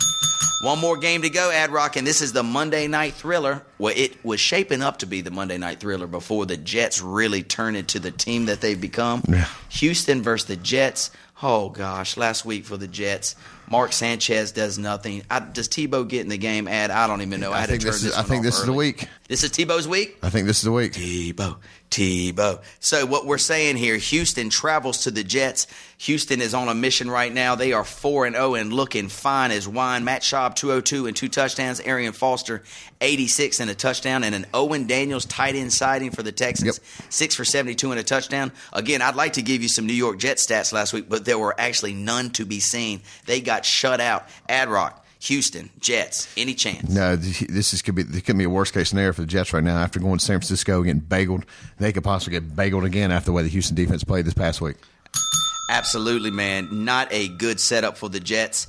One 0.64 0.80
more 0.80 0.96
game 0.96 1.22
to 1.22 1.30
go, 1.30 1.52
Ad 1.52 1.70
Rock, 1.70 1.94
and 1.94 2.04
this 2.04 2.20
is 2.20 2.32
the 2.32 2.42
Monday 2.42 2.88
night 2.88 3.14
thriller. 3.14 3.62
Well, 3.78 3.94
it 3.96 4.24
was 4.24 4.40
shaping 4.40 4.82
up 4.82 4.98
to 4.98 5.06
be 5.06 5.20
the 5.20 5.30
Monday 5.30 5.56
night 5.56 5.78
thriller 5.78 6.08
before 6.08 6.46
the 6.46 6.56
Jets 6.56 7.00
really 7.00 7.44
turned 7.44 7.76
into 7.76 8.00
the 8.00 8.10
team 8.10 8.46
that 8.46 8.60
they've 8.60 8.80
become. 8.80 9.22
Yeah. 9.28 9.46
Houston 9.68 10.20
versus 10.20 10.48
the 10.48 10.56
Jets. 10.56 11.12
Oh 11.44 11.68
gosh, 11.68 12.16
last 12.16 12.44
week 12.44 12.64
for 12.64 12.76
the 12.76 12.86
Jets, 12.86 13.34
Mark 13.68 13.92
Sanchez 13.92 14.52
does 14.52 14.78
nothing. 14.78 15.22
I, 15.28 15.40
does 15.40 15.68
Tebow 15.68 16.06
get 16.06 16.20
in 16.20 16.28
the 16.28 16.38
game? 16.38 16.68
Ad, 16.68 16.92
I 16.92 17.08
don't 17.08 17.22
even 17.22 17.40
know. 17.40 17.50
I, 17.50 17.62
I 17.62 17.66
think 17.66 17.80
to 17.80 17.86
turn 17.86 17.92
this 17.94 18.04
is-. 18.04 18.14
I 18.14 18.22
think 18.22 18.44
this 18.44 18.60
is 18.60 18.66
the 18.66 18.72
week. 18.72 19.08
This 19.32 19.44
is 19.44 19.50
Tebow's 19.50 19.88
week. 19.88 20.18
I 20.22 20.28
think 20.28 20.46
this 20.46 20.58
is 20.58 20.64
the 20.64 20.72
week. 20.72 20.92
Tebow, 20.92 21.56
Tebow. 21.90 22.60
So 22.80 23.06
what 23.06 23.24
we're 23.24 23.38
saying 23.38 23.78
here, 23.78 23.96
Houston 23.96 24.50
travels 24.50 25.04
to 25.04 25.10
the 25.10 25.24
Jets. 25.24 25.66
Houston 25.96 26.42
is 26.42 26.52
on 26.52 26.68
a 26.68 26.74
mission 26.74 27.10
right 27.10 27.32
now. 27.32 27.54
They 27.54 27.72
are 27.72 27.82
four 27.82 28.26
and 28.26 28.36
zero 28.36 28.56
and 28.56 28.74
looking 28.74 29.08
fine 29.08 29.50
as 29.50 29.66
wine. 29.66 30.04
Matt 30.04 30.20
Schaub 30.20 30.54
two 30.54 30.68
hundred 30.68 30.84
two 30.84 31.06
and 31.06 31.16
two 31.16 31.30
touchdowns. 31.30 31.80
Arian 31.80 32.12
Foster 32.12 32.62
eighty 33.00 33.26
six 33.26 33.58
and 33.58 33.70
a 33.70 33.74
touchdown, 33.74 34.22
and 34.22 34.34
an 34.34 34.44
Owen 34.52 34.86
Daniels 34.86 35.24
tight 35.24 35.54
end 35.54 35.72
sighting 35.72 36.10
for 36.10 36.22
the 36.22 36.30
Texans. 36.30 36.78
Six 37.08 37.34
for 37.34 37.46
seventy 37.46 37.74
two 37.74 37.90
and 37.90 37.98
a 37.98 38.04
touchdown. 38.04 38.52
Again, 38.74 39.00
I'd 39.00 39.16
like 39.16 39.32
to 39.34 39.42
give 39.42 39.62
you 39.62 39.68
some 39.68 39.86
New 39.86 39.94
York 39.94 40.18
Jets 40.18 40.46
stats 40.46 40.74
last 40.74 40.92
week, 40.92 41.08
but 41.08 41.24
there 41.24 41.38
were 41.38 41.58
actually 41.58 41.94
none 41.94 42.28
to 42.32 42.44
be 42.44 42.60
seen. 42.60 43.00
They 43.24 43.40
got 43.40 43.64
shut 43.64 43.98
out. 43.98 44.28
Ad 44.46 44.68
Rock. 44.68 45.01
Houston 45.22 45.70
Jets. 45.78 46.26
Any 46.36 46.54
chance? 46.54 46.88
No, 46.88 47.14
this 47.14 47.72
is 47.72 47.80
could 47.80 47.94
be 47.94 48.02
this 48.02 48.22
could 48.22 48.36
be 48.36 48.44
a 48.44 48.50
worst 48.50 48.74
case 48.74 48.88
scenario 48.88 49.12
for 49.12 49.20
the 49.20 49.26
Jets 49.28 49.52
right 49.52 49.62
now. 49.62 49.78
After 49.78 50.00
going 50.00 50.18
to 50.18 50.24
San 50.24 50.40
Francisco 50.40 50.82
and 50.82 50.84
getting 50.84 51.02
bageled, 51.02 51.44
they 51.78 51.92
could 51.92 52.02
possibly 52.02 52.40
get 52.40 52.56
bageled 52.56 52.84
again 52.84 53.12
after 53.12 53.26
the 53.26 53.32
way 53.32 53.44
the 53.44 53.48
Houston 53.48 53.76
defense 53.76 54.02
played 54.02 54.24
this 54.24 54.34
past 54.34 54.60
week. 54.60 54.76
Absolutely, 55.70 56.32
man. 56.32 56.84
Not 56.84 57.06
a 57.12 57.28
good 57.28 57.60
setup 57.60 57.96
for 57.96 58.08
the 58.08 58.18
Jets. 58.18 58.66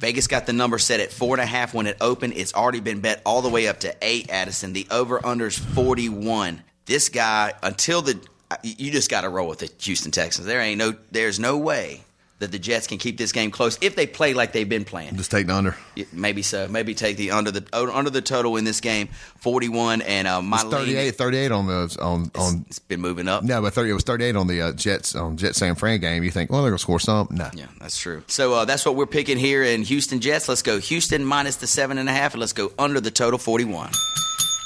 Vegas 0.00 0.26
got 0.26 0.46
the 0.46 0.54
number 0.54 0.78
set 0.78 0.98
at 0.98 1.12
four 1.12 1.34
and 1.34 1.42
a 1.42 1.46
half 1.46 1.74
when 1.74 1.86
it 1.86 1.98
opened. 2.00 2.32
It's 2.36 2.54
already 2.54 2.80
been 2.80 3.00
bet 3.00 3.20
all 3.26 3.42
the 3.42 3.50
way 3.50 3.68
up 3.68 3.80
to 3.80 3.94
eight, 4.00 4.30
Addison. 4.30 4.72
The 4.72 4.86
over 4.90 5.24
under 5.24 5.48
is 5.48 5.58
41. 5.58 6.62
This 6.86 7.10
guy, 7.10 7.52
until 7.62 8.00
the. 8.00 8.18
You 8.62 8.90
just 8.90 9.10
got 9.10 9.22
to 9.22 9.28
roll 9.28 9.48
with 9.48 9.60
the 9.60 9.70
Houston 9.80 10.10
Texans. 10.10 10.46
There 10.46 10.60
ain't 10.60 10.78
no. 10.78 10.94
There's 11.10 11.38
no 11.38 11.58
way 11.58 12.02
that 12.42 12.52
the 12.52 12.58
Jets 12.58 12.86
can 12.86 12.98
keep 12.98 13.16
this 13.16 13.32
game 13.32 13.50
close 13.50 13.78
if 13.80 13.96
they 13.96 14.06
play 14.06 14.34
like 14.34 14.52
they've 14.52 14.68
been 14.68 14.84
playing. 14.84 15.16
Just 15.16 15.30
take 15.30 15.46
the 15.46 15.54
under. 15.54 15.76
Maybe 16.12 16.42
so. 16.42 16.68
Maybe 16.68 16.94
take 16.94 17.16
the 17.16 17.30
under 17.30 17.50
the 17.50 17.64
under 17.72 18.10
the 18.10 18.20
total 18.20 18.56
in 18.56 18.64
this 18.64 18.80
game, 18.80 19.08
41. 19.40 20.02
And 20.02 20.28
uh, 20.28 20.42
my 20.42 20.56
It's 20.60 20.64
38, 20.64 21.04
lean, 21.04 21.12
38 21.12 21.52
on 21.52 21.66
the 21.66 21.98
on 22.00 22.30
on. 22.34 22.64
it's 22.68 22.78
been 22.78 23.00
moving 23.00 23.28
up. 23.28 23.42
No, 23.42 23.62
but 23.62 23.72
30, 23.72 23.90
it 23.90 23.94
was 23.94 24.02
38 24.04 24.36
on 24.36 24.46
the 24.46 24.60
uh, 24.60 24.72
Jets 24.72 25.14
on 25.14 25.36
Jet 25.36 25.54
San 25.54 25.74
Fran 25.74 26.00
game. 26.00 26.22
You 26.24 26.30
think, 26.30 26.50
well, 26.50 26.62
they're 26.62 26.70
going 26.70 26.78
to 26.78 26.82
score 26.82 27.00
some? 27.00 27.28
No. 27.30 27.48
Yeah, 27.54 27.66
that's 27.80 27.98
true. 27.98 28.22
So 28.26 28.54
uh, 28.54 28.64
that's 28.64 28.84
what 28.84 28.96
we're 28.96 29.06
picking 29.06 29.38
here 29.38 29.62
in 29.62 29.82
Houston 29.82 30.20
Jets. 30.20 30.48
Let's 30.48 30.62
go 30.62 30.78
Houston 30.78 31.24
minus 31.24 31.56
the 31.56 31.66
seven 31.66 31.98
and 31.98 32.08
a 32.08 32.12
half, 32.12 32.34
and 32.34 32.40
let's 32.40 32.52
go 32.52 32.72
under 32.78 33.00
the 33.00 33.10
total 33.10 33.38
forty 33.38 33.64
one. 33.64 33.90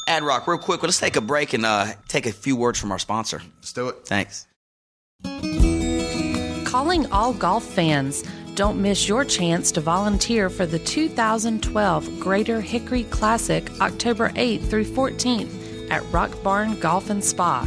Ad 0.09 0.23
Rock, 0.23 0.47
real 0.47 0.59
quick, 0.59 0.83
let's 0.83 1.01
take 1.01 1.17
a 1.17 1.21
break 1.21 1.53
and 1.53 1.67
uh, 1.67 1.89
take 2.09 2.27
a 2.27 2.33
few 2.33 2.57
words 2.57 2.79
from 2.79 2.93
our 2.93 2.99
sponsor. 2.99 3.43
Let's 3.59 3.73
do 3.73 3.89
it. 3.89 4.07
Thanks. 4.07 4.47
Calling 6.77 7.09
all 7.11 7.33
golf 7.33 7.65
fans. 7.65 8.23
Don't 8.55 8.83
miss 8.83 9.09
your 9.09 9.25
chance 9.25 9.73
to 9.73 9.81
volunteer 9.81 10.51
for 10.51 10.67
the 10.67 10.79
2012 10.79 12.21
Greater 12.21 12.61
Hickory 12.61 13.05
Classic 13.05 13.71
October 13.81 14.29
8th 14.33 14.69
through 14.69 14.85
14th 14.85 15.91
at 15.91 16.05
Rock 16.13 16.31
Barn 16.43 16.79
Golf 16.79 17.09
and 17.09 17.25
Spa. 17.25 17.67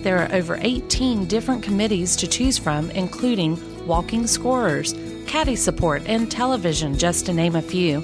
There 0.00 0.20
are 0.20 0.34
over 0.34 0.56
18 0.58 1.26
different 1.26 1.62
committees 1.62 2.16
to 2.16 2.26
choose 2.26 2.56
from, 2.56 2.90
including 2.92 3.60
walking 3.86 4.26
scorers, 4.26 4.94
caddy 5.26 5.54
support, 5.54 6.02
and 6.06 6.30
television, 6.30 6.96
just 6.96 7.26
to 7.26 7.34
name 7.34 7.56
a 7.56 7.62
few. 7.62 8.00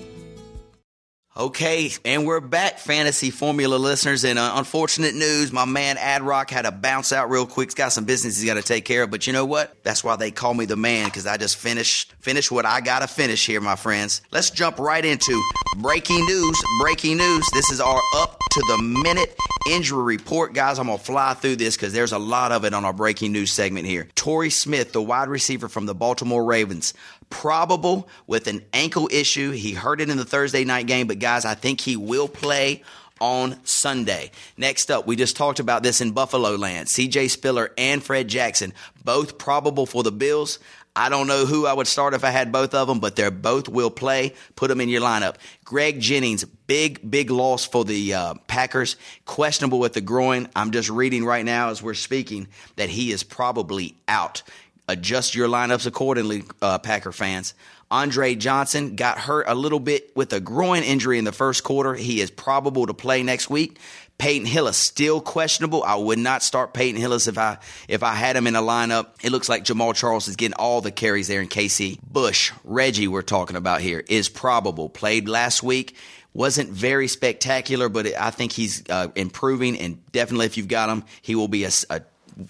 Okay, 1.38 1.92
and 2.04 2.26
we're 2.26 2.40
back, 2.40 2.80
Fantasy 2.80 3.30
Formula 3.30 3.76
listeners. 3.76 4.26
And 4.26 4.40
uh, 4.40 4.54
unfortunate 4.56 5.14
news, 5.14 5.52
my 5.52 5.66
man 5.66 5.98
Ad 6.00 6.24
Rock 6.24 6.50
had 6.50 6.64
to 6.64 6.72
bounce 6.72 7.14
out 7.14 7.30
real 7.30 7.46
quick. 7.46 7.68
He's 7.68 7.76
got 7.76 7.90
some 7.90 8.06
business 8.06 8.42
he's 8.42 8.50
got 8.50 8.56
to 8.56 8.64
take 8.64 8.86
care 8.86 9.04
of. 9.04 9.12
But 9.12 9.28
you 9.28 9.34
know 9.34 9.46
what? 9.46 9.78
That's 9.84 10.04
why 10.04 10.16
they 10.16 10.32
call 10.32 10.56
me 10.56 10.66
the 10.66 10.76
man 10.76 11.06
because 11.06 11.28
I 11.28 11.38
just 11.38 11.58
finished 11.58 12.12
finished 12.22 12.52
what 12.52 12.66
I 12.66 12.82
got 12.82 13.04
to 13.04 13.08
finish 13.08 13.46
here, 13.46 13.62
my 13.62 13.76
friends. 13.76 14.24
Let's 14.32 14.50
jump 14.50 14.80
right 14.80 15.06
into 15.06 15.40
breaking 15.78 16.26
news. 16.26 16.60
Breaking 16.80 17.18
news. 17.18 17.48
This 17.54 17.70
is 17.70 17.80
our 17.82 18.02
up 18.16 18.40
to 18.40 18.64
the 18.70 18.82
minute 18.82 19.38
injury 19.70 20.02
report, 20.02 20.54
guys. 20.54 20.80
I'm 20.80 20.88
gonna 20.88 20.98
fly 20.98 21.36
through 21.36 21.58
this 21.58 21.76
because 21.76 21.94
there's 21.94 22.14
a 22.14 22.18
lot 22.20 22.52
of 22.52 22.66
it 22.66 22.74
on 22.74 22.84
our 22.84 22.94
breaking 22.94 23.32
news 23.32 23.52
segment 23.52 23.86
here. 23.86 24.08
Torrey 24.16 24.50
Smith, 24.50 24.92
the 24.92 25.04
wide 25.04 25.28
receiver 25.28 25.70
from 25.70 25.86
the 25.86 25.94
Baltimore 25.94 26.44
Ravens, 26.44 26.96
probable 27.30 28.08
with 28.26 28.48
an 28.48 28.64
ankle 28.74 29.10
issue. 29.12 29.52
He 29.52 29.74
hurt 29.74 30.02
it 30.02 30.10
in 30.10 30.18
the 30.18 30.26
Thursday 30.26 30.64
night 30.64 30.88
game, 30.88 31.08
but 31.08 31.20
guys, 31.20 31.46
I 31.46 31.56
think 31.56 31.82
he 31.82 31.96
will 31.96 32.28
play 32.28 32.84
on 33.20 33.64
Sunday. 33.66 34.32
Next 34.58 34.92
up, 34.92 35.08
we 35.08 35.16
just 35.16 35.36
talked 35.36 35.60
about 35.60 35.84
this 35.84 36.02
in 36.02 36.12
Buffalo 36.12 36.56
land. 36.56 36.88
CJ 36.88 37.30
Spiller 37.30 37.72
and 37.78 38.04
Fred 38.04 38.28
Jackson, 38.28 38.74
both 39.04 39.38
probable 39.38 39.86
for 39.86 40.04
the 40.04 40.12
Bills. 40.12 40.60
I 40.96 41.10
don't 41.10 41.28
know 41.28 41.46
who 41.46 41.68
I 41.68 41.74
would 41.74 41.86
start 41.86 42.16
if 42.16 42.24
I 42.24 42.32
had 42.32 42.52
both 42.52 42.74
of 42.74 42.88
them, 42.88 43.00
but 43.00 43.16
they're 43.16 43.30
both 43.30 43.70
will 43.70 43.92
play. 43.92 44.34
Put 44.56 44.70
them 44.70 44.82
in 44.82 44.90
your 44.90 45.02
lineup. 45.02 45.36
Greg 45.64 46.00
Jennings, 46.00 46.44
big, 46.44 47.08
big 47.10 47.30
loss 47.30 47.68
for 47.68 47.86
the 47.86 48.16
uh, 48.16 48.34
Packers. 48.48 48.96
Questionable 49.26 49.78
with 49.78 49.94
the 49.94 50.02
groin. 50.02 50.50
I'm 50.56 50.72
just 50.72 50.90
reading 50.90 51.24
right 51.24 51.46
now 51.46 51.70
as 51.70 51.84
we're 51.84 51.94
speaking 51.94 52.48
that 52.78 52.90
he 52.90 53.12
is 53.12 53.22
probably 53.22 53.96
out. 54.08 54.42
Adjust 54.88 55.36
your 55.36 55.48
lineups 55.48 55.86
accordingly, 55.86 56.44
uh, 56.62 56.80
Packer 56.80 57.12
fans. 57.12 57.54
Andre 57.90 58.36
Johnson 58.36 58.96
got 58.96 59.18
hurt 59.18 59.46
a 59.48 59.56
little 59.56 59.80
bit 59.80 60.16
with 60.16 60.34
a 60.34 60.40
groin 60.40 60.84
injury 60.84 61.18
in 61.18 61.26
the 61.26 61.32
first 61.32 61.64
quarter. 61.64 61.94
He 61.94 62.22
is 62.22 62.32
probable 62.32 62.86
to 62.88 62.94
play 62.94 63.24
next 63.24 63.50
week. 63.50 63.80
Peyton 64.18 64.48
Hillis 64.48 64.78
still 64.78 65.22
questionable. 65.22 65.84
I 65.84 65.96
would 65.96 66.18
not 66.18 66.42
start 66.42 66.74
Peyton 66.74 67.00
Hillis 67.00 67.28
if 67.28 67.38
I 67.38 67.60
if 67.88 68.02
I 68.02 68.16
had 68.16 68.36
him 68.36 68.48
in 68.48 68.56
a 68.56 68.62
lineup. 68.62 69.08
It 69.24 69.32
looks 69.32 69.48
like 69.48 69.64
Jamaal 69.64 69.94
Charles 69.96 70.28
is 70.28 70.36
getting 70.36 70.56
all 70.56 70.82
the 70.82 70.92
carries 70.92 71.28
there 71.28 71.42
in 71.42 71.48
KC. 71.48 72.00
Bush, 72.02 72.52
Reggie, 72.64 73.08
we're 73.08 73.22
talking 73.22 73.56
about 73.56 73.82
here 73.82 74.04
is 74.08 74.28
probable. 74.28 74.90
Played 74.90 75.30
last 75.30 75.62
week 75.62 75.96
wasn't 76.34 76.70
very 76.70 77.08
spectacular, 77.08 77.90
but 77.90 78.06
I 78.16 78.30
think 78.30 78.52
he's 78.52 78.84
uh, 78.90 79.08
improving. 79.16 79.78
And 79.80 80.12
definitely, 80.12 80.46
if 80.46 80.58
you've 80.58 80.68
got 80.68 80.90
him, 80.90 81.04
he 81.22 81.36
will 81.36 81.48
be 81.48 81.64
a, 81.64 81.72
a 81.90 82.02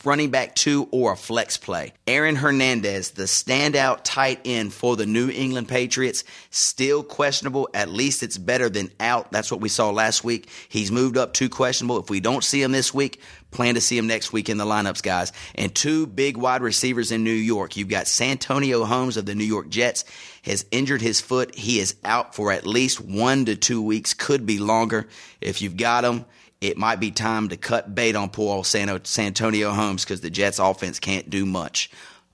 running 0.04 0.30
back 0.30 0.56
two 0.56 0.88
or 0.92 1.14
a 1.14 1.18
flex 1.18 1.58
play. 1.58 1.94
Aaron 2.06 2.36
Hernandez, 2.36 3.12
the 3.12 3.24
standout 3.24 4.00
tight 4.04 4.42
end 4.46 4.74
for 4.74 4.96
the 4.96 5.06
New 5.06 5.30
England 5.30 5.68
Patriots, 5.68 6.24
still 6.50 7.04
questionable. 7.04 7.70
At 7.74 7.90
least 7.90 8.24
it's 8.24 8.38
better 8.38 8.70
than 8.70 8.92
out. 9.00 9.32
That's 9.32 9.52
what 9.52 9.62
we 9.62 9.70
saw 9.70 9.90
last 9.92 10.24
week. 10.24 10.50
He's 10.70 10.92
moved 10.92 11.18
up 11.18 11.34
to 11.36 11.50
questionable. 11.50 12.00
If 12.00 12.10
we 12.10 12.20
don't 12.20 12.44
see 12.44 12.62
him 12.62 12.72
this 12.72 12.94
week, 12.94 13.22
plan 13.52 13.76
to 13.76 13.82
see 13.82 13.98
him 13.98 14.08
next 14.08 14.34
week 14.34 14.50
in 14.50 14.58
the 14.58 14.66
lineups, 14.66 15.02
guys. 15.02 15.32
And 15.56 15.74
two 15.74 16.06
big 16.06 16.38
wide 16.38 16.62
receivers 16.62 17.12
in 17.12 17.24
New 17.24 17.32
York. 17.32 17.78
You've 17.78 17.90
got 17.90 18.08
Santonio 18.08 18.84
Holmes 18.84 19.18
of 19.18 19.26
the 19.26 19.36
New 19.36 19.46
York 19.46 19.70
Jets 19.70 20.04
has 20.44 20.66
injured 20.72 21.02
his 21.02 21.22
foot. 21.22 21.56
He 21.56 21.80
is 21.80 21.96
out 22.04 22.36
for 22.36 22.52
at 22.52 22.66
least 22.66 23.02
one 23.02 23.46
to 23.46 23.56
two 23.56 23.82
weeks, 23.82 24.14
could 24.14 24.46
be 24.46 24.60
longer. 24.60 25.08
If 25.42 25.62
you've 25.62 25.78
got 25.78 26.04
him, 26.04 26.26
it 26.62 26.78
might 26.78 27.00
be 27.00 27.12
time 27.12 27.50
to 27.50 27.58
cut 27.58 27.94
bait 27.94 28.16
on 28.16 28.30
poor 28.30 28.64
San 28.64 29.04
Santonio 29.06 29.72
Holmes 29.72 30.04
because 30.04 30.22
the 30.22 30.30
Jets 30.30 30.60
offense 30.60 31.00
can't 31.00 31.30
do 31.30 31.46
much. 31.46 31.90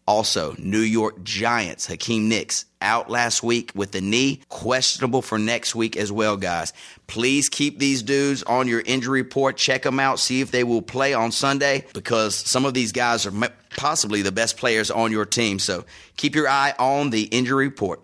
Also, 0.05 0.53
New 0.57 0.79
York 0.79 1.23
Giants, 1.23 1.86
Hakeem 1.88 2.27
Nicks, 2.27 2.65
out 2.81 3.09
last 3.09 3.41
week 3.41 3.71
with 3.73 3.93
the 3.93 4.01
knee, 4.01 4.41
questionable 4.49 5.21
for 5.21 5.39
next 5.39 5.75
week 5.75 5.95
as 5.95 6.12
well, 6.12 6.36
guys. 6.36 6.73
Please 7.07 7.47
keep 7.47 7.79
these 7.79 8.03
dudes 8.03 8.43
on 8.43 8.67
your 8.67 8.81
injury 8.81 9.21
report. 9.21 9.55
Check 9.55 9.83
them 9.83 10.01
out, 10.01 10.19
see 10.19 10.41
if 10.41 10.51
they 10.51 10.65
will 10.65 10.81
play 10.81 11.13
on 11.13 11.31
Sunday 11.31 11.86
because 11.93 12.36
some 12.36 12.65
of 12.65 12.73
these 12.73 12.91
guys 12.91 13.25
are 13.25 13.31
possibly 13.77 14.21
the 14.21 14.33
best 14.33 14.57
players 14.57 14.91
on 14.91 15.12
your 15.12 15.25
team. 15.25 15.57
So 15.57 15.86
keep 16.17 16.36
your 16.36 16.49
eye 16.49 16.73
on 16.77 17.09
the 17.09 17.23
injury 17.23 17.67
report. 17.67 18.03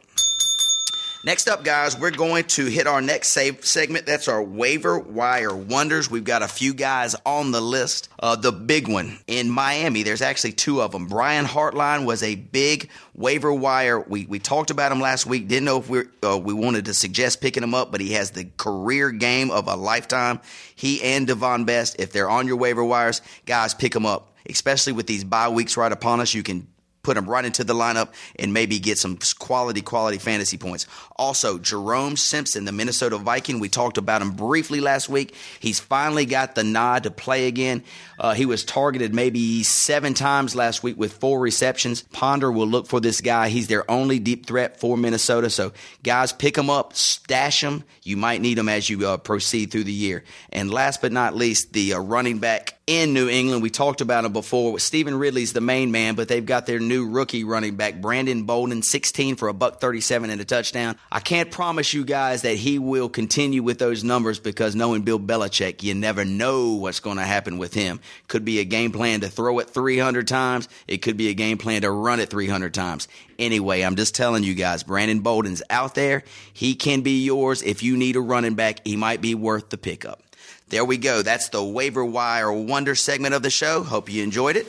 Next 1.22 1.50
up, 1.50 1.66
guys, 1.66 2.00
we're 2.00 2.12
going 2.12 2.46
to 2.46 2.68
hit 2.68 2.88
our 2.88 3.02
next 3.02 3.30
save 3.30 3.66
segment. 3.66 4.06
That's 4.06 4.30
our 4.30 4.42
waiver 4.42 4.98
wire 4.98 5.54
wonders. 5.54 6.10
We've 6.10 6.24
got 6.24 6.44
a 6.44 6.48
few 6.48 6.74
guys 6.74 7.14
on 7.26 7.52
the 7.52 7.60
list. 7.60 8.08
Uh, 8.18 8.38
the 8.38 8.54
big 8.54 8.88
one 8.88 9.20
in 9.28 9.50
Miami, 9.50 10.04
there's 10.04 10.22
actually 10.22 10.54
two 10.54 10.82
of 10.82 10.94
them. 10.94 11.08
Brian 11.08 11.44
Hartline 11.44 12.06
was 12.06 12.24
a 12.24 12.36
big 12.36 12.90
waiver 13.14 13.52
wire. 13.52 14.00
We, 14.00 14.28
we 14.28 14.40
talked 14.40 14.72
about 14.72 14.94
him 14.94 15.02
last 15.02 15.26
week. 15.26 15.50
Didn't 15.50 15.66
know 15.66 15.80
if 15.80 15.90
we 15.90 16.04
uh, 16.24 16.38
we 16.38 16.54
wanted 16.54 16.86
to 16.86 16.94
suggest 16.94 17.42
picking 17.42 17.64
him 17.64 17.74
up, 17.74 17.92
but 17.92 18.00
he 18.00 18.14
has 18.14 18.32
the 18.32 18.50
career 18.56 19.12
game 19.12 19.52
of 19.52 19.68
a 19.68 19.76
lifetime. 19.76 20.40
He 20.74 21.04
and 21.04 21.28
Davone 21.28 21.66
Bess, 21.66 21.96
if 21.96 22.14
they're 22.14 22.30
on 22.30 22.48
your 22.48 22.56
waiver 22.56 22.84
wires, 22.84 23.22
guys, 23.46 23.74
pick 23.74 23.92
them 23.92 24.06
up. 24.06 24.38
Especially 24.50 24.94
with 24.94 25.06
these 25.06 25.26
bye 25.26 25.50
weeks 25.50 25.76
right 25.76 25.92
upon 25.92 26.22
us, 26.22 26.34
you 26.34 26.44
can 26.44 26.66
put 27.10 27.18
him 27.18 27.28
right 27.28 27.44
into 27.44 27.64
the 27.64 27.74
lineup 27.74 28.10
and 28.38 28.54
maybe 28.54 28.78
get 28.78 29.00
some 29.00 29.18
quality, 29.40 29.82
quality 29.82 30.20
fantasy 30.20 30.58
points. 30.60 30.86
Also, 31.16 31.58
Jerome 31.58 32.16
Simpson, 32.16 32.66
the 32.66 32.72
Minnesota 32.72 33.18
Viking, 33.18 33.60
we 33.60 33.68
talked 33.68 33.98
about 33.98 34.22
him 34.22 34.34
briefly 34.34 34.80
last 34.80 35.10
week. 35.10 35.34
He's 35.60 35.80
finally 35.80 36.28
got 36.28 36.54
the 36.54 36.64
nod 36.64 37.02
to 37.04 37.10
play 37.10 37.48
again. 37.48 37.84
Uh, 38.20 38.36
he 38.36 38.46
was 38.46 38.64
targeted 38.64 39.12
maybe 39.12 39.64
seven 39.64 40.14
times 40.14 40.56
last 40.56 40.84
week 40.84 41.00
with 41.00 41.14
four 41.14 41.40
receptions. 41.40 42.04
Ponder 42.12 42.52
will 42.52 42.68
look 42.68 42.86
for 42.86 43.00
this 43.00 43.22
guy. 43.22 43.50
He's 43.50 43.68
their 43.68 43.90
only 43.90 44.20
deep 44.20 44.46
threat 44.46 44.80
for 44.80 44.96
Minnesota. 44.96 45.50
So, 45.50 45.74
guys, 46.04 46.32
pick 46.32 46.56
him 46.56 46.70
up, 46.70 46.94
stash 46.94 47.64
him. 47.64 47.86
You 48.04 48.18
might 48.18 48.40
need 48.40 48.60
him 48.60 48.70
as 48.70 48.88
you 48.88 49.08
uh, 49.08 49.18
proceed 49.18 49.72
through 49.72 49.86
the 49.86 49.92
year. 49.92 50.24
And 50.52 50.70
last 50.70 51.02
but 51.02 51.12
not 51.12 51.36
least, 51.36 51.74
the 51.74 51.94
uh, 51.94 52.00
running 52.00 52.38
back 52.38 52.80
in 52.90 53.14
New 53.14 53.30
England. 53.30 53.62
We 53.62 53.70
talked 53.70 54.02
about 54.02 54.26
him 54.26 54.34
before. 54.34 54.80
Stevan 54.80 55.20
Ridley's 55.20 55.54
the 55.54 55.62
main 55.62 55.92
man, 55.92 56.16
but 56.16 56.28
they've 56.28 56.46
got 56.46 56.66
their 56.66 56.80
new 57.00 57.10
rookie 57.10 57.44
running 57.44 57.76
back, 57.76 58.02
Brandon 58.02 58.44
Bolden, 58.44 58.82
16 58.82 59.38
for 59.38 59.48
a 59.48 59.54
buck 59.54 59.80
37 59.80 60.30
and 60.30 60.42
a 60.42 60.46
touchdown. 60.46 60.98
I 61.12 61.20
can't 61.20 61.50
promise 61.50 61.94
you 61.94 62.04
guys 62.04 62.42
that 62.42 62.58
he 62.58 62.78
will 62.78 63.08
continue 63.08 63.64
with 63.64 63.80
those 63.80 64.04
numbers 64.04 64.40
because 64.40 64.76
knowing 64.76 65.04
Bill 65.04 65.20
Belichick, 65.20 65.82
you 65.82 65.96
never 65.96 66.26
know 66.26 66.74
what's 66.74 67.00
going 67.00 67.18
to 67.18 67.24
happen 67.24 67.58
with 67.58 67.74
him. 67.74 68.02
Could 68.28 68.44
be 68.44 68.60
a 68.60 68.66
game 68.66 68.92
plan 68.92 69.22
to 69.22 69.30
throw 69.30 69.60
it 69.60 69.70
300 69.70 70.28
times. 70.28 70.68
It 70.88 70.98
could 70.98 71.16
be 71.16 71.30
a 71.30 71.34
game 71.34 71.58
plan 71.58 71.84
to 71.84 71.92
run 71.92 72.20
it 72.20 72.30
300 72.30 72.74
times. 72.74 73.08
Anyway, 73.38 73.82
I'm 73.82 73.96
just 73.96 74.16
telling 74.16 74.44
you 74.44 74.54
guys, 74.54 74.84
Brandon 74.84 75.22
Bolden's 75.22 75.64
out 75.70 75.96
there. 75.96 76.24
He 76.52 76.76
can 76.76 77.02
be 77.02 77.24
yours. 77.24 77.62
If 77.62 77.82
you 77.82 77.96
need 77.96 78.18
a 78.18 78.22
running 78.22 78.56
back, 78.56 78.86
he 78.86 78.98
might 78.98 79.22
be 79.22 79.36
worth 79.36 79.70
the 79.70 79.78
pickup. 79.78 80.22
There 80.68 80.86
we 80.86 80.98
go. 80.98 81.22
That's 81.22 81.50
the 81.50 81.64
waiver 81.64 82.04
wire 82.04 82.52
wonder 82.52 82.94
segment 82.94 83.34
of 83.34 83.42
the 83.42 83.50
show. 83.50 83.84
Hope 83.84 84.12
you 84.12 84.22
enjoyed 84.22 84.58
it. 84.58 84.68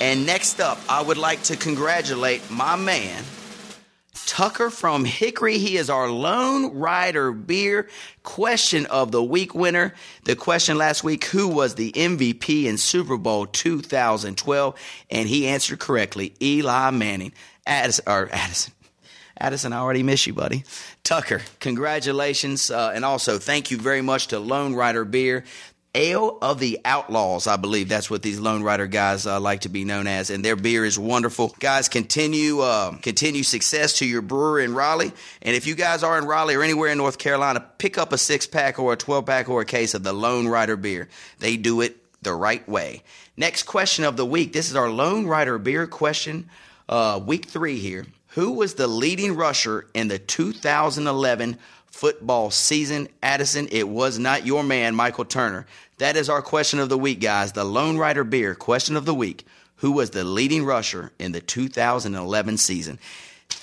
And 0.00 0.24
next 0.24 0.60
up, 0.60 0.78
I 0.88 1.02
would 1.02 1.18
like 1.18 1.42
to 1.44 1.56
congratulate 1.56 2.50
my 2.50 2.74
man, 2.74 3.22
Tucker 4.26 4.70
from 4.70 5.04
Hickory. 5.04 5.58
He 5.58 5.76
is 5.76 5.90
our 5.90 6.08
lone 6.08 6.78
rider 6.78 7.32
beer 7.32 7.86
question 8.22 8.86
of 8.86 9.12
the 9.12 9.22
week 9.22 9.54
winner. 9.54 9.94
The 10.24 10.36
question 10.36 10.78
last 10.78 11.04
week 11.04 11.24
who 11.24 11.48
was 11.48 11.74
the 11.74 11.92
MVP 11.92 12.64
in 12.64 12.78
Super 12.78 13.18
Bowl 13.18 13.44
2012? 13.44 14.80
And 15.10 15.28
he 15.28 15.48
answered 15.48 15.80
correctly 15.80 16.32
Eli 16.40 16.90
Manning. 16.90 17.32
Addison, 17.66 18.04
or 18.06 18.28
Addison. 18.32 18.72
Addison, 19.40 19.72
I 19.72 19.78
already 19.78 20.02
miss 20.02 20.26
you, 20.26 20.34
buddy. 20.34 20.64
Tucker, 21.02 21.40
congratulations. 21.60 22.70
Uh, 22.70 22.92
and 22.94 23.04
also, 23.04 23.38
thank 23.38 23.70
you 23.70 23.78
very 23.78 24.02
much 24.02 24.28
to 24.28 24.38
Lone 24.38 24.74
Rider 24.74 25.04
Beer. 25.04 25.44
Ale 25.94 26.38
of 26.40 26.60
the 26.60 26.78
Outlaws, 26.84 27.48
I 27.48 27.56
believe 27.56 27.88
that's 27.88 28.08
what 28.08 28.22
these 28.22 28.38
Lone 28.38 28.62
Rider 28.62 28.86
guys 28.86 29.26
uh, 29.26 29.40
like 29.40 29.62
to 29.62 29.68
be 29.68 29.84
known 29.84 30.06
as, 30.06 30.30
and 30.30 30.44
their 30.44 30.54
beer 30.54 30.84
is 30.84 30.96
wonderful. 30.96 31.54
Guys, 31.58 31.88
continue 31.88 32.60
uh, 32.60 32.96
continue 32.98 33.42
success 33.42 33.98
to 33.98 34.06
your 34.06 34.22
brewer 34.22 34.60
in 34.60 34.72
Raleigh, 34.72 35.12
and 35.42 35.56
if 35.56 35.66
you 35.66 35.74
guys 35.74 36.04
are 36.04 36.16
in 36.16 36.26
Raleigh 36.26 36.54
or 36.54 36.62
anywhere 36.62 36.90
in 36.90 36.98
North 36.98 37.18
Carolina, 37.18 37.64
pick 37.78 37.98
up 37.98 38.12
a 38.12 38.18
six 38.18 38.46
pack 38.46 38.78
or 38.78 38.92
a 38.92 38.96
twelve 38.96 39.26
pack 39.26 39.48
or 39.48 39.62
a 39.62 39.64
case 39.64 39.94
of 39.94 40.04
the 40.04 40.12
Lone 40.12 40.46
Rider 40.46 40.76
beer. 40.76 41.08
They 41.40 41.56
do 41.56 41.80
it 41.80 41.96
the 42.22 42.34
right 42.34 42.66
way. 42.68 43.02
Next 43.36 43.64
question 43.64 44.04
of 44.04 44.16
the 44.16 44.26
week. 44.26 44.52
This 44.52 44.70
is 44.70 44.76
our 44.76 44.90
Lone 44.90 45.26
Rider 45.26 45.58
beer 45.58 45.88
question, 45.88 46.48
uh, 46.88 47.20
week 47.24 47.46
three 47.46 47.78
here. 47.80 48.06
Who 48.34 48.52
was 48.52 48.74
the 48.74 48.86
leading 48.86 49.34
rusher 49.34 49.88
in 49.92 50.06
the 50.06 50.20
2011 50.20 51.58
football 52.00 52.50
season? 52.50 53.06
Addison, 53.22 53.68
it 53.70 53.86
was 53.86 54.18
not 54.18 54.46
your 54.46 54.64
man, 54.64 54.94
Michael 54.94 55.26
Turner. 55.26 55.66
That 55.98 56.16
is 56.16 56.30
our 56.30 56.40
question 56.40 56.78
of 56.78 56.88
the 56.88 56.96
week, 56.96 57.20
guys. 57.20 57.52
The 57.52 57.62
Lone 57.62 57.98
Rider 57.98 58.24
Beer 58.24 58.54
question 58.54 58.96
of 58.96 59.04
the 59.04 59.14
week. 59.14 59.44
Who 59.76 59.92
was 59.92 60.08
the 60.08 60.24
leading 60.24 60.64
rusher 60.64 61.12
in 61.18 61.32
the 61.32 61.42
2011 61.42 62.56
season? 62.56 62.98